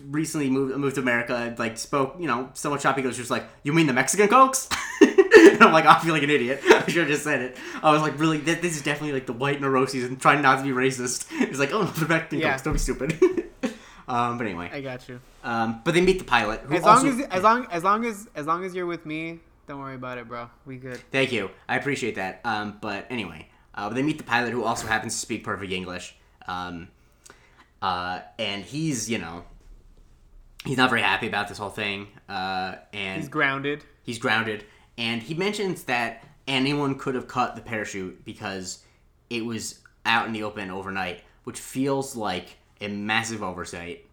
recently 0.09 0.49
moved 0.49 0.75
moved 0.77 0.95
to 0.95 1.01
America, 1.01 1.55
like, 1.59 1.77
spoke, 1.77 2.15
you 2.19 2.25
know, 2.27 2.49
somewhat 2.55 2.81
choppy, 2.81 3.03
goes, 3.03 3.15
she 3.15 3.21
was 3.21 3.29
like, 3.31 3.43
you 3.63 3.71
mean 3.71 3.85
the 3.85 3.93
Mexican 3.93 4.27
Cokes? 4.27 4.67
and 5.01 5.61
I'm 5.63 5.71
like, 5.71 5.85
I 5.85 5.99
feel 5.99 6.13
like 6.13 6.23
an 6.23 6.31
idiot. 6.31 6.61
I 6.65 6.81
should 6.87 7.01
have 7.01 7.07
just 7.07 7.23
said 7.23 7.41
it. 7.41 7.57
I 7.83 7.91
was 7.91 8.01
like, 8.01 8.19
really, 8.19 8.39
this, 8.39 8.75
is 8.75 8.81
definitely, 8.81 9.13
like, 9.13 9.27
the 9.27 9.33
white 9.33 9.61
neuroses 9.61 10.05
and 10.05 10.19
trying 10.19 10.41
not 10.41 10.57
to 10.57 10.63
be 10.63 10.71
racist. 10.71 11.27
It's 11.47 11.59
like, 11.59 11.71
oh, 11.71 11.83
the 11.83 12.07
Mexican 12.07 12.39
Yeah. 12.39 12.53
Cokes, 12.53 12.63
don't 12.63 12.73
be 12.73 12.79
stupid. 12.79 13.13
um, 14.07 14.39
but 14.39 14.47
anyway. 14.47 14.71
I 14.73 14.81
got 14.81 15.07
you. 15.07 15.19
Um, 15.43 15.81
but 15.85 15.93
they 15.93 16.01
meet 16.01 16.17
the 16.17 16.25
pilot. 16.25 16.61
Who 16.61 16.75
As 16.75 16.83
long 16.83 17.07
as 17.07 17.21
as 17.27 17.43
long 17.43 17.67
as 17.71 17.83
long 17.83 18.05
as 18.05 18.27
as 18.35 18.45
long 18.45 18.65
as 18.65 18.75
you're 18.75 18.85
with 18.85 19.05
me, 19.05 19.39
don't 19.67 19.79
worry 19.79 19.95
about 19.95 20.17
it, 20.17 20.27
bro. 20.27 20.49
We 20.65 20.77
good. 20.77 20.99
Thank 21.11 21.31
you. 21.31 21.51
I 21.67 21.75
appreciate 21.77 22.15
that. 22.15 22.41
Um, 22.45 22.77
but 22.81 23.05
anyway, 23.09 23.49
uh, 23.75 23.89
they 23.89 24.01
meet 24.01 24.17
the 24.17 24.23
pilot 24.23 24.51
who 24.51 24.63
also 24.63 24.87
happens 24.87 25.13
to 25.13 25.19
speak 25.19 25.43
perfect 25.43 25.71
English. 25.71 26.15
Um, 26.47 26.87
uh, 27.81 28.21
and 28.39 28.63
he's, 28.63 29.09
you 29.09 29.17
know, 29.17 29.43
he's 30.65 30.77
not 30.77 30.89
very 30.89 31.01
happy 31.01 31.27
about 31.27 31.47
this 31.49 31.57
whole 31.57 31.69
thing. 31.69 32.07
Uh, 32.29 32.75
and 32.93 33.21
He's 33.21 33.29
grounded. 33.29 33.83
he's 34.03 34.17
grounded. 34.19 34.63
And 34.97 35.21
he 35.21 35.33
mentions 35.33 35.83
that 35.83 36.23
anyone 36.47 36.97
could 36.97 37.15
have 37.15 37.27
cut 37.27 37.55
the 37.55 37.61
parachute 37.61 38.23
because 38.25 38.83
it 39.29 39.45
was 39.45 39.79
out 40.05 40.25
in 40.25 40.33
the 40.33 40.43
open 40.43 40.71
overnight, 40.71 41.21
which 41.43 41.59
feels 41.59 42.15
like 42.15 42.55
a 42.79 42.87
massive 42.87 43.43
oversight 43.43 44.05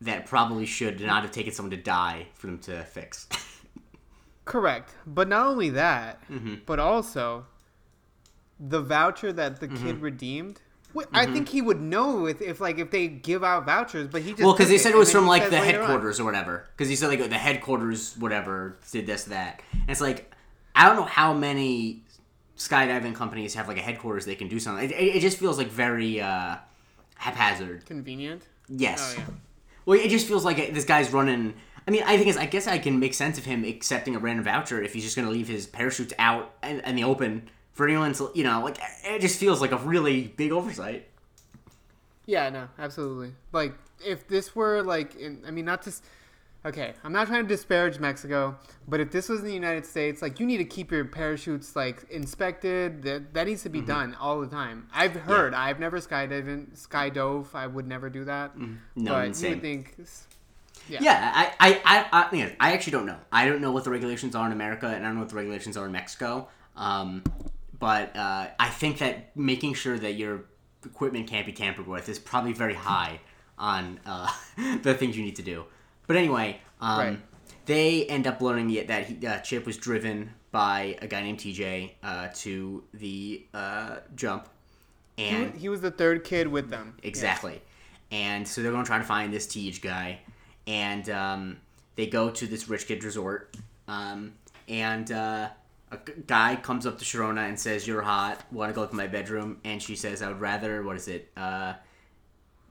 that 0.00 0.24
probably 0.24 0.64
should 0.64 1.00
not 1.00 1.22
have 1.22 1.30
taken 1.30 1.52
someone 1.52 1.70
to 1.70 1.76
die 1.76 2.26
for 2.34 2.46
them 2.46 2.58
to 2.60 2.82
fix. 2.84 3.28
Correct. 4.44 4.94
But 5.06 5.28
not 5.28 5.46
only 5.46 5.70
that, 5.70 6.20
Mm-hmm. 6.28 6.54
but 6.66 6.78
also 6.78 7.46
the 8.58 8.80
voucher 8.80 9.32
that 9.32 9.60
the 9.60 9.68
Mm-hmm. 9.68 9.86
kid 9.86 10.00
redeemed. 10.02 10.60
wh- 10.94 11.04
I 11.12 11.24
think 11.26 11.48
he 11.48 11.62
would 11.62 11.80
know 11.80 12.26
if, 12.26 12.42
if 12.42 12.60
like 12.60 12.78
if 12.78 12.90
they 12.90 13.06
give 13.08 13.42
out 13.44 13.64
vouchers, 13.64 14.08
but 14.08 14.22
he 14.22 14.30
just 14.32 14.42
Well, 14.42 14.52
because 14.52 14.68
they 14.68 14.78
said 14.78 14.88
it 14.90 14.92
and 14.92 14.98
was 15.00 15.12
from 15.12 15.26
like 15.26 15.44
the 15.44 15.50
later 15.52 15.80
on. 15.82 15.86
headquarters 15.88 16.18
or 16.20 16.24
whatever. 16.24 16.66
Because 16.76 16.88
he 16.88 16.96
said 16.96 17.08
like 17.08 17.28
the 17.28 17.38
headquarters, 17.38 18.16
whatever, 18.18 18.76
did 18.90 19.06
this 19.06 19.24
that, 19.24 19.62
and 19.72 19.88
it's 19.88 20.00
like 20.00 20.34
I 20.74 20.86
don't 20.86 20.96
know 20.96 21.04
how 21.04 21.32
many 21.32 22.02
skydiving 22.56 23.14
companies 23.14 23.54
have 23.54 23.68
like 23.68 23.78
a 23.78 23.82
headquarters 23.82 24.24
they 24.26 24.34
can 24.34 24.48
do 24.48 24.58
something. 24.60 24.84
It, 24.90 24.92
it, 24.92 25.16
it 25.16 25.20
just 25.20 25.38
feels 25.38 25.56
like 25.58 25.68
very 25.68 26.20
uh, 26.20 26.56
haphazard. 27.16 27.86
Convenient. 27.86 28.42
Yes. 28.68 29.14
Oh 29.16 29.20
yeah. 29.20 29.26
Well, 29.86 29.98
it 29.98 30.08
just 30.10 30.26
feels 30.28 30.44
like 30.44 30.74
this 30.74 30.84
guy's 30.84 31.10
running. 31.12 31.54
I 31.86 31.90
mean, 31.90 32.02
I 32.04 32.16
think 32.16 32.36
I 32.36 32.46
guess 32.46 32.66
I 32.66 32.78
can 32.78 32.98
make 33.00 33.14
sense 33.14 33.38
of 33.38 33.44
him 33.44 33.64
accepting 33.64 34.14
a 34.14 34.18
random 34.18 34.44
voucher 34.44 34.82
if 34.82 34.92
he's 34.92 35.02
just 35.04 35.16
going 35.16 35.26
to 35.26 35.32
leave 35.32 35.48
his 35.48 35.66
parachutes 35.66 36.12
out 36.18 36.54
in, 36.62 36.80
in 36.80 36.94
the 36.96 37.04
open 37.04 37.48
for 37.72 37.86
anyone 37.88 38.12
to, 38.14 38.30
you 38.34 38.44
know, 38.44 38.62
like 38.62 38.78
it 39.04 39.20
just 39.20 39.38
feels 39.40 39.60
like 39.60 39.72
a 39.72 39.78
really 39.78 40.28
big 40.36 40.52
oversight. 40.52 41.08
Yeah, 42.26 42.48
no, 42.50 42.68
absolutely. 42.78 43.32
Like 43.52 43.74
if 44.04 44.28
this 44.28 44.54
were 44.54 44.82
like 44.82 45.16
in 45.16 45.42
I 45.46 45.50
mean 45.50 45.64
not 45.64 45.82
to 45.82 45.90
s- 45.90 46.02
Okay, 46.62 46.92
I'm 47.02 47.12
not 47.14 47.26
trying 47.26 47.42
to 47.42 47.48
disparage 47.48 47.98
Mexico, 47.98 48.54
but 48.86 49.00
if 49.00 49.10
this 49.10 49.30
was 49.30 49.40
in 49.40 49.46
the 49.46 49.54
United 49.54 49.86
States, 49.86 50.20
like 50.20 50.38
you 50.38 50.44
need 50.44 50.58
to 50.58 50.64
keep 50.66 50.90
your 50.92 51.06
parachutes 51.06 51.74
like 51.74 52.04
inspected. 52.10 53.02
That 53.02 53.32
that 53.32 53.46
needs 53.46 53.62
to 53.62 53.70
Mm-hmm. 53.70 53.80
be 53.80 53.86
done 53.86 54.14
all 54.20 54.40
the 54.42 54.46
time. 54.46 54.86
I've 54.92 55.14
heard. 55.14 55.54
I've 55.54 55.80
never 55.80 55.98
skydiving 56.00 56.76
skydove. 56.78 57.54
I 57.54 57.66
would 57.66 57.88
never 57.88 58.10
do 58.10 58.24
that. 58.26 58.54
Mm-hmm. 58.58 58.74
No, 58.96 59.12
but 59.12 59.24
insane. 59.28 59.48
you 59.48 59.56
would 59.56 59.62
think 59.62 59.96
Yeah. 60.90 60.98
Yeah, 61.02 61.32
I, 61.34 61.52
I, 61.60 61.80
I, 61.84 62.06
I, 62.30 62.36
yeah, 62.36 62.50
I 62.60 62.72
actually 62.72 62.92
don't 62.92 63.06
know. 63.06 63.18
I 63.32 63.46
don't 63.48 63.60
know 63.60 63.72
what 63.72 63.84
the 63.84 63.90
regulations 63.90 64.34
are 64.34 64.44
in 64.46 64.52
America, 64.52 64.86
and 64.86 65.04
I 65.04 65.08
don't 65.08 65.14
know 65.14 65.20
what 65.20 65.30
the 65.30 65.36
regulations 65.36 65.76
are 65.76 65.86
in 65.86 65.92
Mexico. 65.92 66.48
Um, 66.76 67.22
but 67.78 68.14
uh, 68.16 68.48
I 68.58 68.68
think 68.68 68.98
that 68.98 69.36
making 69.36 69.74
sure 69.74 69.98
that 69.98 70.12
your 70.12 70.44
equipment 70.84 71.28
can't 71.28 71.46
be 71.46 71.52
tampered 71.52 71.86
with 71.86 72.08
is 72.08 72.18
probably 72.18 72.52
very 72.52 72.74
high 72.74 73.20
on 73.58 74.00
uh, 74.06 74.30
the 74.82 74.94
things 74.94 75.16
you 75.16 75.22
need 75.24 75.36
to 75.36 75.42
do. 75.42 75.64
But 76.06 76.16
anyway, 76.16 76.60
um, 76.80 76.98
Right. 76.98 77.18
they 77.66 78.06
end 78.06 78.26
up 78.26 78.40
learning 78.40 78.86
that 78.86 79.06
he, 79.06 79.26
uh, 79.26 79.38
Chip 79.40 79.66
was 79.66 79.76
driven 79.76 80.30
by 80.50 80.96
a 81.00 81.06
guy 81.06 81.22
named 81.22 81.38
TJ 81.38 81.92
uh, 82.02 82.28
to 82.34 82.82
the 82.92 83.46
uh, 83.54 83.96
jump, 84.16 84.48
and 85.18 85.54
he 85.54 85.68
was 85.68 85.80
the 85.80 85.90
third 85.90 86.24
kid 86.24 86.48
with 86.48 86.70
them. 86.70 86.96
Exactly. 87.02 87.60
and 88.10 88.46
so 88.48 88.60
they're 88.62 88.72
going 88.72 88.82
to 88.84 88.88
try 88.88 88.98
to 88.98 89.04
find 89.04 89.32
this 89.32 89.46
TJ 89.46 89.80
guy, 89.82 90.18
and 90.70 91.10
um, 91.10 91.56
they 91.96 92.06
go 92.06 92.30
to 92.30 92.46
this 92.46 92.68
rich 92.68 92.86
kid 92.86 93.02
resort, 93.04 93.56
um, 93.88 94.34
and 94.68 95.10
uh, 95.10 95.48
a 95.90 95.98
guy 96.26 96.54
comes 96.56 96.86
up 96.86 96.98
to 96.98 97.04
Sharona 97.04 97.48
and 97.48 97.58
says, 97.58 97.86
"You're 97.86 98.02
hot. 98.02 98.40
Want 98.52 98.70
to 98.70 98.74
go 98.74 98.82
look 98.82 98.90
at 98.90 98.96
my 98.96 99.08
bedroom?" 99.08 99.58
And 99.64 99.82
she 99.82 99.96
says, 99.96 100.22
"I 100.22 100.28
would 100.28 100.40
rather. 100.40 100.82
What 100.82 100.96
is 100.96 101.08
it? 101.08 101.30
Uh, 101.36 101.74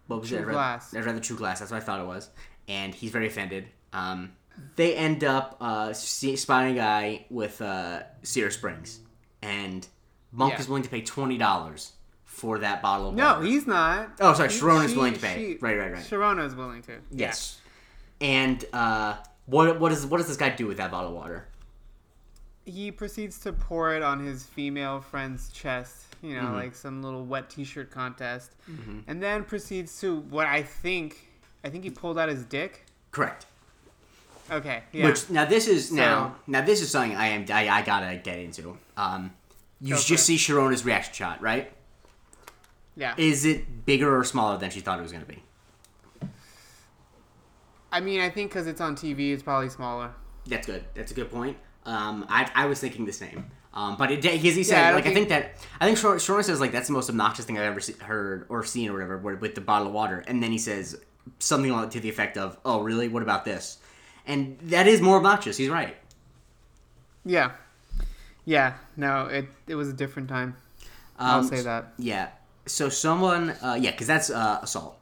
what 0.08 0.22
was 0.22 0.30
Chew 0.30 0.36
it? 0.36 0.40
I'd 0.40 0.46
rather- 0.48 0.54
glass. 0.54 0.96
I'd 0.96 1.06
rather 1.06 1.20
chew 1.20 1.36
glass. 1.36 1.60
That's 1.60 1.72
what 1.72 1.82
I 1.82 1.86
thought 1.86 2.00
it 2.00 2.08
was." 2.08 2.30
And 2.68 2.94
he's 2.96 3.12
very 3.12 3.28
offended. 3.28 3.66
Um, 3.94 4.32
they 4.76 4.96
end 4.96 5.24
up 5.24 5.58
uh, 5.60 5.94
spotting 5.94 6.74
a 6.74 6.76
guy 6.76 7.26
with 7.30 7.62
uh, 7.62 8.04
Sierra 8.24 8.52
Springs, 8.52 9.00
and 9.42 9.86
Monk 10.32 10.54
Yeah. 10.54 10.60
is 10.60 10.68
willing 10.70 10.84
to 10.84 10.90
pay 10.90 11.02
twenty 11.02 11.38
dollars 11.38 11.94
for 12.26 12.60
that 12.60 12.82
bottle 12.82 13.10
of 13.10 13.16
No, 13.16 13.34
water. 13.34 13.46
he's 13.46 13.68
not. 13.68 14.12
Oh, 14.22 14.34
sorry, 14.34 14.50
He- 14.50 14.60
Sharona's 14.60 14.92
she- 14.92 14.96
willing 14.98 15.14
to 15.14 15.20
pay. 15.20 15.36
she- 15.36 15.58
Right, 15.60 15.78
right, 15.78 15.92
right. 15.92 16.04
Sharona 16.04 16.46
is 16.46 16.56
willing 16.56 16.82
to. 16.84 16.94
Yes. 17.12 17.60
And 18.22 18.64
uh, 18.74 19.16
what 19.46 19.80
what 19.80 19.90
does 19.90 20.06
what 20.06 20.18
does 20.18 20.28
this 20.28 20.38
guy 20.38 20.50
do 20.50 20.68
with 20.68 20.78
that 20.78 20.92
bottle 20.92 21.10
of 21.10 21.16
water? 21.16 21.46
He 22.66 22.92
proceeds 22.92 23.40
to 23.42 23.54
pour 23.54 23.94
it 23.96 24.04
on 24.04 24.24
his 24.24 24.44
female 24.44 25.02
friend's 25.02 25.50
chest, 25.52 26.04
you 26.22 26.36
know, 26.36 26.44
Mhm. 26.48 26.54
like 26.54 26.76
some 26.76 27.02
little 27.02 27.26
wet 27.26 27.50
T-shirt 27.50 27.90
contest, 27.90 28.52
Mm-hmm. 28.70 29.00
and 29.08 29.24
then 29.24 29.44
proceeds 29.44 30.00
to 30.02 30.20
what 30.20 30.46
I 30.46 30.62
think. 30.64 31.28
I 31.64 31.70
think 31.70 31.84
he 31.84 31.90
pulled 31.90 32.20
out 32.20 32.30
his 32.30 32.44
dick. 32.46 32.86
Correct. 33.12 33.46
Okay. 34.52 34.84
Yeah. 34.92 35.06
Which 35.06 35.30
now 35.30 35.46
this 35.46 35.68
is 35.68 35.92
now 35.92 36.30
So- 36.30 36.52
now 36.52 36.62
this 36.62 36.82
is 36.82 36.92
something 36.92 37.16
I 37.16 37.28
am 37.28 37.46
I, 37.52 37.70
I 37.70 37.82
gotta 37.82 38.18
get 38.18 38.40
into. 38.40 38.78
Um, 38.98 39.32
you 39.82 39.96
just 39.96 40.12
it. 40.12 40.18
see 40.20 40.36
Sharona's 40.38 40.84
reaction 40.86 41.14
shot, 41.14 41.42
right? 41.42 41.72
yeah. 42.96 43.14
Is 43.18 43.46
it 43.46 43.86
bigger 43.86 44.16
or 44.20 44.24
smaller 44.26 44.58
than 44.58 44.70
she 44.72 44.82
thought 44.82 45.00
it 45.00 45.04
was 45.04 45.12
gonna 45.14 45.24
be? 45.26 45.42
I 47.92 48.00
mean, 48.02 48.22
I 48.22 48.30
think 48.30 48.52
because 48.52 48.68
it's 48.68 48.82
on 48.82 48.96
TV, 48.96 49.34
it's 49.34 49.44
probably 49.44 49.70
smaller. 49.70 50.12
That's 50.46 50.66
good. 50.68 50.84
That's 50.94 51.12
a 51.12 51.16
good 51.16 51.32
point. 51.32 51.58
Um, 51.86 52.26
I, 52.30 52.50
I 52.56 52.66
was 52.66 52.80
thinking 52.80 53.06
the 53.06 53.14
same. 53.14 53.50
Um, 53.74 53.98
but 53.98 54.12
it 54.12 54.22
because 54.22 54.42
he 54.56 54.62
Yeah, 54.62 54.64
said 54.64 54.78
I 54.84 54.86
don't 54.92 54.96
like 54.96 55.06
I 55.06 55.14
think 55.14 55.30
think- 55.30 55.44
that 55.44 55.68
I 55.80 55.86
think 55.86 55.98
Shor- 55.98 56.16
Sharona 56.16 56.44
says 56.44 56.60
like 56.60 56.72
that's 56.72 56.88
the 56.88 56.94
most 56.94 57.10
obnoxious 57.10 57.46
thing 57.46 57.58
I've 57.58 57.66
ever 57.66 57.80
se- 57.80 57.96
heard 58.02 58.46
or 58.50 58.64
seen 58.64 58.90
or 58.90 58.94
whatever 58.94 59.18
with, 59.18 59.54
the 59.56 59.62
bottle 59.62 59.88
of 59.88 59.94
water, 59.94 60.24
and 60.28 60.42
then 60.42 60.52
he 60.52 60.58
says 60.58 61.00
something 61.38 61.90
to 61.90 62.00
the 62.00 62.10
effect 62.10 62.36
of, 62.38 62.58
"Oh, 62.66 62.82
really? 62.82 63.08
What 63.08 63.22
about 63.24 63.46
this?" 63.46 63.78
And 64.26 64.58
that 64.64 64.88
is 64.88 65.02
more 65.02 65.18
obnoxious. 65.18 65.56
He's 65.58 65.70
right. 65.70 65.96
Yeah. 67.26 67.52
Yeah. 68.46 68.74
No, 68.98 69.26
it 69.28 69.46
it 69.68 69.76
was 69.76 69.90
a 69.90 69.94
different 69.94 70.30
time. 70.30 70.56
I'll 71.18 71.40
Um, 71.42 71.48
say 71.48 71.62
that. 71.62 71.94
Yeah. 71.98 72.30
So 72.66 72.90
someone, 72.90 73.52
uh, 73.62 73.78
yeah, 73.80 73.92
because 73.92 74.08
that's 74.08 74.30
uh, 74.30 74.60
assault. 74.64 74.99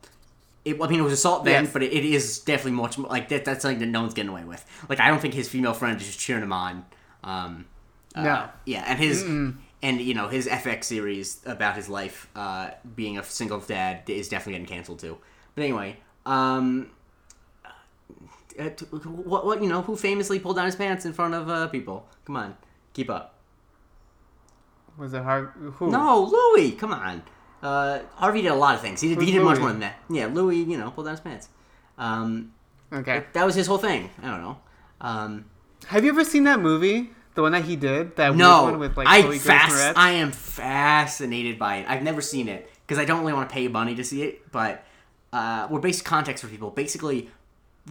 It, 0.68 0.82
I 0.82 0.88
mean, 0.88 1.00
it 1.00 1.04
was 1.04 1.14
assault 1.14 1.46
then, 1.46 1.64
Yes. 1.66 1.74
but 1.74 1.82
it, 1.84 1.94
it 1.94 2.06
is 2.06 2.40
definitely 2.40 2.74
much 2.74 2.98
more 2.98 3.10
like 3.10 3.30
that. 3.30 3.46
That's 3.46 3.62
something 3.62 3.80
that 3.80 3.86
no 3.88 4.02
one's 4.02 4.14
getting 4.14 4.30
away 4.32 4.44
with. 4.44 4.66
Like, 4.90 5.00
I 5.00 5.08
don't 5.08 5.20
think 5.22 5.34
his 5.34 5.48
female 5.50 5.74
friend 5.74 6.00
is 6.00 6.06
just 6.08 6.20
cheering 6.20 6.44
him 6.44 6.54
on. 6.54 6.86
Um, 7.24 7.66
uh, 8.16 8.24
No. 8.24 8.50
Yeah, 8.66 8.84
and 8.88 9.00
his 9.00 9.24
and 9.24 10.02
you 10.02 10.14
know 10.14 10.28
his 10.28 10.48
FX 10.48 10.86
series 10.86 11.40
about 11.46 11.76
his 11.76 11.88
life 11.88 12.28
uh, 12.36 12.72
being 12.96 13.18
a 13.18 13.24
single 13.24 13.60
dad 13.60 14.10
is 14.10 14.28
definitely 14.30 14.54
getting 14.60 14.68
canceled 14.76 15.00
too. 15.00 15.18
But 15.56 15.64
anyway, 15.64 15.98
um, 16.26 16.90
uh, 18.60 18.70
t- 18.70 18.86
what 18.86 19.46
what 19.46 19.62
you 19.62 19.70
know 19.70 19.82
who 19.84 19.96
famously 19.96 20.40
pulled 20.40 20.56
down 20.56 20.66
his 20.66 20.76
pants 20.76 21.06
in 21.06 21.14
front 21.14 21.34
of 21.36 21.48
uh, 21.50 21.68
people? 21.68 22.08
Come 22.26 22.38
on, 22.38 22.58
keep 22.94 23.10
up. 23.10 23.36
Was 24.98 25.14
it 25.14 25.22
hard? 25.24 25.52
Who? 25.76 25.92
No, 25.92 26.24
Louis, 26.24 26.72
come 26.72 26.92
on. 26.94 27.22
Uh, 27.62 28.00
Harvey 28.16 28.42
did 28.44 28.50
a 28.52 28.56
lot 28.56 28.76
of 28.76 28.82
things. 28.82 29.02
He 29.02 29.10
did, 29.10 29.22
he 29.22 29.32
did 29.32 29.42
much 29.42 29.60
more 29.60 29.70
than 29.70 29.80
that. 29.80 29.98
Yeah, 30.10 30.28
Louis, 30.28 30.58
you 30.64 30.78
know, 30.78 30.92
pulled 30.92 31.08
down 31.08 31.14
his 31.14 31.22
pants. 31.22 31.50
Um, 31.98 32.54
Okay. 32.94 33.26
that 33.34 33.46
was 33.46 33.56
his 33.56 33.68
whole 33.68 33.78
thing. 33.80 34.10
I 34.22 34.28
don't 34.30 34.42
know. 34.42 34.58
Um, 35.02 35.46
Have 35.88 36.04
you 36.06 36.10
ever 36.12 36.24
seen 36.24 36.44
that 36.46 36.60
movie? 36.60 37.10
The 37.36 37.42
one 37.42 37.52
that 37.52 37.66
he 37.66 37.76
did? 37.76 38.16
That 38.16 38.36
no, 38.36 38.64
one 38.64 38.80
with 38.80 38.98
like 38.98 39.08
I 39.08 39.38
fast, 39.38 39.96
I 39.98 40.12
am 40.12 40.32
fascinated 40.32 41.60
by 41.60 41.78
it. 41.78 41.86
I've 41.90 42.02
never 42.02 42.22
seen 42.22 42.48
it 42.48 42.70
because 42.86 42.98
I 43.00 43.06
don't 43.06 43.20
really 43.22 43.34
want 43.34 43.50
to 43.50 43.54
pay 43.54 43.68
money 43.68 43.94
to 43.96 44.04
see 44.04 44.24
it. 44.24 44.52
But 44.52 44.84
uh, 45.34 45.68
we're 45.70 45.80
basic 45.80 46.04
context 46.06 46.44
for 46.44 46.50
people. 46.50 46.72
Basically, 46.72 47.30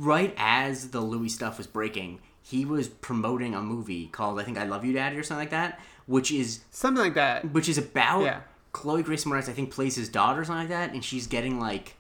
right 0.01 0.35
as 0.37 0.91
the 0.91 1.01
Louis 1.01 1.29
stuff 1.29 1.59
was 1.59 1.67
breaking, 1.69 2.19
he 2.43 2.65
was 2.65 2.89
promoting 2.89 3.55
a 3.55 3.63
movie 3.63 4.07
called 4.09 4.41
I 4.41 4.45
think 4.45 4.59
I 4.59 4.65
Love 4.65 4.85
You, 4.85 4.93
Daddy 4.93 5.17
or 5.17 5.23
something 5.23 5.43
like 5.43 5.51
that, 5.51 5.79
which 6.07 6.33
is 6.33 6.61
Something 6.73 7.05
like 7.05 7.15
that. 7.15 7.53
which 7.53 7.69
is 7.69 7.79
about 7.79 8.23
Yeah. 8.23 8.41
Chloe 8.77 9.03
Grace 9.03 9.25
Moretz. 9.25 9.49
I 9.49 9.53
think 9.53 9.71
plays 9.71 9.97
his 9.97 10.11
daughter 10.11 10.43
or 10.43 10.45
something 10.45 10.69
like 10.69 10.69
that, 10.69 10.93
and 10.93 11.03
she's 11.03 11.27
getting 11.27 11.59
like 11.59 11.97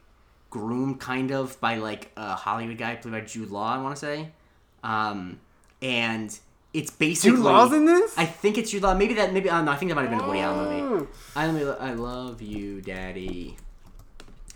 groomed 0.51 1.01
kind 1.01 1.31
of 1.31 1.59
by 1.59 1.77
like 1.79 2.13
a 2.19 2.35
Hollywood 2.35 2.77
guy 2.77 2.97
played 2.97 3.13
by 3.13 3.23
Jude 3.23 3.51
Law. 3.51 3.75
I 3.75 3.79
want 3.81 3.97
to 3.97 4.01
say, 4.01 4.29
um, 4.85 5.41
and 5.81 6.39
it's 6.75 6.91
basically 6.91 7.39
Jude 7.39 7.45
Law's 7.47 7.73
in 7.73 7.87
this? 7.87 8.17
I 8.19 8.27
think 8.27 8.59
it's 8.59 8.71
Jude 8.71 8.83
Law. 8.83 8.95
Maybe 8.95 9.15
that. 9.15 9.33
Maybe 9.33 9.49
uh, 9.49 9.63
no. 9.63 9.73
I 9.73 9.77
think 9.77 9.89
that 9.89 9.95
might 9.95 10.03
have 10.03 10.11
been 10.11 10.21
a 10.21 10.27
Woody 10.27 10.41
Allen 10.41 10.69
movie. 10.69 11.05
Oh. 11.05 11.09
I 11.35 11.47
love, 11.47 11.77
I 11.81 11.93
love 11.95 12.43
you, 12.43 12.83
Daddy. 12.83 13.57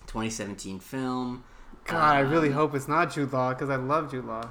2017 0.06 0.78
film. 0.80 1.42
God, 1.86 2.16
I 2.16 2.20
really 2.20 2.48
Um, 2.48 2.54
hope 2.54 2.74
it's 2.74 2.86
not 2.88 3.14
Jude 3.14 3.32
Law 3.32 3.54
because 3.54 3.70
I 3.70 3.76
love 3.76 4.10
Jude 4.10 4.26
Law. 4.26 4.46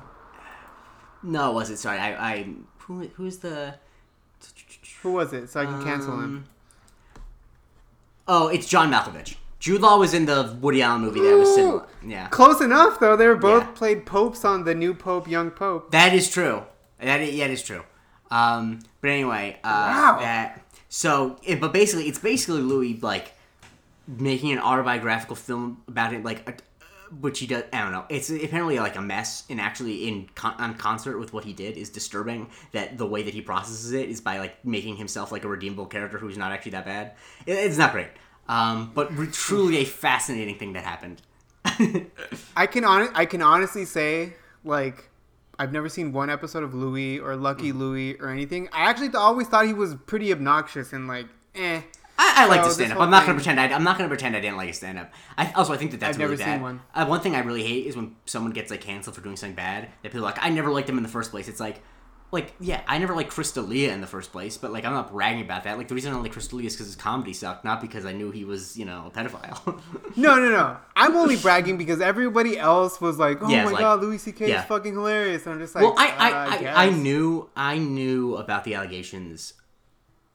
No, 1.21 1.51
it 1.51 1.53
wasn't. 1.53 1.77
Sorry, 1.77 1.99
I. 1.99 2.31
I 2.31 2.49
who, 2.79 3.07
who's 3.15 3.37
the? 3.37 3.75
Who 5.03 5.11
was 5.11 5.33
it? 5.33 5.49
So 5.49 5.61
I 5.61 5.65
can 5.65 5.83
cancel 5.83 6.19
him. 6.19 6.45
Oh, 8.31 8.47
it's 8.47 8.67
John 8.67 8.91
Malkovich. 8.91 9.35
Jude 9.59 9.81
Law 9.81 9.97
was 9.97 10.13
in 10.13 10.25
the 10.25 10.55
Woody 10.61 10.81
Allen 10.83 11.01
movie 11.01 11.19
that 11.19 11.35
was 11.35 11.53
similar. 11.53 11.85
Yeah, 12.05 12.27
Close 12.27 12.61
enough 12.61 12.99
though. 12.99 13.15
They 13.17 13.27
were 13.27 13.35
both 13.35 13.63
Yeah. 13.63 13.71
played 13.71 14.05
popes 14.05 14.45
on 14.45 14.63
the 14.63 14.73
new 14.75 14.93
Pope, 14.93 15.27
Young 15.27 15.49
Pope. 15.51 15.91
that 15.91 16.13
is 16.13 16.29
true. 16.29 16.61
That 17.01 17.19
is, 17.21 17.33
yeah, 17.35 17.47
that 17.47 17.53
is 17.53 17.63
true. 17.63 17.81
Um, 18.31 18.79
but 19.01 19.09
anyway, 19.09 19.57
uh, 19.63 19.67
Wow. 19.67 20.17
that 20.21 20.61
so, 20.89 21.37
it, 21.43 21.59
but 21.59 21.73
basically, 21.73 22.07
it's 22.07 22.19
basically 22.19 22.61
Louis 22.61 22.99
like 23.01 23.33
making 24.07 24.51
an 24.51 24.59
autobiographical 24.59 25.35
film 25.35 25.81
about 25.87 26.13
it, 26.13 26.23
like. 26.23 26.61
Uh 27.11 27.15
which 27.21 27.39
he 27.39 27.47
does, 27.47 27.63
I 27.73 27.81
don't 27.81 27.91
know. 27.91 28.05
It's 28.09 28.29
apparently 28.29 28.79
like 28.79 28.95
a 28.95 29.01
mess, 29.01 29.43
and 29.49 29.59
actually 29.59 30.07
in 30.07 30.29
con- 30.35 30.55
on 30.59 30.75
concert 30.75 31.17
with 31.19 31.33
what 31.33 31.43
he 31.45 31.53
did 31.53 31.77
is 31.77 31.89
disturbing. 31.89 32.49
That 32.71 32.97
the 32.97 33.05
way 33.05 33.23
that 33.23 33.33
he 33.33 33.41
processes 33.41 33.91
it 33.93 34.09
is 34.09 34.21
by 34.21 34.39
like 34.39 34.63
making 34.65 34.95
himself 34.97 35.31
like 35.31 35.43
a 35.43 35.47
redeemable 35.47 35.85
character 35.87 36.17
who's 36.17 36.37
not 36.37 36.51
actually 36.51 36.71
that 36.71 36.85
bad. 36.85 37.13
It, 37.45 37.53
it's 37.53 37.77
not 37.77 37.91
great, 37.91 38.09
um, 38.47 38.91
but 38.93 39.15
re- 39.17 39.27
truly 39.27 39.77
a 39.77 39.85
fascinating 39.85 40.57
thing 40.57 40.73
that 40.73 40.83
happened. 40.83 41.21
I 42.55 42.67
can 42.67 42.83
on- 42.85 43.09
I 43.13 43.25
can 43.25 43.41
honestly 43.41 43.85
say 43.85 44.33
like 44.63 45.09
I've 45.57 45.71
never 45.73 45.89
seen 45.89 46.13
one 46.13 46.29
episode 46.29 46.63
of 46.63 46.73
Louis 46.73 47.19
or 47.19 47.35
Lucky 47.35 47.71
Mm. 47.73 47.77
Louis 47.79 48.15
or 48.19 48.29
anything. 48.29 48.69
I 48.71 48.89
actually 48.89 49.07
th- 49.09 49.15
always 49.15 49.47
thought 49.47 49.65
he 49.65 49.73
was 49.73 49.95
pretty 50.05 50.31
obnoxious 50.31 50.93
and 50.93 51.07
like 51.07 51.27
eh. 51.55 51.81
I, 52.21 52.43
I 52.43 52.47
like 52.47 52.63
to 52.63 52.69
stand 52.71 52.91
up. 52.91 52.99
I'm 52.99 53.09
not 53.09 53.25
gonna 53.25 53.35
pretend. 53.35 53.59
I, 53.59 53.67
I'm 53.67 53.83
not 53.83 53.97
gonna 53.97 54.09
pretend 54.09 54.35
I 54.35 54.41
didn't 54.41 54.57
like 54.57 54.69
a 54.69 54.73
stand 54.73 54.99
up. 54.99 55.11
I 55.37 55.51
also 55.53 55.73
I 55.73 55.77
think 55.77 55.91
that 55.91 56.01
that's 56.01 56.17
I've 56.17 56.21
really 56.21 56.37
never 56.37 56.43
bad. 56.49 56.55
seen 56.55 56.61
one. 56.61 56.81
Uh, 56.93 57.05
one 57.05 57.21
thing 57.21 57.33
I 57.35 57.39
really 57.39 57.63
hate 57.63 57.85
is 57.85 57.95
when 57.95 58.15
someone 58.25 58.51
gets 58.51 58.69
like 58.69 58.81
canceled 58.81 59.15
for 59.15 59.21
doing 59.21 59.37
something 59.37 59.55
bad. 59.55 59.83
That 60.03 60.11
people 60.11 60.19
are 60.19 60.23
like 60.23 60.37
I 60.41 60.49
never 60.49 60.69
liked 60.69 60.87
them 60.87 60.97
in 60.97 61.03
the 61.03 61.09
first 61.09 61.31
place. 61.31 61.47
It's 61.47 61.61
like, 61.61 61.81
like 62.31 62.53
yeah, 62.59 62.81
I 62.87 62.97
never 62.97 63.15
liked 63.15 63.29
Chris 63.31 63.53
D'Elia 63.53 63.93
in 63.93 64.01
the 64.01 64.07
first 64.07 64.33
place, 64.33 64.57
but 64.57 64.73
like 64.73 64.83
I'm 64.83 64.91
not 64.93 65.11
bragging 65.11 65.41
about 65.41 65.63
that. 65.63 65.77
Like 65.77 65.87
the 65.87 65.95
reason 65.95 66.11
I 66.11 66.13
don't 66.13 66.23
like 66.23 66.33
Chris 66.33 66.49
D'Elia 66.49 66.67
is 66.67 66.73
because 66.73 66.87
his 66.87 66.97
comedy 66.97 67.31
sucked, 67.31 67.63
not 67.63 67.79
because 67.79 68.05
I 68.05 68.11
knew 68.11 68.31
he 68.31 68.43
was 68.43 68.77
you 68.77 68.83
know 68.83 69.05
a 69.07 69.11
pedophile. 69.11 69.81
No, 70.17 70.35
no, 70.35 70.49
no. 70.49 70.75
I'm 70.97 71.15
only 71.15 71.37
bragging 71.37 71.77
because 71.77 72.01
everybody 72.01 72.59
else 72.59 72.99
was 72.99 73.17
like, 73.17 73.41
"Oh 73.41 73.47
Yeah, 73.47 73.63
my 73.63 73.71
like- 73.71 73.79
god, 73.79 74.01
Louis 74.01 74.17
C.K. 74.17 74.49
yeah. 74.49 74.59
is 74.61 74.65
fucking 74.65 74.93
hilarious," 74.93 75.45
and 75.45 75.53
I'm 75.53 75.61
just 75.61 75.73
like, 75.73 75.83
well, 75.83 75.95
I 75.97 76.07
uh, 76.09 76.13
I, 76.17 76.55
I, 76.55 76.57
guess. 76.59 76.77
I 76.77 76.89
knew 76.89 77.49
I 77.55 77.77
knew 77.77 78.35
about 78.35 78.65
the 78.65 78.73
allegations 78.75 79.53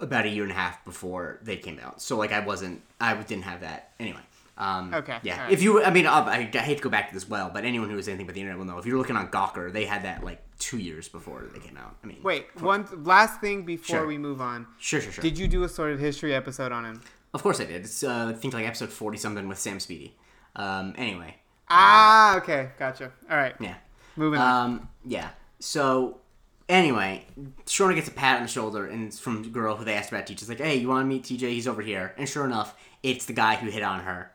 about 0.05 0.25
a 0.27 0.29
year 0.29 0.43
and 0.45 0.53
a 0.53 0.55
half 0.55 0.85
before 0.85 1.39
they 1.43 1.57
came 1.57 1.79
out. 1.83 2.01
So 2.01 2.17
like 2.17 2.33
I 2.33 2.41
wasn't 2.41 2.83
I 3.01 3.15
didn't 3.15 3.45
have 3.45 3.61
that 3.63 3.91
anyway. 3.99 4.21
Um, 4.57 4.95
Okay, 4.95 5.19
Yeah. 5.25 5.35
alright. 5.35 5.53
If 5.53 5.63
you, 5.65 5.83
I 5.83 5.91
mean, 5.91 6.07
I, 6.07 6.21
I 6.39 6.43
hate 6.45 6.77
to 6.77 6.83
go 6.85 6.89
back 6.89 7.09
to 7.09 7.15
this 7.15 7.29
well, 7.29 7.51
but 7.53 7.65
anyone 7.65 7.89
who 7.89 7.97
knows 7.97 8.07
anything 8.07 8.25
about 8.27 8.35
the 8.35 8.41
internet 8.41 8.57
will 8.59 8.67
know. 8.67 8.79
If 8.79 8.87
you're 8.87 8.97
looking 8.99 9.17
on 9.17 9.27
Gawker, 9.29 9.73
they 9.73 9.85
had 9.85 10.05
that 10.05 10.23
like 10.23 10.41
two 10.61 10.79
years 10.79 11.09
before 11.09 11.43
they 11.53 11.59
came 11.59 11.77
out. 11.77 11.97
I 12.05 12.07
mean, 12.07 12.19
Wait, 12.23 12.47
one 12.61 12.87
last 13.03 13.41
thing 13.41 13.65
before 13.65 13.97
Sure. 13.97 14.07
we 14.07 14.17
move 14.17 14.41
on. 14.41 14.69
Sure, 14.79 15.01
sure, 15.01 15.11
sure. 15.11 15.23
Did 15.23 15.39
you 15.41 15.49
do 15.49 15.65
a 15.65 15.69
sort 15.69 15.91
of 15.93 15.99
history 15.99 16.33
episode 16.33 16.71
on 16.71 16.85
him? 16.85 17.01
of 17.35 17.43
course 17.43 17.59
I 17.61 17.65
did. 17.65 17.85
It's 17.85 18.05
uh, 18.05 18.27
I 18.29 18.33
think 18.33 18.55
like 18.55 18.65
episode 18.65 18.91
forty 18.91 19.19
something 19.19 19.49
with 19.49 19.59
Sam 19.59 19.81
Speedy. 19.81 20.15
Um, 20.55 20.95
anyway, 20.97 21.35
Ah, 21.69 22.37
okay, 22.37 22.71
gotcha. 22.79 23.11
All 23.29 23.37
right, 23.37 23.57
yeah. 23.59 23.75
moving 24.15 24.39
on. 24.39 24.65
Um, 24.71 24.89
yeah. 25.05 25.31
So, 25.59 26.21
anyway, 26.69 27.27
Sharona 27.67 27.95
gets 27.95 28.09
a 28.09 28.13
pat 28.13 28.37
on 28.37 28.43
the 28.43 28.49
shoulder, 28.49 28.87
and 28.87 29.07
it's 29.07 29.19
from 29.19 29.43
the 29.43 29.49
girl 29.49 29.77
who 29.77 29.85
they 29.85 29.95
asked 29.95 30.11
about. 30.11 30.27
Teacher's 30.27 30.49
like, 30.49 30.59
"Hey, 30.59 30.77
you 30.77 30.89
want 30.89 31.03
to 31.05 31.09
meet 31.09 31.25
TJ? 31.25 31.51
He's 31.51 31.69
over 31.69 31.83
here." 31.83 32.15
And 32.17 32.29
sure 32.29 32.45
enough, 32.45 32.75
it's 33.03 33.27
the 33.27 33.33
guy 33.33 33.57
who 33.57 33.71
hit 33.71 33.83
on 33.83 34.01
her. 34.01 34.31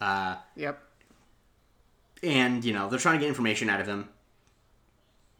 Uh, 0.00 0.36
Yep. 0.56 0.82
and 2.22 2.64
you 2.64 2.72
know 2.72 2.88
they're 2.88 2.98
trying 2.98 3.16
to 3.16 3.20
get 3.20 3.28
information 3.28 3.68
out 3.70 3.80
of 3.80 3.86
him, 3.86 4.08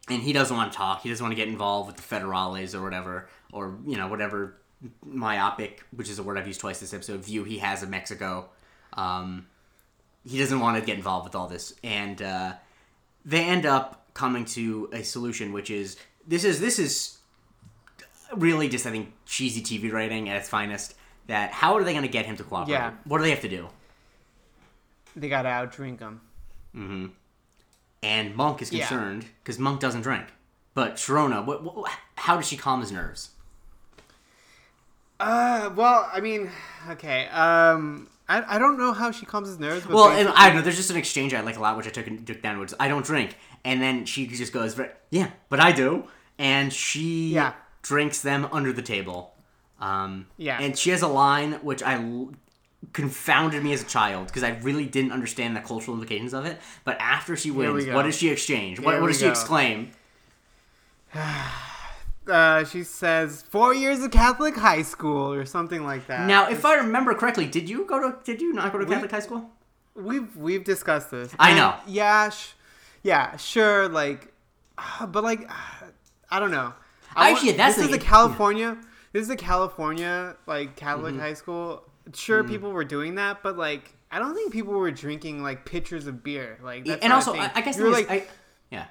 and 0.09 0.23
he 0.23 0.33
doesn't 0.33 0.57
want 0.57 0.73
to 0.73 0.77
talk. 0.77 1.03
He 1.03 1.09
doesn't 1.09 1.25
want 1.25 1.33
to 1.33 1.37
get 1.37 1.49
involved 1.49 1.89
with 1.89 1.97
the 1.97 2.03
federales 2.15 2.75
or 2.75 2.83
whatever, 2.83 3.29
or 3.53 3.79
you 3.87 3.97
know 3.97 4.09
whatever 4.09 4.57
myopic, 5.05 5.83
which 5.95 6.09
is 6.09 6.19
a 6.19 6.23
word 6.23 6.39
I've 6.39 6.47
used 6.47 6.61
twice 6.61 6.81
this 6.81 6.93
episode, 6.95 7.21
view 7.25 7.45
he 7.45 7.59
has 7.59 7.83
of 7.83 7.89
Mexico. 7.89 8.51
Um, 8.93 9.47
he 10.25 10.39
doesn't 10.39 10.61
want 10.61 10.79
to 10.79 10.85
get 10.85 10.97
involved 10.97 11.25
with 11.25 11.35
all 11.35 11.49
this, 11.49 11.75
and 11.83 12.21
uh, 12.21 12.53
they 13.25 13.45
end 13.45 13.65
up 13.67 14.07
coming 14.15 14.45
to 14.47 14.89
a 14.93 15.03
solution, 15.03 15.53
which 15.53 15.71
is 15.71 15.97
this 16.27 16.45
is 16.45 16.61
this 16.61 16.79
is 16.79 17.19
really 18.35 18.69
just 18.69 18.87
I 18.87 18.91
think 18.91 19.13
cheesy 19.25 19.63
TV 19.63 19.93
writing 19.93 20.29
at 20.29 20.37
its 20.37 20.49
finest. 20.49 20.95
That 21.27 21.51
how 21.51 21.75
are 21.75 21.83
they 21.85 21.93
going 21.93 22.05
to 22.05 22.09
get 22.09 22.27
him 22.27 22.37
to 22.37 22.45
cooperate? 22.45 22.75
Yeah. 22.75 22.93
What 23.05 23.19
do 23.19 23.25
they 23.25 23.31
have 23.31 23.41
to 23.41 23.49
do? 23.49 23.69
They 25.17 25.29
gotta 25.29 25.49
outdrink 25.49 25.99
him. 26.01 26.21
Mm-hmm. 26.75 27.07
And 28.03 28.37
Monk 28.37 28.63
is 28.63 28.71
concerned 28.71 29.27
because 29.43 29.59
Monk 29.59 29.81
doesn't 29.81 30.03
drink. 30.03 30.27
But 30.75 30.97
Sharona, 30.97 31.45
what, 31.45 31.65
what, 31.65 31.91
how 32.17 32.37
does 32.37 32.47
she 32.47 32.57
calm 32.57 32.81
his 32.81 32.93
nerves? 32.93 33.31
Uh, 35.19 35.71
well, 35.75 36.09
I 36.13 36.21
mean, 36.21 36.51
okay. 36.91 37.27
Um, 37.29 38.09
I, 38.29 38.57
I 38.57 38.59
don't 38.59 38.79
know 38.79 38.93
how 38.93 39.11
she 39.11 39.25
calms 39.25 39.49
his 39.49 39.59
nerves. 39.59 39.87
But 39.87 39.95
Well, 39.95 40.09
and 40.09 40.27
basically- 40.27 40.37
I 40.37 40.47
don't 40.49 40.57
know. 40.57 40.63
There's 40.63 40.77
just 40.77 40.91
an 40.91 40.97
exchange 40.97 41.33
I 41.33 41.41
like 41.41 41.57
a 41.57 41.61
lot, 41.61 41.77
which 41.77 41.87
I 41.87 41.91
took 41.91 42.27
took 42.27 42.43
downwards. 42.43 42.75
I 42.79 42.89
don't 42.89 43.05
drink, 43.05 43.37
and 43.65 43.81
then 43.81 44.05
she 44.05 44.27
just 44.27 44.53
goes, 44.53 44.79
"Yeah, 45.11 45.31
but 45.49 45.61
I 45.61 45.73
do," 45.73 46.05
and 46.39 46.73
she 46.73 47.35
Yeah. 47.35 47.53
drinks 47.83 48.21
them 48.21 48.49
under 48.53 48.73
the 48.73 48.83
table. 48.83 49.35
Um, 49.81 50.27
Yeah. 50.37 50.59
and 50.61 50.77
she 50.79 50.91
has 50.91 51.03
a 51.03 51.09
line 51.09 51.53
which 51.63 51.83
I 51.83 51.95
l- 51.95 52.33
confounded 52.93 53.63
me 53.65 53.73
as 53.73 53.83
a 53.83 53.87
child 53.87 54.27
because 54.29 54.43
I 54.43 54.51
really 54.63 54.87
didn't 54.87 55.13
understand 55.13 55.57
the 55.57 55.61
cultural 55.61 55.95
implications 55.97 56.33
of 56.35 56.47
it. 56.47 56.61
But 56.85 56.97
after 57.01 57.37
she 57.37 57.51
wins, 57.51 57.87
what 57.89 58.03
does 58.05 58.17
she 58.17 58.29
exchange? 58.31 58.81
What, 58.81 59.01
what 59.01 59.09
does 59.09 59.19
she 59.21 59.27
exclaim? 59.27 59.91
uh, 62.29 62.65
she 62.65 62.83
says 62.85 63.43
four 63.43 63.75
years 63.75 64.03
of 64.03 64.11
Catholic 64.11 64.57
high 64.57 64.83
school 64.83 65.33
or 65.33 65.45
something 65.45 65.85
like 65.85 66.07
that. 66.07 66.27
Now, 66.27 66.49
if 66.49 66.65
I 66.65 66.75
remember 66.75 67.15
correctly, 67.15 67.47
did 67.47 67.69
you 67.69 67.85
go 67.87 68.01
to? 68.11 68.17
Did 68.25 68.41
you 68.41 68.53
not 68.53 68.73
go 68.73 68.79
to 68.79 68.85
We- 68.85 68.93
Catholic 68.95 69.11
high 69.11 69.21
school? 69.21 69.51
we've 69.95 70.37
we've 70.37 70.65
discussed 70.65 71.11
this. 71.11 71.35
I 71.39 71.51
And 71.51 71.59
know. 71.59 71.75
Yeah, 71.87 72.29
sh- 72.31 72.53
yeah, 73.03 73.37
sure. 73.37 73.89
Like, 73.89 74.33
but 75.09 75.23
like, 75.25 75.49
I 76.31 76.39
don't 76.41 76.51
know. 76.51 76.73
I 77.15 77.31
Actually, 77.33 77.53
that's 77.53 77.77
this 77.77 77.87
the- 77.87 77.91
is 77.97 77.97
a 77.97 78.01
California. 78.05 78.77
This 79.13 79.23
is 79.23 79.31
a 79.31 79.37
California 79.37 80.37
like 80.47 80.77
Catholic 80.77 81.15
Mm-hmm. 81.15 81.23
high 81.23 81.35
school. 81.35 81.83
Sure, 82.15 82.45
people 82.45 82.71
were 82.73 82.85
doing 82.85 83.17
that, 83.17 83.43
but 83.43 83.57
like, 83.57 83.95
I 84.11 84.19
don't 84.19 84.35
think 84.35 84.53
people 84.53 84.75
were 84.75 84.91
drinking 84.91 85.43
like 85.43 85.65
pitchers 85.65 86.07
of 86.07 86.23
beer. 86.23 86.59
Like, 86.63 86.85
that's 86.85 87.03
and 87.03 87.13
also. 87.13 87.35
I, 87.35 87.51
I 87.55 87.61
guess 87.63 87.77
you're 87.79 87.91
like. 87.91 88.05
is, 88.05 88.11
I, 88.11 88.25
yeah. 88.71 88.87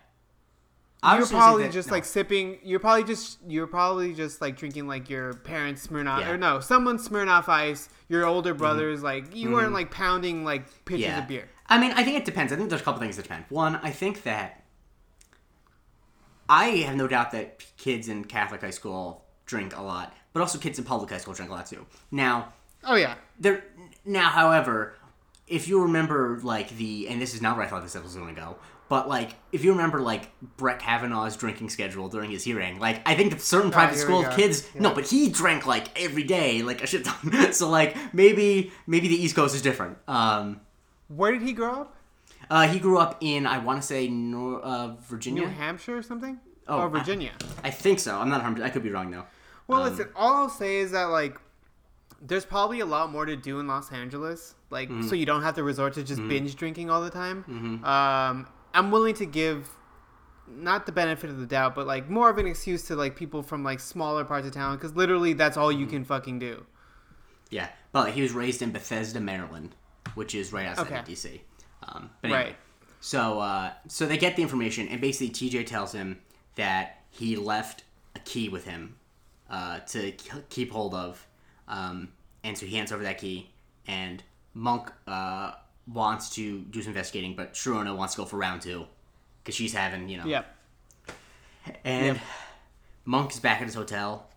I 1.04 1.14
you're 1.14 1.22
was 1.22 1.32
gonna 1.32 1.42
say 1.42 1.46
probably 1.46 1.64
that- 1.64 1.72
just 1.74 1.88
no. 1.90 1.94
like 1.94 2.06
sipping. 2.06 2.58
You're 2.64 2.80
probably 2.80 3.04
just 3.04 3.38
you're 3.48 3.68
probably 3.68 4.14
just 4.14 4.42
like 4.42 4.58
drinking 4.58 4.88
like 4.88 5.10
your 5.10 5.34
parents 5.34 5.86
Smirnoff 5.88 6.20
Yeah. 6.20 6.24
Mm-hmm. 6.26 6.32
or 6.32 6.38
no, 6.38 6.60
someone 6.60 6.98
Smirnoff 6.98 7.48
Ice. 7.48 7.88
Your 8.10 8.26
older 8.26 8.54
brothers 8.54 9.02
like 9.02 9.36
you 9.36 9.52
weren't 9.52 9.74
like 9.74 9.92
pounding 9.92 10.44
like 10.44 10.66
pitchers 10.86 11.06
yeah. 11.06 11.22
of 11.22 11.28
beer. 11.28 11.48
I 11.68 11.80
mean, 11.80 11.92
I 11.94 12.04
think 12.04 12.18
it 12.18 12.26
depends. 12.26 12.52
I 12.52 12.56
think 12.56 12.70
there's 12.70 12.82
a 12.82 12.84
couple 12.84 13.00
things 13.02 13.16
that 13.16 13.24
depend. 13.24 13.46
One, 13.50 13.78
I 13.78 13.92
think 13.92 14.24
that 14.24 14.64
I 16.50 16.68
have 16.86 16.96
no 16.96 17.08
doubt 17.08 17.32
that 17.32 17.64
kids 17.78 18.08
in 18.08 18.26
Catholic 18.26 18.62
high 18.62 18.70
school 18.70 19.24
drink 19.46 19.76
a 19.76 19.82
lot, 19.82 20.16
but 20.34 20.41
also 20.41 20.58
kids 20.58 20.78
in 20.80 20.86
public 20.86 21.10
high 21.10 21.18
school 21.18 21.34
drink 21.34 21.52
a 21.52 21.54
lot 21.54 21.66
too. 21.68 21.86
Now, 22.12 22.54
Oh 22.86 22.96
yeah, 22.96 23.16
there. 23.39 23.64
Now, 24.06 24.30
however, 24.30 24.93
if 25.48 25.68
you 25.68 25.82
remember, 25.82 26.39
like 26.43 26.70
the, 26.78 27.08
and 27.10 27.20
this 27.22 27.34
is 27.34 27.41
not 27.41 27.58
where 27.58 27.66
I 27.66 27.70
thought 27.70 27.82
this 27.82 27.96
episode 27.96 28.16
was 28.20 28.24
going 28.24 28.36
to 28.36 28.41
go, 28.41 28.58
but 28.88 29.10
like 29.10 29.36
if 29.52 29.64
you 29.64 29.72
remember, 29.72 30.00
like 30.00 30.30
Brett 30.58 30.80
Kavanaugh's 30.80 31.36
drinking 31.36 31.70
schedule 31.70 32.08
during 32.10 32.30
his 32.30 32.43
hearing, 32.43 32.80
like 32.80 33.02
I 33.08 33.16
think 33.16 33.39
certain 33.41 33.72
private 33.72 33.96
here 33.96 34.08
we 34.08 34.24
school 34.24 34.32
kids, 34.34 34.68
no, 34.76 34.93
but 34.93 35.08
he 35.08 35.30
drank 35.30 35.66
like 35.66 36.00
every 36.00 36.24
day, 36.24 36.62
like 36.62 36.84
a 36.84 36.88
shit 36.88 37.06
ton. 37.06 37.52
so 37.54 37.70
like 37.70 37.98
maybe 38.14 38.72
maybe 38.86 39.08
the 39.08 39.16
East 39.16 39.36
Coast 39.36 39.56
is 39.56 39.64
different. 39.64 39.98
Um, 40.08 40.62
where 41.08 41.32
did 41.32 41.41
he 41.41 41.54
grow 41.54 41.82
up? 41.82 41.96
Uh, 42.50 42.68
he 42.68 42.80
grew 42.80 42.98
up 42.98 43.18
in 43.22 43.46
I 43.48 43.58
want 43.60 43.82
to 43.82 43.88
say 43.88 44.08
Nor- 44.08 44.62
uh, 44.62 44.96
Virginia. 45.02 45.43
New 45.43 45.48
Hampshire 45.50 45.98
or 45.98 46.04
something? 46.04 46.39
Oh, 46.68 46.82
or 46.82 46.89
Virginia. 46.89 47.32
I 47.64 47.70
think 47.70 48.00
so. 48.00 48.18
I'm 48.18 48.30
not 48.30 48.38
100. 48.41 48.64
I 48.64 48.70
could 48.70 48.84
be 48.84 48.89
wrong 48.89 49.12
though. 49.12 49.26
well, 49.68 49.84
um, 49.84 49.89
listen. 49.91 50.10
All 50.16 50.34
I'll 50.36 50.50
say 50.50 50.78
is 50.78 50.91
that 50.91 51.06
like, 51.06 51.38
there's 52.22 52.46
probably 52.46 52.80
a 52.80 52.86
lot 52.86 53.12
more 53.12 53.26
to 53.26 53.36
do 53.36 53.60
in 53.60 53.68
Los 53.68 53.91
Angeles. 53.91 54.56
Like, 54.72 54.89
Mm-hmm. 54.89 55.08
so 55.08 55.16
you 55.16 55.26
don't 55.28 55.43
have 55.43 55.56
to 55.56 55.64
resort 55.64 55.93
to 55.93 56.04
just 56.04 56.28
binge 56.28 56.56
drinking 56.56 56.89
all 56.89 57.02
the 57.02 57.10
time. 57.12 57.84
Um, 57.84 58.48
I'm 58.74 58.91
willing 58.91 59.14
to 59.16 59.26
give. 59.26 59.70
Not 60.48 60.86
the 60.86 60.91
benefit 60.91 61.32
of 61.32 61.39
the 61.39 61.48
doubt, 61.48 61.74
but 61.74 61.88
like 61.88 62.08
more 62.08 62.30
of 62.30 62.38
an 62.38 62.46
excuse 62.46 62.84
to 62.84 62.96
like 62.96 63.16
people 63.16 63.41
from 63.41 63.64
like 63.64 63.80
smaller 63.80 64.24
parts 64.24 64.46
of 64.46 64.54
town, 64.54 64.76
because 64.78 64.93
literally 64.96 65.34
that's 65.34 65.58
all 65.58 65.70
Mm-hmm. 65.72 65.80
you 65.82 65.88
can 65.88 66.04
fucking 66.04 66.38
do. 66.39 66.66
Yeah, 67.50 67.70
but 67.91 68.12
he 68.12 68.22
was 68.22 68.32
raised 68.32 68.62
in 68.62 68.72
Bethesda, 68.72 69.20
Maryland, 69.20 69.76
which 70.14 70.36
is 70.36 70.54
right 70.54 70.68
outside 70.68 70.86
Okay. 70.88 70.98
of 71.00 71.06
DC. 71.06 71.39
Um, 71.84 72.10
but 72.22 72.32
anyway, 72.32 72.44
Right. 72.46 72.56
so 73.02 73.40
uh, 73.40 73.72
so 73.88 74.06
they 74.06 74.18
get 74.18 74.36
the 74.36 74.42
information, 74.42 74.88
and 74.88 75.00
basically 75.02 75.30
TJ 75.30 75.66
tells 75.66 75.92
him 75.94 76.20
that 76.56 77.04
he 77.12 77.36
left 77.36 77.84
a 78.16 78.20
key 78.20 78.50
with 78.50 78.66
him 78.66 78.96
uh, 79.50 79.80
to 79.80 80.12
keep 80.50 80.72
hold 80.72 80.94
of, 80.96 81.26
um, 81.68 82.10
and 82.44 82.58
so 82.58 82.66
he 82.66 82.76
hands 82.76 82.92
over 82.92 83.04
that 83.04 83.18
key, 83.20 83.50
and 83.88 84.24
Monk 84.54 84.92
uh, 85.08 85.52
wants 85.94 86.30
to 86.36 86.62
do 86.62 86.82
some 86.82 86.92
investigating, 86.92 87.36
but 87.36 87.54
Sharona 87.54 87.96
wants 87.96 88.16
to 88.16 88.22
go 88.22 88.26
for 88.26 88.38
round 88.38 88.62
two 88.62 88.86
because 89.44 89.56
she's 89.56 89.74
having 89.74 90.10
you 90.10 90.18
know 90.18 90.26
Yep. 90.26 90.46
and 91.84 92.20
Monk 93.06 93.32
is 93.32 93.40
back 93.40 93.60
at 93.62 93.68
his 93.68 93.76
hotel. 93.76 94.28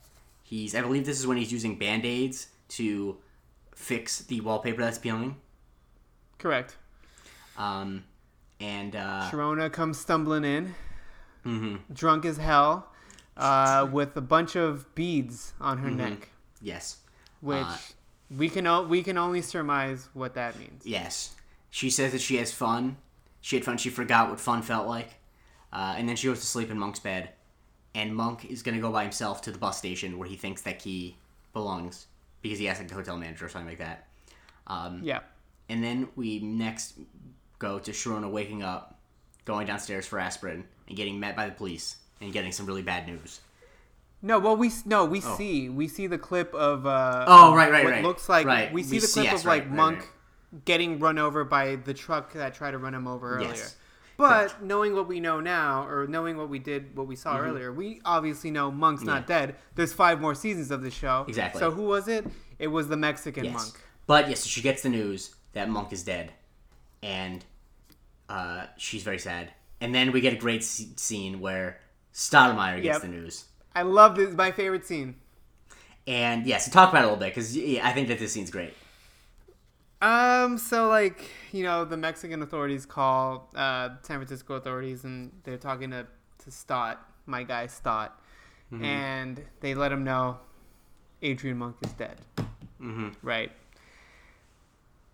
He's, 0.43 0.75
I 0.75 0.81
believe 0.81 1.05
this 1.07 1.19
is 1.21 1.27
when 1.27 1.37
he's 1.37 1.53
using 1.53 1.79
band 1.79 2.05
aids 2.07 2.49
to 2.71 3.17
fix 3.75 4.21
the 4.21 4.41
wallpaper 4.41 4.81
that's 4.83 4.99
peeling. 4.99 5.37
Correct. 6.39 6.77
Um, 7.59 8.05
and 8.61 8.95
uh, 8.97 9.29
Sharona 9.31 9.71
comes 9.73 9.99
stumbling 9.99 10.45
in, 10.45 10.75
mhm, 11.45 11.81
drunk 11.93 12.25
as 12.25 12.37
hell, 12.39 12.89
uh, 13.37 13.87
with 13.91 14.17
a 14.17 14.21
bunch 14.21 14.57
of 14.57 14.95
beads 14.95 15.53
on 15.61 15.79
her 15.79 15.91
neck, 15.91 16.29
yes, 16.63 16.99
which 17.41 17.59
Uh, 17.59 17.77
we 18.31 18.49
can 18.49 18.67
o- 18.67 18.83
we 18.87 19.03
can 19.03 19.19
only 19.19 19.43
surmise 19.43 20.09
what 20.13 20.35
that 20.35 20.59
means. 20.59 20.87
yes, 20.87 21.35
she 21.71 21.91
says 21.91 22.13
that 22.13 22.21
she 22.21 22.37
has 22.37 22.53
fun. 22.53 22.97
She 23.41 23.57
had 23.57 23.65
fun. 23.65 23.77
She 23.77 23.91
forgot 23.91 24.31
what 24.31 24.41
fun 24.41 24.63
felt 24.63 24.87
like, 24.89 25.17
uh, 25.73 25.95
and 25.97 26.09
then 26.09 26.17
she 26.17 26.27
goes 26.29 26.41
to 26.41 26.47
sleep 26.47 26.71
in 26.71 26.79
Monk's 26.79 27.01
bed. 27.01 27.31
And 27.95 28.15
Monk 28.15 28.45
is 28.45 28.63
gonna 28.63 28.81
go 28.81 28.93
by 28.93 29.03
himself 29.03 29.41
to 29.43 29.51
the 29.51 29.59
bus 29.59 29.79
station 29.79 30.19
where 30.19 30.29
he 30.29 30.37
thinks 30.37 30.63
that 30.63 30.79
key 30.79 31.17
belongs 31.53 32.07
because 32.43 32.59
he 32.61 32.69
asked 32.69 32.81
like 32.81 32.89
the 32.89 32.95
hotel 32.95 33.17
manager 33.17 33.47
or 33.47 33.49
something 33.49 33.69
like 33.69 33.79
that. 33.79 34.07
Um, 34.69 35.01
Yeah. 35.03 35.21
And 35.71 35.83
then 35.83 36.09
we 36.17 36.39
next 36.41 36.95
go 37.59 37.79
to 37.79 37.91
Sharona 37.91 38.31
waking 38.31 38.63
up, 38.63 38.99
going 39.45 39.67
downstairs 39.67 40.07
for 40.07 40.19
aspirin, 40.19 40.65
and 40.87 40.97
getting 40.97 41.19
met 41.21 41.37
by 41.37 41.47
the 41.47 41.53
police 41.53 41.97
and 42.21 42.33
getting 42.33 42.53
some 42.53 42.67
really 42.67 42.83
bad 42.83 43.07
news. 43.07 43.41
No, 44.21 44.39
well, 44.41 44.57
we 44.57 44.71
no, 44.85 45.05
we 45.05 45.21
see 45.21 45.69
we 45.69 45.87
see 45.87 46.07
the 46.09 46.19
clip 46.19 46.53
of 46.55 46.87
uh, 46.87 47.25
Oh, 47.29 47.55
right, 47.55 47.71
right, 47.71 47.85
what 47.85 47.93
right. 47.93 48.03
looks 48.05 48.29
like 48.29 48.47
Right. 48.47 48.73
we 48.73 48.83
see 48.83 48.97
We 48.97 48.99
the 49.01 49.07
see- 49.07 49.21
clip 49.21 49.25
yes, 49.33 49.41
of 49.41 49.47
like 49.47 49.63
right, 49.65 49.71
Monk 49.73 49.99
right. 50.01 50.65
getting 50.65 50.99
run 50.99 51.19
over 51.19 51.45
by 51.45 51.77
the 51.77 51.95
truck 51.95 52.33
that 52.33 52.55
tried 52.55 52.73
to 52.73 52.79
run 52.79 52.95
him 52.95 53.07
over 53.07 53.37
earlier. 53.37 53.51
Yes. 53.51 53.77
But 54.17 54.61
knowing 54.65 54.95
what 54.97 55.07
we 55.07 55.21
know 55.21 55.39
now, 55.41 55.87
or 55.87 56.09
knowing 56.09 56.37
what 56.37 56.49
we 56.49 56.59
did, 56.59 56.97
what 56.97 57.07
we 57.07 57.15
saw 57.15 57.37
Mm-hmm. 57.37 57.49
earlier, 57.51 57.73
we 57.73 58.01
obviously 58.05 58.51
know 58.51 58.69
Monk's 58.73 59.05
not 59.05 59.29
dead. 59.29 59.55
There's 59.77 59.93
five 59.93 60.21
more 60.21 60.35
seasons 60.35 60.73
of 60.73 60.83
the 60.83 60.91
show. 60.91 61.25
Exactly. 61.29 61.61
So 61.61 61.71
who 61.71 61.83
was 61.85 62.09
it? 62.09 62.27
It 62.59 62.67
was 62.67 62.89
the 62.89 62.97
Mexican 62.97 63.45
Yes. 63.45 63.55
monk. 63.55 63.81
But 64.09 64.29
yes, 64.29 64.45
she 64.45 64.61
gets 64.61 64.83
the 64.83 64.89
news 64.89 65.37
that 65.53 65.71
Monk 65.71 65.93
is 65.93 66.03
dead, 66.03 66.33
and 67.03 67.45
uh, 68.29 68.67
she's 68.77 69.03
very 69.03 69.19
sad. 69.19 69.53
And 69.81 69.95
then 69.95 70.13
we 70.13 70.21
get 70.21 70.33
a 70.33 70.37
great 70.37 70.63
s- 70.63 70.85
scene 70.97 71.41
where 71.41 71.79
Stottlemeyer 72.13 72.83
gets 72.83 72.97
Yep. 72.97 73.03
the 73.03 73.09
news. 73.09 73.45
I 73.75 73.83
love 73.83 74.17
this. 74.17 74.35
My 74.35 74.51
favorite 74.51 74.85
scene. 74.87 75.17
And 76.07 76.47
yes, 76.47 76.69
talk 76.71 76.91
about 76.91 77.03
it 77.03 77.07
a 77.07 77.09
little 77.11 77.19
bit 77.21 77.35
because 77.35 77.57
yeah, 77.57 77.87
I 77.87 77.93
think 77.93 78.09
that 78.09 78.19
this 78.19 78.33
scene's 78.33 78.51
great. 78.51 78.75
Um, 80.01 80.59
so 80.59 80.89
like 80.89 81.23
you 81.53 81.65
know, 81.65 81.85
the 81.85 81.97
Mexican 81.97 82.43
authorities 82.43 82.87
call 82.87 83.51
uh, 83.55 83.91
San 84.03 84.19
Francisco 84.19 84.55
authorities, 84.55 85.05
and 85.05 85.33
they're 85.45 85.59
talking 85.59 85.91
to 85.91 86.07
to 86.45 86.51
Stott, 86.51 87.05
my 87.27 87.43
guy 87.43 87.67
Stott, 87.67 88.21
and 88.71 89.43
they 89.61 89.75
let 89.75 89.91
him 89.93 90.05
know 90.05 90.39
Adrian 91.23 91.59
Monk 91.59 91.77
is 91.85 91.93
dead. 91.95 92.17
Mm-hmm. 92.81 93.09
Right. 93.23 93.51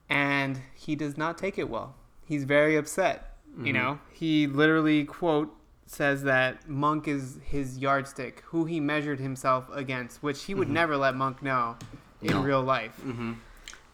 And 0.09 0.61
he 0.75 0.95
does 0.97 1.17
not 1.17 1.39
take 1.39 1.59
it 1.59 1.69
well. 1.69 1.95
He's 2.27 2.45
very 2.45 2.77
upset. 2.77 3.31
You 3.63 3.73
know, 3.73 4.01
he 4.13 4.49
literally 4.49 5.05
quote 5.05 5.55
says 5.87 6.25
that 6.25 6.69
Monk 6.69 7.07
is 7.07 7.39
his 7.45 7.79
yardstick, 7.79 8.41
who 8.47 8.65
he 8.65 8.81
measured 8.81 9.21
himself 9.21 9.69
against, 9.73 10.23
which 10.25 10.45
he 10.45 10.55
would 10.55 10.69
never 10.69 10.97
let 10.97 11.15
Monk 11.15 11.41
know 11.41 11.77
in 12.21 12.33
No. 12.33 12.43
real 12.43 12.63
life. 12.63 13.01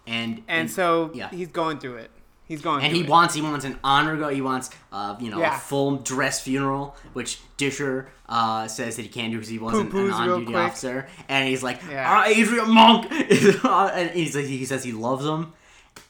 And 0.06 0.42
And 0.48 0.70
so 0.70 1.10
yeah. 1.14 1.28
he's 1.30 1.48
going 1.48 1.78
through 1.78 1.96
it. 1.96 2.10
He's 2.46 2.62
going 2.62 2.82
and 2.82 2.92
he 2.96 3.02
it. 3.02 3.08
wants 3.08 3.34
he 3.34 3.42
wants 3.42 3.64
an 3.64 3.78
honor 3.84 4.16
go. 4.16 4.28
He 4.28 4.40
wants 4.40 4.70
uh 4.90 5.16
you 5.20 5.30
know 5.30 5.38
Yeah. 5.38 5.56
a 5.56 5.58
full 5.60 5.96
dress 5.98 6.40
funeral, 6.40 6.96
which 7.12 7.38
Disher 7.58 8.06
uh 8.28 8.66
says 8.66 8.96
that 8.96 9.02
he 9.02 9.08
can't 9.08 9.30
do 9.30 9.36
because 9.36 9.50
he 9.50 9.58
wasn't 9.58 9.90
Poo-poos 9.90 10.08
an 10.20 10.30
on 10.30 10.40
duty 10.40 10.54
officer. 10.56 11.06
And 11.28 11.48
he's 11.48 11.62
like, 11.62 11.80
Yeah. 11.88 12.06
"Ah, 12.08 12.24
Adrian 12.26 12.70
Monk, 12.70 13.06
and 13.12 14.10
he's 14.10 14.34
like, 14.34 14.46
he 14.46 14.64
says 14.64 14.82
he 14.82 14.92
loves 14.92 15.24
him. 15.24 15.52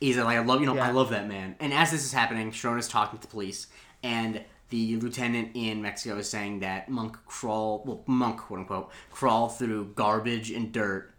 He's 0.00 0.16
like, 0.16 0.36
I 0.36 0.40
love 0.40 0.60
you 0.60 0.66
know, 0.66 0.78
I 0.78 0.90
love 0.90 1.10
that 1.10 1.28
man. 1.28 1.56
And 1.60 1.72
as 1.72 1.90
this 1.90 2.04
is 2.04 2.12
happening, 2.12 2.50
Sharon 2.52 2.78
is 2.78 2.88
talking 2.88 3.18
to 3.18 3.26
the 3.26 3.30
police, 3.30 3.66
and 4.02 4.42
the 4.70 4.96
lieutenant 4.96 5.50
in 5.54 5.82
Mexico 5.82 6.16
is 6.18 6.28
saying 6.28 6.60
that 6.60 6.88
Monk 6.88 7.16
crawl, 7.26 7.82
well, 7.84 8.02
Monk 8.06 8.38
quote 8.38 8.60
unquote, 8.60 8.90
crawl 9.10 9.48
through 9.48 9.92
garbage 9.96 10.50
and 10.50 10.72
dirt 10.72 11.12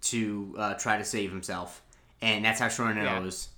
to 0.00 0.54
uh, 0.58 0.74
try 0.74 0.96
to 0.98 1.04
save 1.04 1.30
himself, 1.30 1.82
and 2.22 2.44
that's 2.44 2.60
how 2.60 2.68
Sharon 2.68 2.96
Yeah. 2.96 3.18
knows 3.20 3.48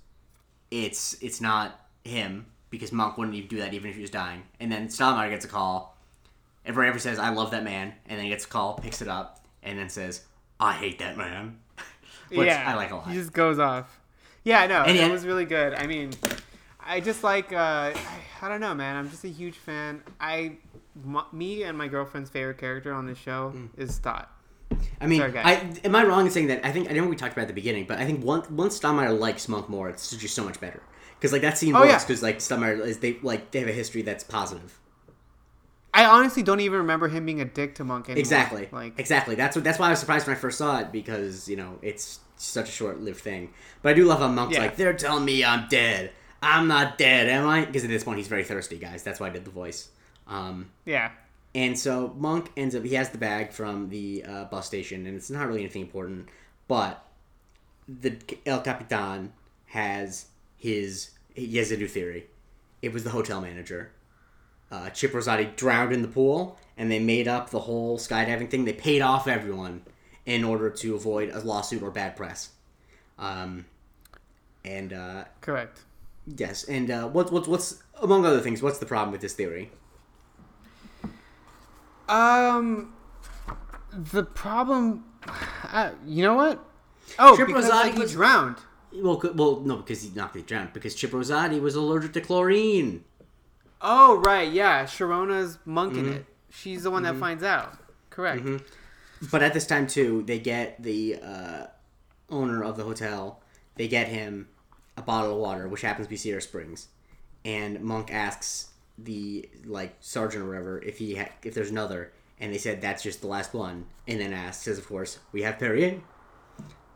it's 0.69 1.21
it's 1.21 1.41
not 1.41 1.79
him 2.03 2.45
because 2.69 2.91
Monk 2.91 3.17
wouldn't 3.17 3.35
even 3.35 3.49
do 3.49 3.57
that 3.57 3.73
even 3.73 3.89
if 3.89 3.95
he 3.95 4.01
was 4.01 4.09
dying. 4.09 4.43
And 4.59 4.71
then 4.71 4.87
Stottlemeyer 4.87 5.29
gets 5.29 5.45
a 5.45 5.47
call. 5.49 5.97
Everyone 6.65 6.89
ever 6.89 6.99
says, 6.99 7.19
"I 7.19 7.29
love 7.29 7.51
that 7.51 7.63
man," 7.63 7.93
and 8.07 8.17
then 8.17 8.25
he 8.25 8.29
gets 8.29 8.45
a 8.45 8.47
call, 8.47 8.75
picks 8.75 9.01
it 9.01 9.07
up, 9.07 9.43
and 9.63 9.77
then 9.77 9.89
says, 9.89 10.23
"I 10.59 10.73
hate 10.73 10.99
that 10.99 11.17
man," 11.17 11.59
which 12.29 12.47
yeah, 12.47 12.63
I 12.67 12.75
like 12.75 12.91
a 12.91 12.95
lot. 12.95 13.07
He 13.09 13.15
just 13.15 13.33
goes 13.33 13.59
off. 13.59 13.99
Yeah, 14.43 14.65
no, 14.67 14.81
And 14.83 14.91
it 14.97 15.01
yet- 15.01 15.11
was 15.11 15.25
really 15.25 15.45
good. 15.45 15.73
I 15.73 15.85
mean, 15.87 16.11
I 16.79 16.99
just 16.99 17.23
like 17.23 17.53
uh, 17.53 17.57
I, 17.93 17.95
I 18.41 18.49
don't 18.49 18.59
know, 18.61 18.73
man. 18.73 18.95
I'm 18.95 19.09
just 19.09 19.23
a 19.23 19.29
huge 19.29 19.55
fan. 19.57 20.01
I, 20.19 20.57
m- 21.05 21.21
me 21.31 21.63
and 21.63 21.77
my 21.77 21.87
girlfriend's 21.87 22.29
favorite 22.29 22.57
character 22.57 22.91
on 22.93 23.05
this 23.05 23.17
show 23.17 23.53
Mm. 23.55 23.69
is 23.77 23.95
Stott. 23.95 24.29
I 25.01 25.05
mean, 25.05 25.19
Sorry. 25.19 25.37
I 25.37 25.69
am 25.83 25.95
I 25.95 26.03
wrong 26.05 26.25
in 26.25 26.31
saying 26.31 26.47
that? 26.47 26.65
I 26.65 26.71
think 26.71 26.89
I 26.89 26.93
know 26.93 27.05
we 27.05 27.15
talked 27.17 27.33
about 27.33 27.43
at 27.43 27.47
the 27.49 27.53
beginning, 27.53 27.85
but 27.87 27.99
I 27.99 28.05
think 28.05 28.23
once 28.23 28.49
once 28.49 28.79
Stottlemeyer 28.79 29.17
likes 29.19 29.47
Monk 29.49 29.67
more, 29.69 29.89
it's 29.89 30.09
just 30.15 30.33
so 30.33 30.43
much 30.45 30.59
better. 30.61 30.81
Because 31.19 31.33
like 31.33 31.41
that 31.41 31.57
scene 31.57 31.75
Oh, 31.75 31.81
works 31.81 31.91
yeah. 31.91 31.99
because 31.99 32.23
like 32.23 32.37
Stottlemeyer 32.39 32.79
is 32.85 32.99
they 32.99 33.17
like 33.21 33.51
they 33.51 33.59
have 33.59 33.67
a 33.67 33.73
history 33.73 34.01
that's 34.01 34.23
positive. 34.23 34.79
I 35.93 36.05
honestly 36.05 36.41
don't 36.41 36.61
even 36.61 36.77
remember 36.79 37.09
him 37.09 37.25
being 37.25 37.41
a 37.41 37.45
dick 37.45 37.75
to 37.75 37.83
Monk 37.83 38.05
anymore. 38.05 38.19
Exactly. 38.21 38.69
Like, 38.71 38.97
exactly. 38.97 39.35
That's 39.35 39.57
what. 39.57 39.65
That's 39.65 39.77
why 39.77 39.87
I 39.87 39.89
was 39.89 39.99
surprised 39.99 40.25
when 40.25 40.37
I 40.37 40.39
first 40.39 40.57
saw 40.57 40.79
it 40.79 40.91
because 40.93 41.49
you 41.49 41.57
know 41.57 41.77
it's 41.81 42.19
such 42.43 42.69
a 42.69 42.71
short-lived 42.71 43.19
thing. 43.19 43.53
But 43.81 43.89
I 43.89 43.93
do 43.93 44.05
love 44.05 44.19
how 44.19 44.27
Monk's 44.27 44.55
Yeah. 44.55 44.61
like 44.61 44.75
they're 44.75 44.93
telling 44.93 45.25
me 45.25 45.43
I'm 45.43 45.67
dead. 45.69 46.11
I'm 46.41 46.67
not 46.67 46.97
dead, 46.97 47.29
am 47.29 47.47
I? 47.47 47.65
Because 47.65 47.83
at 47.83 47.89
this 47.89 48.03
point 48.03 48.17
he's 48.17 48.27
very 48.27 48.43
thirsty, 48.43 48.77
guys. 48.77 49.03
That's 49.03 49.19
why 49.19 49.27
I 49.27 49.29
did 49.29 49.45
the 49.45 49.51
voice. 49.51 49.89
Um, 50.27 50.71
yeah, 50.85 51.11
and 51.53 51.77
so 51.77 52.15
Monk 52.17 52.51
ends 52.57 52.75
up 52.75 52.83
he 52.83 52.95
has 52.95 53.09
the 53.09 53.17
bag 53.17 53.51
from 53.51 53.89
the 53.89 54.23
uh, 54.27 54.43
bus 54.45 54.65
station, 54.65 55.05
and 55.05 55.15
it's 55.15 55.29
not 55.29 55.47
really 55.47 55.59
anything 55.61 55.81
important, 55.83 56.29
but 56.67 57.05
the 57.87 58.17
El 58.45 58.61
Capitan 58.61 59.33
has 59.67 60.27
his 60.57 61.11
he 61.33 61.57
has 61.57 61.71
a 61.71 61.77
new 61.77 61.87
theory. 61.87 62.27
It 62.81 62.93
was 62.93 63.03
the 63.03 63.09
hotel 63.11 63.41
manager. 63.41 63.91
Uh, 64.71 64.89
Chip 64.89 65.11
Rosati 65.11 65.55
drowned 65.55 65.91
in 65.91 66.01
the 66.01 66.07
pool, 66.07 66.57
and 66.77 66.89
they 66.89 66.99
made 66.99 67.27
up 67.27 67.49
the 67.49 67.59
whole 67.59 67.97
skydiving 67.97 68.49
thing. 68.49 68.63
They 68.65 68.73
paid 68.73 69.01
off 69.01 69.27
everyone 69.27 69.81
in 70.25 70.43
order 70.43 70.69
to 70.69 70.95
avoid 70.95 71.29
a 71.29 71.39
lawsuit 71.39 71.81
or 71.83 71.91
bad 71.91 72.15
press. 72.15 72.49
Um, 73.19 73.65
and 74.65 74.93
uh, 74.93 75.23
correct. 75.41 75.81
yes, 76.37 76.63
and 76.65 76.89
uh, 76.91 77.07
what's 77.07 77.31
what's 77.31 77.47
what's 77.47 77.83
among 78.01 78.25
other 78.25 78.39
things, 78.39 78.61
what's 78.61 78.79
the 78.79 78.85
problem 78.85 79.11
with 79.11 79.21
this 79.21 79.33
theory? 79.33 79.71
Um, 82.09 82.93
the 83.91 84.23
problem, 84.23 85.05
uh, 85.71 85.91
you 86.05 86.23
know 86.23 86.35
what? 86.35 86.63
Oh, 87.19 87.35
Chip 87.37 87.47
because 87.47 87.65
Rosati 87.65 87.69
like, 87.71 87.93
he 87.93 87.99
was- 87.99 88.11
drowned. 88.13 88.57
Well, 88.93 89.21
well, 89.35 89.61
no, 89.61 89.77
because 89.77 90.01
he's 90.01 90.15
not 90.17 90.33
going 90.33 90.43
to 90.43 90.49
drown. 90.49 90.69
Because 90.73 90.93
Chip 90.95 91.11
Rosati 91.11 91.61
was 91.61 91.75
allergic 91.75 92.11
to 92.11 92.19
chlorine. 92.21 93.05
Oh, 93.81 94.17
right, 94.17 94.51
yeah. 94.51 94.83
Sharona's 94.83 95.59
monking 95.63 96.03
Mm-hmm. 96.03 96.13
it. 96.13 96.25
She's 96.49 96.83
the 96.83 96.91
one 96.91 97.03
that 97.03 97.15
finds 97.15 97.41
out. 97.41 97.77
Correct. 98.09 98.45
But 99.29 99.43
at 99.43 99.53
this 99.53 99.67
time 99.67 99.85
too, 99.87 100.23
they 100.23 100.39
get 100.39 100.81
the 100.81 101.17
uh, 101.23 101.65
owner 102.29 102.63
of 102.63 102.77
the 102.77 102.83
hotel. 102.83 103.41
They 103.75 103.87
get 103.87 104.07
him 104.07 104.47
a 104.97 105.01
bottle 105.01 105.33
of 105.33 105.37
water, 105.37 105.67
which 105.67 105.81
happens 105.81 106.07
to 106.07 106.09
be 106.09 106.17
Sierra 106.17 106.41
Springs, 106.41 106.87
and 107.45 107.81
Monk 107.81 108.11
asks 108.11 108.69
the 108.97 109.47
like 109.65 109.95
sergeant 109.99 110.43
or 110.43 110.47
whatever 110.47 110.81
if 110.81 110.97
he 110.97 111.15
ha- 111.15 111.29
if 111.43 111.53
there's 111.53 111.69
another, 111.71 112.11
and 112.39 112.53
they 112.53 112.57
said 112.57 112.81
that's 112.81 113.03
just 113.03 113.21
the 113.21 113.27
last 113.27 113.53
one, 113.53 113.85
and 114.07 114.19
then 114.19 114.33
asks, 114.33 114.63
says 114.65 114.77
of 114.77 114.87
course 114.87 115.19
we 115.31 115.41
have 115.43 115.57
Perrier, 115.59 116.01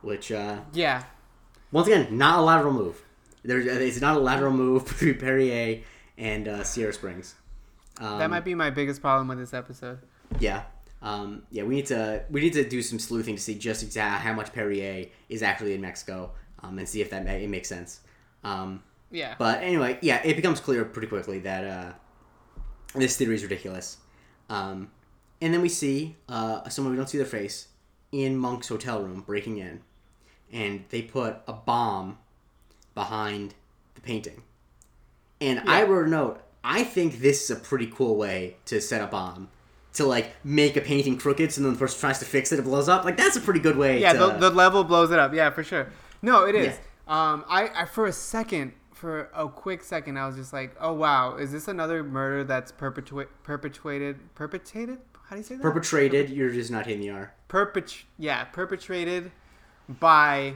which 0.01 0.31
uh, 0.31 0.59
Yeah. 0.73 1.03
once 1.71 1.87
again 1.87 2.17
not 2.17 2.39
a 2.39 2.41
lateral 2.41 2.73
move. 2.73 3.01
There's 3.43 3.65
it's 3.65 4.01
not 4.01 4.17
a 4.17 4.19
lateral 4.19 4.51
move 4.51 4.85
between 4.87 5.15
Perrier 5.19 5.81
and 6.17 6.47
uh, 6.47 6.63
Sierra 6.63 6.93
Springs. 6.93 7.35
Um, 7.99 8.19
That 8.19 8.29
might 8.29 8.43
be 8.43 8.55
my 8.55 8.69
biggest 8.71 8.99
problem 9.01 9.27
with 9.27 9.37
this 9.37 9.53
episode. 9.53 9.99
Yeah. 10.39 10.63
Um, 11.05 11.43
yeah, 11.51 11.63
we 11.63 11.75
need 11.75 11.85
to 11.87 12.23
we 12.31 12.41
need 12.41 12.53
to 12.53 12.67
do 12.67 12.81
some 12.81 12.97
sleuthing 12.99 13.35
to 13.35 13.41
see 13.41 13.55
just 13.55 13.83
exactly 13.83 14.27
how 14.27 14.33
much 14.35 14.51
Perrier 14.51 15.05
is 15.29 15.43
actually 15.43 15.73
in 15.75 15.81
Mexico, 15.81 16.31
um, 16.63 16.79
and 16.79 16.89
see 16.89 16.99
if 17.01 17.09
that 17.11 17.23
ma- 17.23 17.31
it 17.31 17.47
makes 17.49 17.69
sense. 17.69 17.99
Um, 18.43 18.81
Yeah. 19.11 19.35
but 19.37 19.61
anyway, 19.61 19.99
yeah, 20.01 20.21
it 20.25 20.35
becomes 20.35 20.59
clear 20.59 20.83
pretty 20.83 21.07
quickly 21.07 21.39
that 21.39 21.63
uh, 21.63 21.91
this 22.95 23.17
theory 23.17 23.35
is 23.35 23.43
ridiculous. 23.43 23.97
Um, 24.49 24.89
and 25.41 25.53
then 25.53 25.61
we 25.61 25.69
see 25.69 26.15
uh, 26.27 26.67
someone 26.69 26.91
we 26.91 26.97
don't 26.97 27.07
see 27.09 27.19
their 27.19 27.27
face 27.27 27.67
in 28.11 28.35
Monk's 28.37 28.67
hotel 28.67 29.03
room 29.03 29.21
breaking 29.21 29.57
in, 29.59 29.81
and 30.51 30.85
they 30.89 31.03
put 31.03 31.37
a 31.47 31.53
bomb 31.53 32.17
behind 32.95 33.53
the 33.93 34.01
painting. 34.01 34.41
And 35.39 35.59
I 35.69 35.83
wrote 35.83 36.07
a 36.07 36.09
note. 36.09 36.41
I 36.63 36.83
think 36.83 37.19
this 37.19 37.43
is 37.43 37.51
a 37.51 37.59
pretty 37.59 37.87
cool 37.87 38.15
way 38.15 38.55
to 38.65 38.81
set 38.81 39.01
a 39.01 39.07
bomb. 39.07 39.49
To 39.95 40.05
like 40.05 40.31
make 40.43 40.75
a 40.75 40.81
painting 40.81 41.17
crooked, 41.17 41.51
so 41.53 41.61
then 41.61 41.71
the 41.73 41.79
person 41.79 41.99
tries 41.99 42.19
to 42.19 42.25
fix 42.25 42.51
it, 42.51 42.59
it 42.59 42.63
blows 42.63 42.89
up. 42.89 43.05
Like 43.05 43.15
that's 43.17 43.35
a 43.37 43.41
pretty 43.41 43.59
good 43.61 43.77
way. 43.77 44.01
yeah, 44.01 44.13
to, 44.13 44.19
the, 44.19 44.27
the 44.31 44.49
level 44.49 44.83
blows 44.83 45.11
it 45.11 45.19
up. 45.19 45.33
Yeah, 45.33 45.49
for 45.51 45.63
sure. 45.63 45.87
No, 46.21 46.45
it 46.45 46.55
is. 46.55 46.77
Yeah. 47.07 47.31
Um, 47.33 47.45
I, 47.47 47.69
I 47.73 47.85
for 47.85 48.05
a 48.05 48.11
second, 48.11 48.73
for 48.91 49.29
a 49.33 49.47
quick 49.47 49.83
second, 49.83 50.17
I 50.17 50.27
was 50.27 50.35
just 50.35 50.51
like, 50.51 50.75
oh 50.81 50.93
wow, 50.93 51.35
is 51.37 51.51
this 51.51 51.67
another 51.67 52.03
murder 52.03 52.43
that's 52.43 52.71
perpetua- 52.71 53.27
perpetuated? 53.43 54.33
Perpetrated? 54.35 54.97
How 55.29 55.35
do 55.35 55.37
you 55.37 55.43
say 55.43 55.55
that? 55.55 55.61
perpetrated. 55.61 56.29
You're 56.29 56.51
just 56.51 56.71
not 56.71 56.85
hitting 56.87 57.01
the 57.01 57.09
R. 57.11 57.33
Perpet- 57.47 58.03
yeah, 58.17 58.43
perpetrated 58.45 59.31
by 59.87 60.55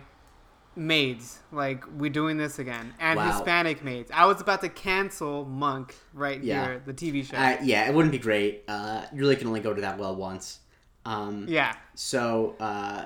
maids. 0.80 1.40
Like 1.52 1.84
we're 1.98 2.10
doing 2.10 2.38
this 2.38 2.58
again, 2.60 2.94
and 3.00 3.18
Wow. 3.18 3.32
Hispanic 3.32 3.84
maids. 3.84 4.10
I 4.14 4.26
was 4.26 4.42
about 4.42 4.62
to 4.62 4.70
cancel 4.70 5.46
Monk 5.46 5.96
right 6.14 6.42
Yeah. 6.42 6.66
here, 6.66 6.82
the 6.86 6.94
TV 6.94 7.24
show. 7.24 7.38
Uh, 7.38 7.58
yeah, 7.62 7.88
it 7.88 7.94
wouldn't 7.94 8.12
be 8.12 8.18
great. 8.20 8.64
Uh, 8.68 9.06
you 9.14 9.20
really 9.20 9.36
can 9.36 9.48
only 9.48 9.60
go 9.60 9.74
to 9.74 9.82
that 9.82 9.98
well 10.00 10.16
once. 10.16 10.60
Um, 11.06 11.46
yeah, 11.48 11.76
So, 11.96 12.56
uh, 12.60 13.06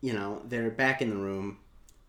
you 0.00 0.12
know, 0.12 0.42
they're 0.48 0.70
back 0.70 1.02
in 1.02 1.10
the 1.10 1.16
room, 1.16 1.58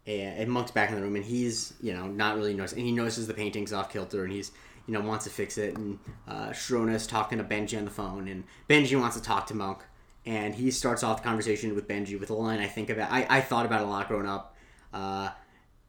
and, 0.06 0.40
and 0.40 0.52
Monk's 0.52 0.72
back 0.72 0.90
in 0.90 0.96
the 0.96 1.02
room, 1.02 1.16
and 1.16 1.26
he's, 1.26 1.74
you 1.82 1.94
know, 1.94 2.08
not 2.08 2.36
really 2.36 2.54
noticing. 2.54 2.80
And 2.80 2.88
he 2.88 2.94
notices 2.94 3.28
the 3.28 3.34
painting's 3.34 3.74
off 3.74 3.92
kilter, 3.92 4.24
and 4.24 4.32
he's, 4.32 4.52
you 4.88 4.94
know, 4.94 5.02
wants 5.02 5.26
to 5.26 5.32
fix 5.32 5.58
it. 5.58 5.76
And 5.78 6.00
uh, 6.28 6.50
Sharona's 6.50 7.06
talking 7.08 7.38
to 7.40 7.44
Benji 7.44 7.78
on 7.78 7.86
the 7.86 7.92
phone, 7.92 8.28
and 8.28 8.44
Benji 8.70 9.00
wants 9.00 9.18
to 9.18 9.22
talk 9.22 9.48
to 9.48 9.56
Monk. 9.56 9.80
And 10.26 10.54
he 10.54 10.70
starts 10.70 11.02
off 11.04 11.24
the 11.24 11.28
conversation 11.28 11.74
with 11.76 11.88
Benji 11.88 12.20
with 12.20 12.30
a 12.30 12.34
line 12.36 12.60
I 12.60 12.68
think 12.68 12.90
about. 12.90 13.12
I, 13.12 13.26
I 13.30 13.42
thought 13.42 13.66
about 13.66 13.82
a 13.82 13.86
lot 13.86 14.08
growing 14.08 14.28
up. 14.28 14.49
Uh, 14.94 15.30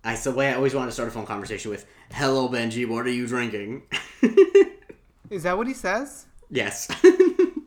I 0.05 0.17
the 0.17 0.31
way 0.33 0.49
I 0.51 0.55
always 0.55 0.75
wanted 0.75 0.87
to 0.89 0.93
start 0.93 1.09
a 1.09 1.13
phone 1.13 1.27
conversation 1.27 1.71
with, 1.71 1.87
"Hello, 2.13 2.49
Benji. 2.49 2.89
What 2.89 3.07
are 3.07 3.11
you 3.11 3.27
drinking?" 3.27 3.83
is 5.31 5.43
that 5.45 5.57
what 5.57 5.67
he 5.67 5.75
says? 5.75 6.27
yes. 6.51 6.89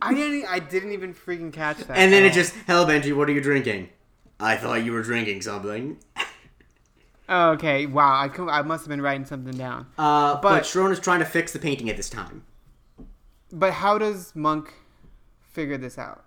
I 0.01 0.13
didn't. 0.13 0.45
I 0.49 0.59
didn't 0.59 0.91
even 0.91 1.13
freaking 1.13 1.53
catch 1.53 1.77
that. 1.77 1.97
And 1.97 2.11
then 2.11 2.23
it 2.25 2.33
just, 2.33 2.53
hello 2.67 2.85
Benji, 2.85 3.15
what 3.15 3.29
are 3.29 3.31
you 3.31 3.39
drinking? 3.39 3.87
I 4.39 4.57
thought 4.57 4.83
you 4.83 4.91
were 4.91 5.01
drinking 5.01 5.41
something. 5.43 5.97
Oh, 7.29 7.51
okay. 7.51 7.85
Wow. 7.85 8.19
I 8.19 8.27
co- 8.27 8.49
I 8.49 8.61
must 8.63 8.83
have 8.83 8.89
been 8.89 9.01
writing 9.01 9.25
something 9.25 9.55
down. 9.57 9.87
Uh, 9.97 10.33
but, 10.35 10.41
But- 10.41 10.63
Sharona's 10.63 10.99
trying 10.99 11.19
to 11.19 11.25
fix 11.25 11.53
the 11.53 11.59
painting 11.59 11.89
at 11.89 11.95
this 11.95 12.09
time. 12.09 12.43
But 13.51 13.71
how 13.71 13.97
does 13.97 14.35
Monk 14.35 14.73
figure 15.41 15.77
this 15.77 15.97
out? 15.97 16.25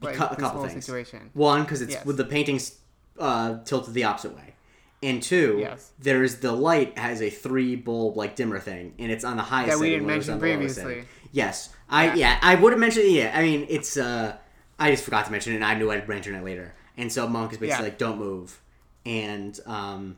Like 0.00 0.16
a 0.16 0.34
couple 0.36 0.66
things. 0.66 0.84
situation. 0.84 1.30
One, 1.34 1.62
because 1.62 1.82
it's 1.82 1.92
Yes. 1.92 2.06
with 2.06 2.16
the 2.16 2.24
paintings 2.24 2.78
uh, 3.18 3.58
tilted 3.64 3.94
the 3.94 4.04
opposite 4.04 4.34
way, 4.34 4.54
and 5.02 5.22
two, 5.22 5.58
Yes. 5.60 5.92
there's 5.98 6.36
the 6.36 6.52
light 6.52 6.96
has 6.98 7.20
a 7.22 7.30
three 7.30 7.76
bulb 7.76 8.16
like 8.16 8.36
dimmer 8.36 8.58
thing, 8.58 8.94
and 8.98 9.10
it's 9.12 9.24
on 9.24 9.36
the 9.36 9.42
highest 9.42 9.70
That 9.72 9.78
we 9.80 9.86
setting 9.86 9.92
didn't 9.92 10.06
when 10.06 10.14
it 10.14 10.18
was 10.18 10.28
mention 10.28 10.42
on 10.42 10.48
the 10.48 10.56
lowest 10.62 10.78
previously. 10.82 11.08
Yes, 11.32 11.70
I 11.88 12.04
Yeah. 12.06 12.14
yeah, 12.14 12.38
I 12.42 12.54
would 12.56 12.72
have 12.72 12.80
mentioned 12.80 13.06
it. 13.06 13.10
Yeah, 13.12 13.32
I 13.36 13.42
mean 13.42 13.66
it's 13.68 13.96
uh, 13.96 14.36
I 14.78 14.90
just 14.90 15.04
forgot 15.04 15.26
to 15.26 15.32
mention 15.32 15.52
it, 15.52 15.56
and 15.56 15.64
I 15.64 15.74
knew 15.74 15.90
I'd 15.90 16.08
mention 16.08 16.34
it 16.34 16.42
later. 16.44 16.74
And 16.96 17.10
so 17.12 17.26
Monk 17.28 17.52
is 17.52 17.58
basically 17.58 17.78
Yeah. 17.84 17.90
like, 17.90 17.98
"Don't 17.98 18.18
move," 18.18 18.60
and 19.06 19.58
um, 19.66 20.16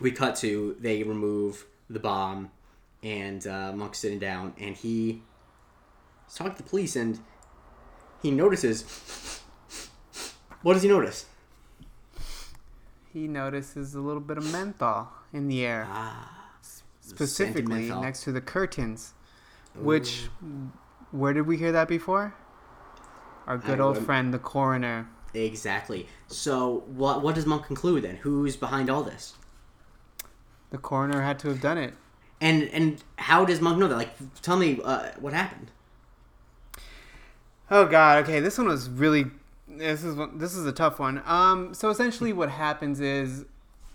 we 0.00 0.10
cut 0.10 0.36
to 0.36 0.76
they 0.80 1.02
remove 1.02 1.66
the 1.90 1.98
bomb, 2.00 2.50
and 3.02 3.46
uh, 3.46 3.72
Monk's 3.72 3.98
sitting 3.98 4.18
down, 4.18 4.54
and 4.58 4.74
he 4.76 5.22
he's 6.26 6.34
talking 6.36 6.54
to 6.54 6.62
the 6.62 6.68
police, 6.68 6.96
and 6.96 7.18
he 8.22 8.30
notices. 8.30 8.84
What 10.62 10.72
does 10.72 10.82
he 10.82 10.88
notice? 10.88 11.26
He 13.14 13.28
notices 13.28 13.94
a 13.94 14.00
little 14.00 14.20
bit 14.20 14.36
of 14.38 14.50
menthol 14.52 15.08
in 15.32 15.46
the 15.48 15.64
air, 15.64 15.86
Ah, 15.88 16.50
specifically 17.00 17.82
menthol. 17.86 18.02
next 18.02 18.24
to 18.24 18.32
the 18.32 18.40
curtains. 18.40 19.14
Which, 19.76 20.28
where 21.12 21.32
did 21.32 21.46
we 21.46 21.56
hear 21.56 21.70
that 21.72 21.86
before? 21.88 22.34
Our 23.46 23.56
good 23.56 23.78
I 23.80 23.84
old 23.84 23.90
wouldn't- 23.92 24.06
friend, 24.06 24.34
the 24.34 24.38
coroner, 24.38 25.08
Exactly. 25.32 26.08
So 26.28 26.84
what 26.86 27.20
what 27.22 27.34
does 27.34 27.44
Monk 27.44 27.66
conclude 27.66 28.04
then? 28.04 28.16
Who's 28.16 28.56
behind 28.56 28.88
all 28.88 29.02
this? 29.02 29.34
The 30.70 30.78
coroner 30.78 31.22
had 31.22 31.40
to 31.40 31.48
have 31.48 31.60
done 31.60 31.76
it. 31.78 31.94
And 32.40 32.64
and 32.68 33.02
how 33.18 33.44
does 33.44 33.60
Monk 33.60 33.78
know 33.78 33.88
that? 33.88 33.96
Like, 33.96 34.14
tell 34.42 34.56
me 34.56 34.80
uh, 34.84 35.10
what 35.18 35.32
happened. 35.32 35.72
Oh 37.68 37.86
God. 37.86 38.22
Okay, 38.24 38.38
this 38.38 38.58
one 38.58 38.68
was 38.68 38.88
really. 38.88 39.26
This 39.78 40.04
is 40.04 40.14
one- 40.16 40.38
this 40.38 40.54
is 40.54 40.66
a 40.66 40.72
tough 40.72 40.98
one. 40.98 41.22
Um. 41.26 41.74
So 41.74 41.90
essentially, 41.90 42.32
what 42.32 42.50
happens 42.50 43.00
is, 43.00 43.44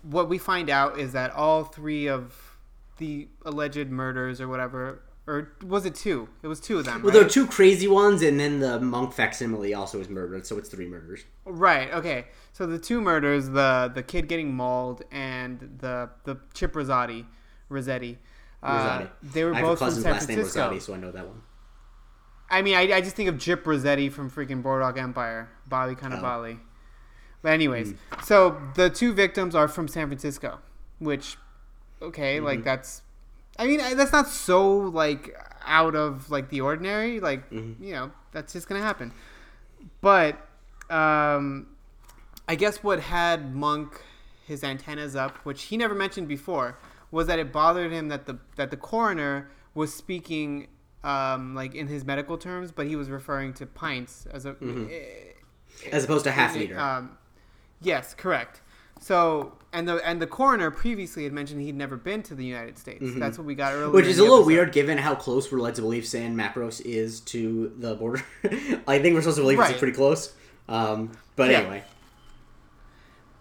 what 0.02 0.28
we 0.28 0.38
find 0.38 0.70
out 0.70 0.98
is 0.98 1.12
that 1.12 1.32
all 1.32 1.64
three 1.64 2.08
of 2.08 2.56
the 2.98 3.28
alleged 3.44 3.88
murders 3.88 4.40
or 4.40 4.48
whatever, 4.48 5.02
or 5.26 5.52
was 5.64 5.86
it 5.86 5.94
two? 5.94 6.28
It 6.42 6.48
was 6.48 6.60
two 6.60 6.78
of 6.78 6.84
them. 6.84 7.02
Well, 7.02 7.12
right? 7.12 7.18
there 7.18 7.26
are 7.26 7.28
two 7.28 7.46
crazy 7.46 7.88
ones, 7.88 8.22
and 8.22 8.38
then 8.38 8.60
the 8.60 8.80
monk 8.80 9.12
facsimile 9.12 9.72
also 9.74 9.98
was 9.98 10.08
murdered, 10.08 10.46
so 10.46 10.58
it's 10.58 10.68
three 10.68 10.86
murders. 10.86 11.24
Right. 11.44 11.92
Okay. 11.92 12.26
So 12.52 12.66
the 12.66 12.78
two 12.78 13.00
murders, 13.00 13.48
the 13.48 13.90
the 13.94 14.02
kid 14.02 14.28
getting 14.28 14.54
mauled 14.54 15.02
and 15.10 15.78
the 15.78 16.10
the 16.24 16.36
Chip 16.52 16.74
Rosati, 16.74 17.26
Rossetti, 17.68 18.18
uh, 18.62 18.98
Rosati. 19.00 19.10
they 19.22 19.44
were 19.44 19.54
I 19.54 19.62
both 19.62 19.78
from 19.78 19.90
San 19.92 20.12
last 20.12 20.28
name 20.28 20.36
Francisco. 20.38 20.70
Rosati, 20.70 20.82
so 20.82 20.94
I 20.94 20.96
know 20.98 21.10
that 21.12 21.26
one. 21.26 21.42
I 22.50 22.62
mean, 22.62 22.74
I, 22.74 22.92
I 22.96 23.00
just 23.00 23.14
think 23.16 23.28
of 23.28 23.36
Gyp 23.36 23.62
Rosetti 23.62 24.10
from 24.10 24.30
freaking 24.30 24.62
Boardwalk 24.62 24.98
Empire, 24.98 25.48
Bobby 25.66 25.94
Cannavale. 25.94 26.58
But 27.42 27.52
anyways, 27.52 27.92
Hmm. 27.92 28.22
so 28.24 28.60
the 28.74 28.90
two 28.90 29.12
victims 29.14 29.54
are 29.54 29.68
from 29.68 29.88
San 29.88 30.08
Francisco, 30.08 30.58
which, 30.98 31.36
okay, 32.02 32.36
Mm-hmm. 32.36 32.44
like 32.46 32.64
that's, 32.64 33.02
I 33.58 33.66
mean, 33.66 33.78
that's 33.96 34.12
not 34.12 34.28
so 34.28 34.68
like 34.78 35.34
out 35.64 35.94
of 35.94 36.30
like 36.30 36.48
the 36.50 36.60
ordinary. 36.60 37.20
Like 37.20 37.48
Mm-hmm. 37.50 37.82
you 37.84 37.92
know, 37.92 38.10
that's 38.32 38.52
just 38.52 38.68
gonna 38.68 38.82
happen. 38.82 39.12
But 40.00 40.36
um, 40.90 41.68
I 42.48 42.54
guess 42.56 42.82
what 42.82 43.00
had 43.00 43.54
Monk 43.54 44.02
his 44.46 44.64
antennas 44.64 45.14
up, 45.14 45.36
which 45.44 45.64
he 45.64 45.76
never 45.76 45.94
mentioned 45.94 46.26
before, 46.28 46.76
was 47.12 47.26
that 47.28 47.38
it 47.38 47.52
bothered 47.52 47.92
him 47.92 48.08
that 48.08 48.26
the 48.26 48.38
that 48.56 48.70
the 48.70 48.76
coroner 48.76 49.48
was 49.74 49.94
speaking 49.94 50.66
um, 51.04 51.54
like 51.54 51.74
in 51.74 51.86
his 51.86 52.04
medical 52.04 52.36
terms, 52.38 52.72
but 52.72 52.86
he 52.86 52.96
was 52.96 53.08
referring 53.10 53.52
to 53.54 53.66
pints 53.66 54.26
as 54.32 54.44
a 54.46 54.56
eh, 54.62 55.32
As 55.92 56.04
opposed 56.04 56.24
to 56.24 56.30
half 56.30 56.54
liter. 56.56 56.78
um, 56.78 57.16
yes, 57.80 58.14
correct. 58.14 58.60
So 59.00 59.56
and 59.72 59.88
the 59.88 59.96
and 60.06 60.20
the 60.20 60.26
coroner 60.26 60.70
previously 60.70 61.24
had 61.24 61.32
mentioned 61.32 61.62
he'd 61.62 61.74
never 61.74 61.96
been 61.96 62.22
to 62.24 62.34
the 62.34 62.44
United 62.44 62.76
States. 62.76 63.02
That's 63.16 63.38
what 63.38 63.46
we 63.46 63.54
got 63.54 63.72
earlier. 63.72 63.86
Mm-hmm. 63.86 63.94
Which 63.96 64.06
is 64.06 64.18
a 64.18 64.22
little 64.22 64.38
episode. 64.38 64.46
weird 64.48 64.72
given 64.72 64.98
how 64.98 65.14
close 65.14 65.50
we're 65.50 65.60
led 65.60 65.74
to 65.76 65.80
believe 65.80 66.06
San 66.06 66.36
Macros 66.36 66.82
is 66.84 67.20
to 67.20 67.72
the 67.78 67.94
border. 67.94 68.22
I 68.86 68.98
think 68.98 69.14
we're 69.14 69.22
supposed 69.22 69.36
to 69.38 69.42
believe 69.42 69.58
Right. 69.58 69.70
it's 69.70 69.78
pretty 69.78 69.94
close. 69.96 70.34
Um, 70.68 71.12
but 71.36 71.50
Yeah. 71.50 71.60
anyway. 71.60 71.82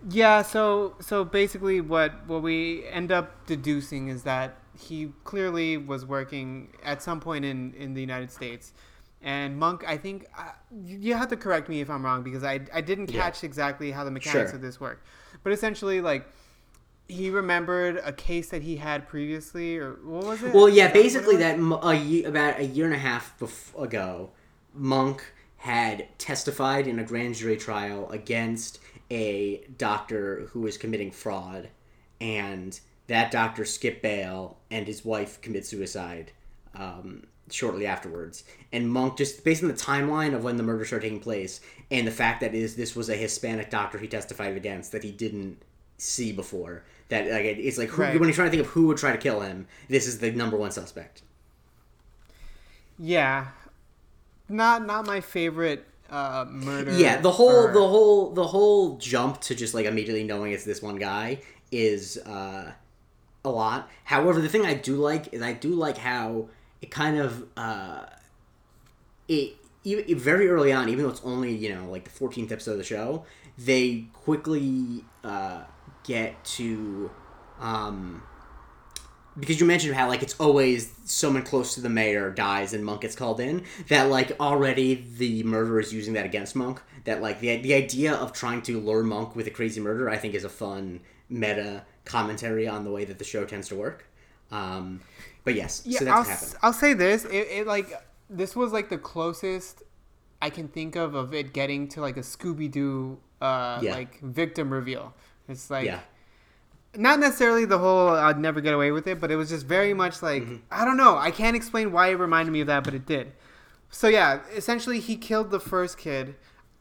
Yeah, 0.10 0.43
so 0.43 0.95
so 1.01 1.26
basically 1.26 1.82
what 1.82 2.26
what 2.26 2.41
we 2.41 2.86
end 2.88 3.12
up 3.12 3.45
deducing 3.45 4.07
is 4.07 4.24
that 4.24 4.55
he 4.80 5.11
clearly 5.23 5.77
was 5.77 6.05
working 6.05 6.69
at 6.84 7.01
some 7.01 7.19
point 7.19 7.45
in 7.45 7.73
in 7.73 7.93
the 7.93 8.01
United 8.01 8.32
States. 8.32 8.73
And 9.21 9.57
Monk, 9.57 9.84
I 9.86 9.97
think 9.97 10.27
uh, 10.38 10.43
you 10.86 11.13
have 11.13 11.27
to 11.30 11.36
correct 11.38 11.67
me 11.67 11.82
if 11.82 11.89
I'm 11.89 12.03
wrong 12.05 12.23
because 12.23 12.43
I 12.43 12.61
I 12.73 12.82
didn't 12.82 13.11
Yeah. 13.11 13.23
catch 13.23 13.43
exactly 13.43 13.91
how 13.91 14.03
the 14.05 14.11
mechanics 14.11 14.51
Sure. 14.51 14.55
of 14.55 14.61
this 14.61 14.80
work. 14.80 15.03
But 15.43 15.51
essentially 15.53 15.99
like 16.01 16.25
he 17.07 17.30
remembered 17.32 17.99
a 18.05 18.13
case 18.13 18.49
that 18.49 18.61
he 18.61 18.77
had 18.77 19.07
previously 19.07 19.77
or 19.77 19.93
what 20.03 20.25
was 20.25 20.43
it? 20.43 20.53
Well, 20.53 20.69
yeah, 20.69 20.71
Is 20.71 20.77
that 20.77 20.84
what 20.86 20.99
it 20.99 21.03
basically 21.03 21.36
that 21.38 21.59
a 21.84 21.95
ye- 21.95 22.23
about 22.23 22.59
a 22.59 22.65
year 22.65 22.86
and 22.86 22.93
a 22.93 22.99
half 22.99 23.38
bef- 23.39 23.82
ago, 23.82 24.30
Monk 24.75 25.34
had 25.57 26.07
testified 26.19 26.88
in 26.88 26.99
a 26.99 27.03
grand 27.03 27.36
jury 27.36 27.57
trial 27.57 28.09
against 28.11 28.80
a 29.11 29.65
doctor 29.77 30.47
who 30.51 30.61
was 30.61 30.77
committing 30.77 31.11
fraud, 31.11 31.69
and 32.21 32.80
that 33.10 33.30
doctor 33.32 33.66
Skip 33.66 34.01
bail, 34.01 34.57
and 34.72 34.88
his 34.88 35.03
wife 35.05 35.39
commit 35.41 35.66
suicide 35.68 36.32
um, 36.76 37.24
shortly 37.51 37.86
afterwards. 37.86 38.43
And 38.72 38.89
Monk, 38.89 39.18
just 39.18 39.43
based 39.43 39.62
on 39.62 39.68
the 39.70 39.76
timeline 39.76 40.34
of 40.34 40.43
when 40.43 40.57
the 40.57 40.64
murder 40.64 40.86
started 40.86 41.03
taking 41.07 41.20
place, 41.20 41.60
and 41.91 42.07
the 42.07 42.12
fact 42.12 42.41
that 42.41 42.55
is 42.55 42.76
this 42.76 42.95
was 42.95 43.10
a 43.10 43.16
Hispanic 43.16 43.70
doctor 43.70 43.97
he 43.99 44.07
testified 44.07 44.55
against 44.57 44.91
that 44.93 45.03
he 45.03 45.12
didn't 45.12 45.62
see 45.97 46.32
before. 46.32 46.84
That 47.10 47.26
like 47.30 47.43
it's 47.45 47.78
like 47.78 47.89
who, 47.89 48.01
Right. 48.03 48.20
when 48.20 48.30
you're 48.30 48.36
trying 48.36 48.47
to 48.47 48.51
think 48.51 48.66
of 48.66 48.72
who 48.74 48.88
would 48.88 48.97
try 48.97 49.12
to 49.12 49.18
kill 49.18 49.41
him, 49.41 49.68
this 49.89 50.07
is 50.07 50.20
the 50.20 50.32
number 50.32 50.55
one 50.57 50.72
suspect. 50.72 51.22
Yeah. 52.97 53.47
Not 54.47 54.86
not 54.86 55.05
my 55.05 55.22
favorite 55.22 55.86
uh, 56.10 56.45
murder. 56.49 56.91
Yeah, 56.97 57.22
the 57.22 57.32
whole 57.32 57.49
or- 57.68 57.74
the 57.74 57.88
whole 57.88 58.32
the 58.32 58.45
whole 58.47 58.97
jump 58.97 59.41
to 59.41 59.55
just 59.55 59.74
like 59.74 59.86
immediately 59.86 60.24
knowing 60.24 60.51
it's 60.51 60.66
this 60.66 60.82
one 60.82 60.95
guy 60.97 61.41
is 61.72 62.18
uh, 62.18 62.72
a 63.43 63.49
lot. 63.49 63.89
However, 64.03 64.41
the 64.41 64.49
thing 64.49 64.65
I 64.65 64.73
do 64.73 64.95
like 64.95 65.33
is 65.33 65.41
I 65.41 65.53
do 65.53 65.69
like 65.69 65.97
how 65.97 66.49
it 66.81 66.91
kind 66.91 67.17
of 67.17 67.45
uh, 67.57 68.05
it, 69.27 69.55
very 69.83 70.49
early 70.49 70.71
on, 70.71 70.89
even 70.89 71.03
though 71.03 71.09
it's 71.09 71.23
only 71.23 71.55
you 71.55 71.73
know 71.73 71.89
like 71.89 72.03
the 72.03 72.09
fourteenth 72.09 72.51
episode 72.51 72.73
of 72.73 72.77
the 72.77 72.83
show, 72.83 73.25
they 73.57 74.05
quickly 74.13 75.05
uh, 75.23 75.63
get 76.03 76.43
to. 76.43 77.11
Um, 77.59 78.23
because 79.37 79.59
you 79.59 79.65
mentioned 79.65 79.95
how 79.95 80.07
like 80.07 80.21
it's 80.21 80.37
always 80.39 80.93
someone 81.05 81.43
close 81.43 81.75
to 81.75 81.81
the 81.81 81.89
mayor 81.89 82.29
dies 82.29 82.73
and 82.73 82.83
Monk 82.83 83.01
gets 83.01 83.15
called 83.15 83.39
in. 83.39 83.63
That 83.87 84.09
like 84.09 84.37
already 84.39 84.95
the 85.17 85.43
murderer 85.43 85.79
is 85.79 85.93
using 85.93 86.13
that 86.13 86.25
against 86.25 86.55
Monk. 86.55 86.81
That 87.05 87.21
like 87.21 87.39
the 87.39 87.57
the 87.57 87.73
idea 87.73 88.13
of 88.13 88.33
trying 88.33 88.61
to 88.63 88.79
lure 88.79 89.03
Monk 89.03 89.35
with 89.35 89.47
a 89.47 89.51
crazy 89.51 89.79
murder, 89.79 90.09
I 90.09 90.17
think, 90.17 90.33
is 90.33 90.43
a 90.43 90.49
fun 90.49 91.01
meta 91.29 91.85
commentary 92.10 92.68
on 92.68 92.84
the 92.84 92.91
way 92.91 93.05
that 93.05 93.18
the 93.20 93.26
show 93.34 93.45
tends 93.45 93.68
to 93.70 93.76
work. 93.76 93.99
Um, 94.51 95.01
but 95.45 95.55
yes, 95.55 95.84
Yeah, 95.86 95.99
so 95.99 96.05
I'll, 96.10 96.24
that's 96.24 96.28
what 96.28 96.28
happened. 96.39 96.60
I'll 96.64 96.74
say 96.74 96.93
this. 96.93 97.26
It, 97.26 97.47
it 97.60 97.68
like 97.68 97.88
this 98.30 98.55
was 98.55 98.74
like 98.74 98.89
the 98.89 98.97
closest 98.97 99.84
I 100.41 100.49
can 100.49 100.68
think 100.68 100.95
of 100.95 101.16
of 101.16 101.34
it 101.34 101.53
getting 101.53 101.88
to 101.89 102.01
like 102.01 102.18
a 102.18 102.22
Scooby 102.22 102.70
Doo 102.72 103.20
uh, 103.41 103.80
Yeah. 103.82 103.93
like 103.99 104.20
victim 104.22 104.72
reveal. 104.74 105.14
It's 105.47 105.70
like 105.70 105.86
Yeah, 105.86 106.01
not 106.95 107.20
necessarily 107.20 107.66
the 107.66 107.78
whole 107.78 108.10
I'd 108.10 108.39
never 108.39 108.62
get 108.62 108.74
away 108.74 108.91
with 108.91 109.07
it, 109.07 109.20
but 109.22 109.32
it 109.32 109.36
was 109.36 109.49
just 109.49 109.66
very 109.66 109.93
much 109.93 110.22
like 110.22 110.43
Mm-hmm. 110.43 110.55
I 110.72 110.86
don't 110.86 110.97
know. 110.97 111.18
I 111.18 111.32
can't 111.32 111.55
explain 111.55 111.91
why 111.91 112.10
it 112.10 112.16
reminded 112.16 112.51
me 112.51 112.62
of 112.62 112.68
that, 112.68 112.84
but 112.84 112.93
it 112.93 113.05
did. 113.05 113.34
So 113.91 114.07
yeah, 114.07 114.41
essentially 114.55 114.99
he 114.99 115.16
killed 115.16 115.51
the 115.51 115.60
first 115.60 115.97
kid, 115.97 116.36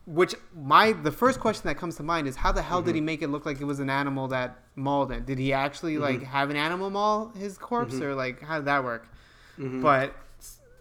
which 0.09 0.35
my 0.55 0.93
the 0.93 1.13
first 1.13 1.39
question 1.39 1.65
that 1.69 1.77
comes 1.77 1.97
to 1.97 2.03
mind 2.03 2.27
is 2.27 2.37
how 2.37 2.51
the 2.51 2.63
hell 2.63 2.81
did 2.81 2.89
Mm-hmm. 2.91 2.95
he 2.97 3.01
make 3.03 3.23
it 3.23 3.29
look 3.29 3.45
like 3.45 3.61
it 3.61 3.65
was 3.65 3.79
an 3.79 3.91
animal 3.91 4.29
that 4.29 4.59
mauled 4.75 5.13
him? 5.13 5.25
Did 5.25 5.39
he 5.39 5.53
actually 5.53 5.95
Mm-hmm. 5.95 6.03
like 6.03 6.23
have 6.25 6.49
an 6.51 6.57
animal 6.57 6.89
maul 6.91 7.29
his 7.37 7.59
corpse 7.59 8.01
or 8.01 8.15
like 8.15 8.41
how 8.43 8.57
did 8.57 8.65
that 8.65 8.83
work? 8.85 9.07
Mm-hmm. 9.59 9.83
But 9.83 10.15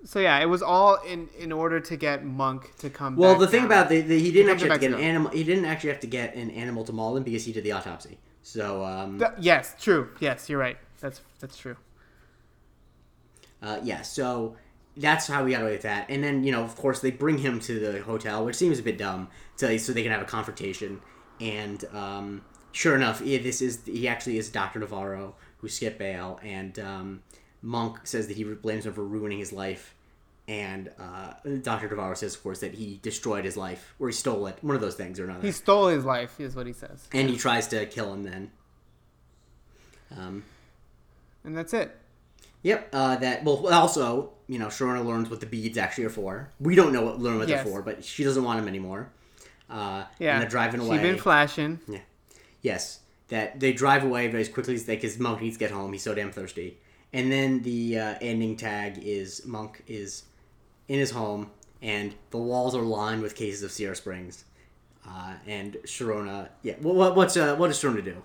so 0.05 0.19
yeah, 0.19 0.39
it 0.39 0.45
was 0.45 0.61
all 0.61 0.95
in 1.05 1.27
in 1.37 1.51
order 1.51 1.79
to 1.81 1.97
get 1.97 2.23
Monk 2.23 2.75
to 2.77 2.89
come. 2.89 3.15
Well, 3.17 3.35
the 3.37 3.47
thing 3.47 3.65
about 3.65 3.89
the, 3.89 3.99
the 4.01 4.17
he 4.19 4.31
didn't 4.31 4.51
actually 4.51 4.69
have 4.69 4.79
to 4.79 4.87
get 4.87 4.97
an 4.97 5.03
animal. 5.03 5.31
He 5.31 5.43
didn't 5.43 5.65
actually 5.65 5.89
have 5.89 5.99
to 6.01 6.07
get 6.07 6.35
an 6.35 6.49
animal 6.51 6.83
to 6.85 6.93
maul 6.93 7.17
him 7.17 7.23
because 7.23 7.43
he 7.45 7.51
did 7.51 7.63
the 7.65 7.73
autopsy. 7.73 8.17
So 8.43 8.85
um, 8.85 9.19
Th- 9.19 9.31
yes, 9.39 9.75
true. 9.79 10.09
Yes, 10.21 10.47
you're 10.49 10.59
right. 10.59 10.77
That's 11.01 11.19
that's 11.41 11.57
true. 11.57 11.75
Uh, 13.61 13.79
yeah, 13.83 14.03
so 14.03 14.55
that's 14.97 15.27
how 15.27 15.43
we 15.43 15.51
got 15.51 15.61
away 15.61 15.71
with 15.71 15.83
that. 15.83 16.09
And 16.09 16.23
then, 16.23 16.43
you 16.43 16.51
know, 16.51 16.63
of 16.63 16.75
course, 16.75 16.99
they 16.99 17.11
bring 17.11 17.37
him 17.37 17.59
to 17.61 17.79
the 17.79 18.01
hotel, 18.01 18.43
which 18.43 18.55
seems 18.55 18.79
a 18.79 18.83
bit 18.83 18.97
dumb, 18.97 19.29
to, 19.57 19.77
so 19.79 19.93
they 19.93 20.03
can 20.03 20.11
have 20.11 20.21
a 20.21 20.25
confrontation. 20.25 21.01
And 21.39 21.85
um, 21.93 22.41
sure 22.71 22.95
enough, 22.95 23.21
yeah, 23.21 23.39
this 23.39 23.61
is 23.61 23.81
he 23.85 24.07
actually 24.07 24.37
is 24.37 24.49
Doctor 24.49 24.79
Navarro 24.79 25.35
who 25.59 25.67
skipped 25.67 25.97
bail, 25.97 26.39
and 26.43 26.77
um, 26.79 27.23
Monk 27.61 28.05
says 28.05 28.27
that 28.27 28.37
he 28.37 28.43
blames 28.43 28.85
him 28.85 28.93
for 28.93 29.03
ruining 29.03 29.39
his 29.39 29.51
life. 29.51 29.95
And 30.47 30.91
uh, 30.97 31.33
Doctor 31.61 31.89
Navarro 31.89 32.13
says, 32.15 32.35
of 32.35 32.43
course, 32.43 32.61
that 32.61 32.73
he 32.73 32.99
destroyed 33.01 33.43
his 33.43 33.57
life, 33.57 33.95
or 33.99 34.07
he 34.07 34.13
stole 34.13 34.47
it, 34.47 34.57
one 34.61 34.75
of 34.75 34.81
those 34.81 34.95
things 34.95 35.19
or 35.19 35.25
another. 35.25 35.45
He 35.45 35.51
stole 35.51 35.87
his 35.87 36.05
life, 36.05 36.39
is 36.39 36.55
what 36.55 36.67
he 36.67 36.73
says, 36.73 37.07
and 37.13 37.29
he 37.29 37.37
tries 37.37 37.67
to 37.67 37.85
kill 37.85 38.13
him 38.13 38.23
then. 38.23 38.51
Um, 40.15 40.43
and 41.43 41.57
that's 41.57 41.73
it. 41.73 41.97
Yep. 42.63 42.89
Uh, 42.93 43.15
that 43.17 43.43
well. 43.43 43.67
Also, 43.67 44.31
you 44.47 44.59
know, 44.59 44.67
Sharona 44.67 45.05
learns 45.05 45.29
what 45.29 45.39
the 45.39 45.45
beads 45.45 45.77
actually 45.77 46.05
are 46.05 46.09
for. 46.09 46.49
We 46.59 46.75
don't 46.75 46.93
know 46.93 47.01
what 47.03 47.19
learn 47.19 47.37
what 47.37 47.47
Yes. 47.47 47.63
they're 47.63 47.71
for, 47.73 47.81
but 47.81 48.03
she 48.03 48.23
doesn't 48.23 48.43
want 48.43 48.59
them 48.59 48.67
anymore. 48.67 49.09
Uh, 49.69 50.05
Yeah, 50.19 50.33
And 50.33 50.41
they're 50.41 50.49
driving 50.49 50.79
away. 50.79 50.97
She's 50.97 51.01
been 51.01 51.17
flashing. 51.17 51.79
Yeah, 51.87 51.99
yes. 52.61 52.99
That 53.29 53.59
they 53.59 53.73
drive 53.73 54.03
away 54.05 54.27
very 54.29 54.41
as 54.41 54.47
quickly 54.49 54.75
as 54.75 54.85
they, 54.85 54.95
because 54.95 55.19
Monk 55.19 55.41
needs 55.41 55.57
to 55.57 55.59
get 55.59 55.71
home. 55.71 55.91
He's 55.91 56.03
so 56.03 56.15
damn 56.15 56.31
thirsty. 56.31 56.77
And 57.11 57.29
then 57.31 57.61
the 57.63 57.99
uh, 57.99 58.15
ending 58.21 58.55
tag 58.55 58.97
is 59.03 59.45
Monk 59.45 59.83
is 59.87 60.23
in 60.87 60.97
his 60.99 61.11
home, 61.11 61.51
and 61.81 62.15
the 62.31 62.37
walls 62.37 62.73
are 62.75 62.81
lined 62.81 63.21
with 63.21 63.35
cases 63.35 63.63
of 63.63 63.71
Sierra 63.71 63.95
Springs. 63.97 64.45
Uh, 65.05 65.33
and 65.45 65.73
Sharona, 65.85 66.49
yeah. 66.63 66.75
What, 66.81 66.95
what 66.95 67.15
what's 67.17 67.35
uh, 67.35 67.55
what 67.57 67.67
does 67.67 67.81
Sharona 67.81 68.03
do? 68.03 68.21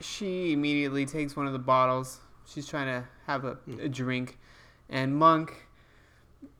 She 0.00 0.52
immediately 0.52 1.06
takes 1.06 1.36
one 1.36 1.46
of 1.46 1.52
the 1.52 1.58
bottles. 1.58 2.20
She's 2.46 2.66
trying 2.66 2.86
to 2.86 3.08
have 3.26 3.44
a, 3.44 3.54
Hmm. 3.54 3.80
a 3.80 3.88
drink, 3.88 4.38
and 4.88 5.16
Monk, 5.16 5.66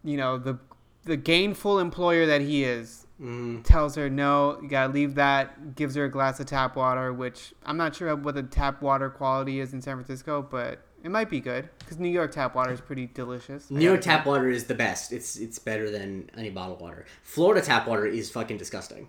you 0.03 0.17
know 0.17 0.39
the 0.39 0.59
the 1.05 1.17
gainful 1.17 1.79
employer 1.79 2.25
that 2.27 2.41
he 2.41 2.65
is, 2.65 3.07
Mm, 3.21 3.63
tells 3.63 3.95
her 3.95 4.09
no, 4.11 4.59
you 4.63 4.69
gotta 4.69 4.93
leave 4.93 5.15
that. 5.17 5.77
Gives 5.77 5.95
her 5.95 6.05
a 6.07 6.11
glass 6.11 6.41
of 6.41 6.47
tap 6.47 6.75
water, 6.77 7.13
which 7.13 7.53
I'm 7.65 7.77
not 7.77 7.95
sure 7.95 8.15
what 8.17 8.35
the 8.35 8.43
tap 8.43 8.83
water 8.83 9.09
quality 9.11 9.61
is 9.61 9.73
in 9.73 9.81
San 9.83 9.95
Francisco, 9.97 10.43
but 10.43 10.81
it 11.05 11.11
might 11.11 11.31
be 11.31 11.39
good 11.41 11.69
because 11.79 11.99
New 12.01 12.09
York 12.09 12.33
tap 12.33 12.55
water 12.57 12.73
is 12.73 12.81
pretty 12.81 13.07
delicious. 13.07 13.71
New 13.71 13.85
York 13.85 14.01
tap 14.01 14.27
water 14.27 14.49
is 14.49 14.65
the 14.65 14.75
best. 14.75 15.13
It's 15.13 15.37
it's 15.37 15.59
better 15.61 15.91
than 15.91 16.29
any 16.37 16.51
bottled 16.51 16.81
water. 16.81 17.05
Florida 17.23 17.61
tap 17.65 17.87
water 17.87 18.07
is 18.07 18.31
fucking 18.31 18.57
disgusting. 18.57 19.09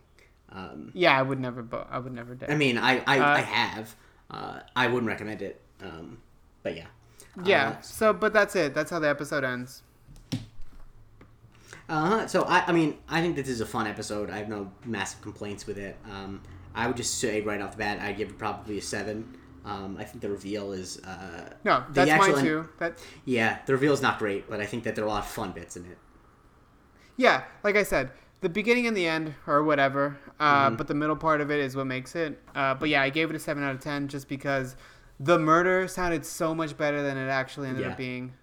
Um, 0.52 0.92
Yeah, 0.94 1.18
I 1.18 1.22
would 1.24 1.40
never. 1.40 1.64
Bo- 1.64 1.88
I 1.90 1.98
would 1.98 2.14
never 2.14 2.36
dare. 2.36 2.52
I 2.52 2.56
mean, 2.56 2.78
I 2.78 3.02
I, 3.08 3.20
Uh, 3.20 3.38
I 3.38 3.42
have. 3.42 3.96
Uh, 4.30 4.60
I 4.76 4.88
wouldn't 4.88 5.08
recommend 5.08 5.42
it. 5.42 5.62
Um, 5.82 6.20
but 6.64 6.76
yeah. 6.76 6.86
Yeah. 7.44 7.70
Uh, 7.78 7.82
so, 7.82 8.14
but 8.14 8.34
that's 8.34 8.56
it. 8.56 8.74
That's 8.74 8.92
how 8.92 9.00
the 9.00 9.10
episode 9.10 9.44
ends. 9.44 9.82
Uh-huh. 11.88 12.28
So 12.28 12.44
I, 12.44 12.66
I 12.68 12.72
mean, 12.72 12.98
I 13.08 13.22
think 13.22 13.36
this 13.36 13.48
is 13.48 13.62
a 13.62 13.66
fun 13.66 13.86
episode. 13.88 14.30
I 14.30 14.38
have 14.38 14.50
no 14.50 14.72
massive 14.86 15.22
complaints 15.22 15.68
with 15.68 15.78
it. 15.78 15.98
Um, 16.10 16.42
I 16.74 16.88
would 16.88 16.98
just 16.98 17.20
say 17.20 17.42
right 17.42 17.62
off 17.62 17.72
the 17.72 17.78
bat, 17.78 18.00
I'd 18.02 18.18
give 18.18 18.30
it 18.30 18.38
probably 18.38 18.78
a 18.80 18.82
seven. 18.82 19.38
Um, 19.64 19.98
I 20.00 20.04
think 20.04 20.22
the 20.22 20.30
reveal 20.30 20.74
is, 20.74 21.00
uh, 21.04 21.50
No, 21.64 21.84
The 21.88 21.94
that's 21.94 22.12
actual 22.12 22.36
mine 22.36 22.40
en- 22.40 22.46
too. 22.46 22.70
That 22.80 23.00
yeah, 23.26 23.60
the 23.66 23.74
reveal 23.74 23.94
is 23.94 24.02
not 24.02 24.20
great, 24.20 24.50
but 24.50 24.60
I 24.60 24.66
think 24.66 24.84
that 24.84 24.96
there 24.96 25.04
are 25.04 25.08
a 25.08 25.12
lot 25.12 25.24
of 25.24 25.30
fun 25.30 25.52
bits 25.54 25.76
in 25.76 25.86
it. 25.86 25.98
yeah, 27.18 27.44
like 27.64 27.76
I 27.76 27.84
said, 27.84 28.12
the 28.42 28.50
beginning 28.50 28.86
and 28.88 28.96
the 28.96 29.08
end 29.08 29.34
or 29.48 29.64
whatever, 29.64 30.18
uh, 30.40 30.68
Mm-hmm. 30.68 30.76
but 30.76 30.88
the 30.88 30.94
middle 30.94 31.16
part 31.16 31.42
of 31.42 31.50
it 31.50 31.60
is 31.60 31.76
what 31.76 31.88
makes 31.88 32.16
it. 32.16 32.40
Uh, 32.54 32.76
but 32.76 32.90
yeah, 32.90 33.02
I 33.02 33.10
gave 33.10 33.30
it 33.32 33.36
a 33.36 33.40
seven 33.40 33.64
out 33.64 33.74
of 33.74 33.82
ten 33.82 34.08
just 34.08 34.28
because 34.28 34.76
the 35.20 35.40
murder 35.40 35.88
sounded 35.88 36.26
so 36.26 36.54
much 36.56 36.78
better 36.78 37.02
than 37.04 37.18
it 37.18 37.28
actually 37.30 37.70
ended 37.70 37.84
Yeah. 37.86 37.92
up 37.92 37.98
being. 37.98 38.34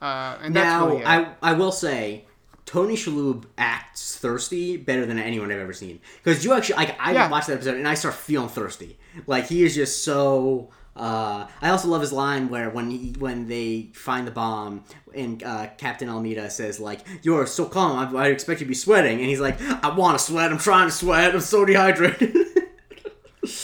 Uh, 0.00 0.36
and 0.42 0.54
that's 0.54 0.64
now, 0.66 0.88
really 0.88 1.00
it. 1.02 1.06
I 1.06 1.26
I 1.42 1.52
will 1.54 1.72
say, 1.72 2.24
Tony 2.66 2.94
Shalhoub 2.96 3.44
acts 3.58 4.16
thirsty 4.16 4.76
better 4.76 5.06
than 5.06 5.18
anyone 5.18 5.50
I've 5.52 5.58
ever 5.58 5.72
seen. 5.72 6.00
Because 6.22 6.44
you 6.44 6.52
actually, 6.54 6.76
like, 6.76 6.96
I 7.00 7.12
Yeah. 7.12 7.28
watched 7.30 7.46
that 7.48 7.54
episode 7.54 7.76
and 7.76 7.86
I 7.88 7.94
start 7.94 8.14
feeling 8.14 8.48
thirsty. 8.48 8.98
Like 9.26 9.46
he 9.46 9.64
is 9.64 9.74
just 9.74 10.04
so. 10.04 10.70
Uh, 10.96 11.48
I 11.60 11.70
also 11.70 11.88
love 11.88 12.02
his 12.02 12.12
line 12.12 12.48
where 12.48 12.70
when 12.70 12.88
he, 12.88 13.14
when 13.18 13.48
they 13.48 13.90
find 13.94 14.28
the 14.28 14.30
bomb 14.30 14.84
and 15.12 15.42
uh, 15.42 15.66
Captain 15.76 16.08
Almeida 16.08 16.48
says 16.48 16.78
like 16.78 17.00
you're 17.22 17.46
so 17.48 17.64
calm 17.64 18.14
I, 18.16 18.26
I 18.26 18.26
expect 18.28 18.60
you 18.60 18.64
to 18.66 18.68
be 18.68 18.74
sweating 18.76 19.18
and 19.18 19.28
he's 19.28 19.40
like 19.40 19.60
I 19.60 19.88
want 19.92 20.16
to 20.16 20.24
sweat 20.24 20.52
I'm 20.52 20.58
trying 20.58 20.86
to 20.86 20.94
sweat 20.94 21.34
I'm 21.34 21.40
so 21.40 21.64
dehydrated. 21.64 22.36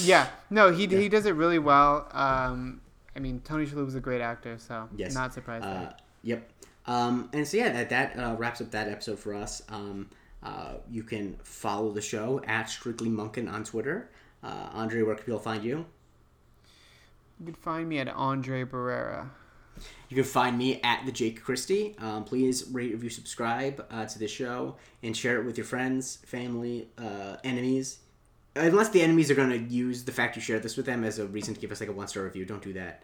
Yeah, 0.00 0.28
no, 0.50 0.72
he 0.72 0.86
he 0.86 1.08
does 1.08 1.26
it 1.26 1.34
really 1.34 1.58
well. 1.58 2.08
Um, 2.12 2.80
I 3.14 3.18
mean, 3.18 3.40
Tony 3.44 3.66
Shalhoub 3.66 3.88
is 3.88 3.94
a 3.94 4.00
great 4.00 4.20
actor, 4.20 4.56
so 4.58 4.88
Yes. 4.96 5.14
not 5.14 5.34
surprised. 5.34 5.64
Uh, 5.64 5.92
yep. 6.22 6.50
Um, 6.86 7.28
and 7.32 7.46
so 7.46 7.56
yeah, 7.56 7.72
that 7.72 7.90
that 7.90 8.16
uh, 8.18 8.34
wraps 8.36 8.60
up 8.60 8.70
that 8.70 8.88
episode 8.88 9.18
for 9.18 9.34
us. 9.34 9.62
Um, 9.68 10.08
uh, 10.42 10.74
you 10.90 11.02
can 11.02 11.36
follow 11.42 11.90
the 11.92 12.00
show 12.00 12.40
at 12.46 12.70
Strictly 12.70 13.08
Monkin 13.08 13.48
on 13.52 13.64
Twitter. 13.64 14.10
Uh, 14.42 14.70
Andre, 14.72 15.02
where 15.02 15.14
can 15.14 15.24
people 15.24 15.38
find 15.40 15.62
you? 15.62 15.84
You 17.38 17.46
can 17.46 17.54
find 17.54 17.88
me 17.88 17.98
at 17.98 18.08
Andre 18.08 18.64
Barrera. 18.64 19.28
You 20.08 20.14
can 20.16 20.24
find 20.24 20.58
me 20.58 20.80
at 20.82 21.06
the 21.06 21.12
Jake 21.12 21.42
Christie. 21.42 21.94
Um, 21.98 22.24
please 22.24 22.66
rate, 22.70 22.92
review, 22.92 23.10
subscribe 23.10 23.84
uh, 23.90 24.06
to 24.06 24.18
the 24.18 24.28
show, 24.28 24.76
and 25.02 25.16
share 25.16 25.40
it 25.40 25.44
with 25.46 25.56
your 25.56 25.64
friends, 25.66 26.16
family, 26.26 26.88
uh, 26.98 27.36
enemies. 27.44 27.98
Unless 28.56 28.90
the 28.90 29.02
enemies 29.02 29.30
are 29.30 29.34
going 29.34 29.50
to 29.50 29.58
use 29.58 30.04
the 30.04 30.12
fact 30.12 30.36
you 30.36 30.42
shared 30.42 30.62
this 30.62 30.76
with 30.76 30.86
them 30.86 31.04
as 31.04 31.18
a 31.18 31.26
reason 31.26 31.54
to 31.54 31.60
give 31.60 31.70
us 31.70 31.80
like 31.80 31.88
a 31.88 31.92
one 31.92 32.08
star 32.08 32.24
review, 32.24 32.44
don't 32.44 32.62
do 32.62 32.72
that 32.72 33.02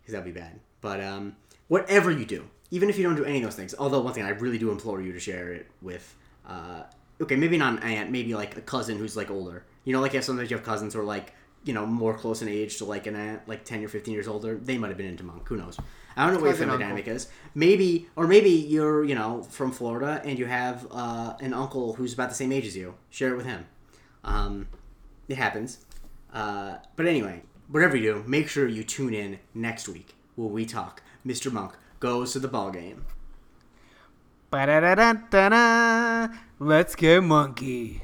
because 0.00 0.12
that'd 0.12 0.32
be 0.32 0.38
bad. 0.38 0.58
But 0.80 1.00
um, 1.00 1.36
whatever 1.68 2.10
you 2.10 2.24
do, 2.24 2.48
even 2.70 2.88
if 2.88 2.96
you 2.96 3.04
don't 3.04 3.16
do 3.16 3.24
any 3.24 3.38
of 3.38 3.44
those 3.44 3.54
things, 3.54 3.74
although 3.78 4.00
one 4.00 4.14
thing 4.14 4.24
I 4.24 4.30
really 4.30 4.58
do 4.58 4.70
implore 4.70 5.02
you 5.02 5.12
to 5.12 5.20
share 5.20 5.52
it 5.52 5.66
with, 5.82 6.14
uh, 6.48 6.84
okay, 7.20 7.36
maybe 7.36 7.58
not 7.58 7.74
an 7.74 7.78
aunt, 7.80 8.10
maybe 8.10 8.34
like 8.34 8.56
a 8.56 8.60
cousin 8.60 8.98
who's 8.98 9.16
like 9.16 9.30
older. 9.30 9.64
You 9.84 9.92
know, 9.92 10.00
like 10.00 10.14
if 10.14 10.24
sometimes 10.24 10.50
you 10.50 10.56
have 10.56 10.64
cousins 10.64 10.94
who 10.94 11.00
are 11.00 11.04
like 11.04 11.32
you 11.64 11.72
know 11.72 11.84
more 11.84 12.14
close 12.14 12.42
in 12.42 12.48
age 12.48 12.78
to 12.78 12.84
like 12.84 13.06
an 13.06 13.16
aunt, 13.16 13.46
like 13.48 13.64
ten 13.64 13.84
or 13.84 13.88
fifteen 13.88 14.14
years 14.14 14.28
older. 14.28 14.56
They 14.56 14.78
might 14.78 14.88
have 14.88 14.96
been 14.96 15.06
into 15.06 15.24
monk. 15.24 15.46
Who 15.48 15.56
knows? 15.56 15.78
I 16.16 16.24
don't 16.24 16.34
know 16.34 16.40
what 16.40 16.46
your 16.46 16.56
family 16.56 16.78
dynamic 16.78 17.08
is. 17.08 17.28
Maybe, 17.54 18.08
or 18.16 18.26
maybe 18.26 18.50
you're 18.50 19.04
you 19.04 19.14
know 19.14 19.42
from 19.42 19.72
Florida 19.72 20.22
and 20.24 20.38
you 20.38 20.46
have 20.46 20.86
uh, 20.90 21.34
an 21.40 21.52
uncle 21.52 21.92
who's 21.94 22.14
about 22.14 22.30
the 22.30 22.34
same 22.34 22.52
age 22.52 22.66
as 22.66 22.76
you. 22.76 22.94
Share 23.10 23.32
it 23.32 23.36
with 23.36 23.46
him. 23.46 23.66
Um, 24.24 24.68
it 25.28 25.36
happens. 25.36 25.78
Uh, 26.32 26.76
but 26.96 27.06
anyway, 27.06 27.42
whatever 27.68 27.96
you 27.96 28.14
do, 28.14 28.24
make 28.26 28.48
sure 28.48 28.68
you 28.68 28.84
tune 28.84 29.14
in 29.14 29.38
next 29.54 29.88
week 29.88 30.14
where 30.34 30.48
we 30.48 30.66
talk. 30.66 31.02
Mr. 31.26 31.50
Monk 31.50 31.76
goes 32.00 32.32
to 32.32 32.38
the 32.38 32.48
ball 32.48 32.70
game. 32.70 33.06
Let's 36.58 36.94
get 36.94 37.22
monkey. 37.22 38.00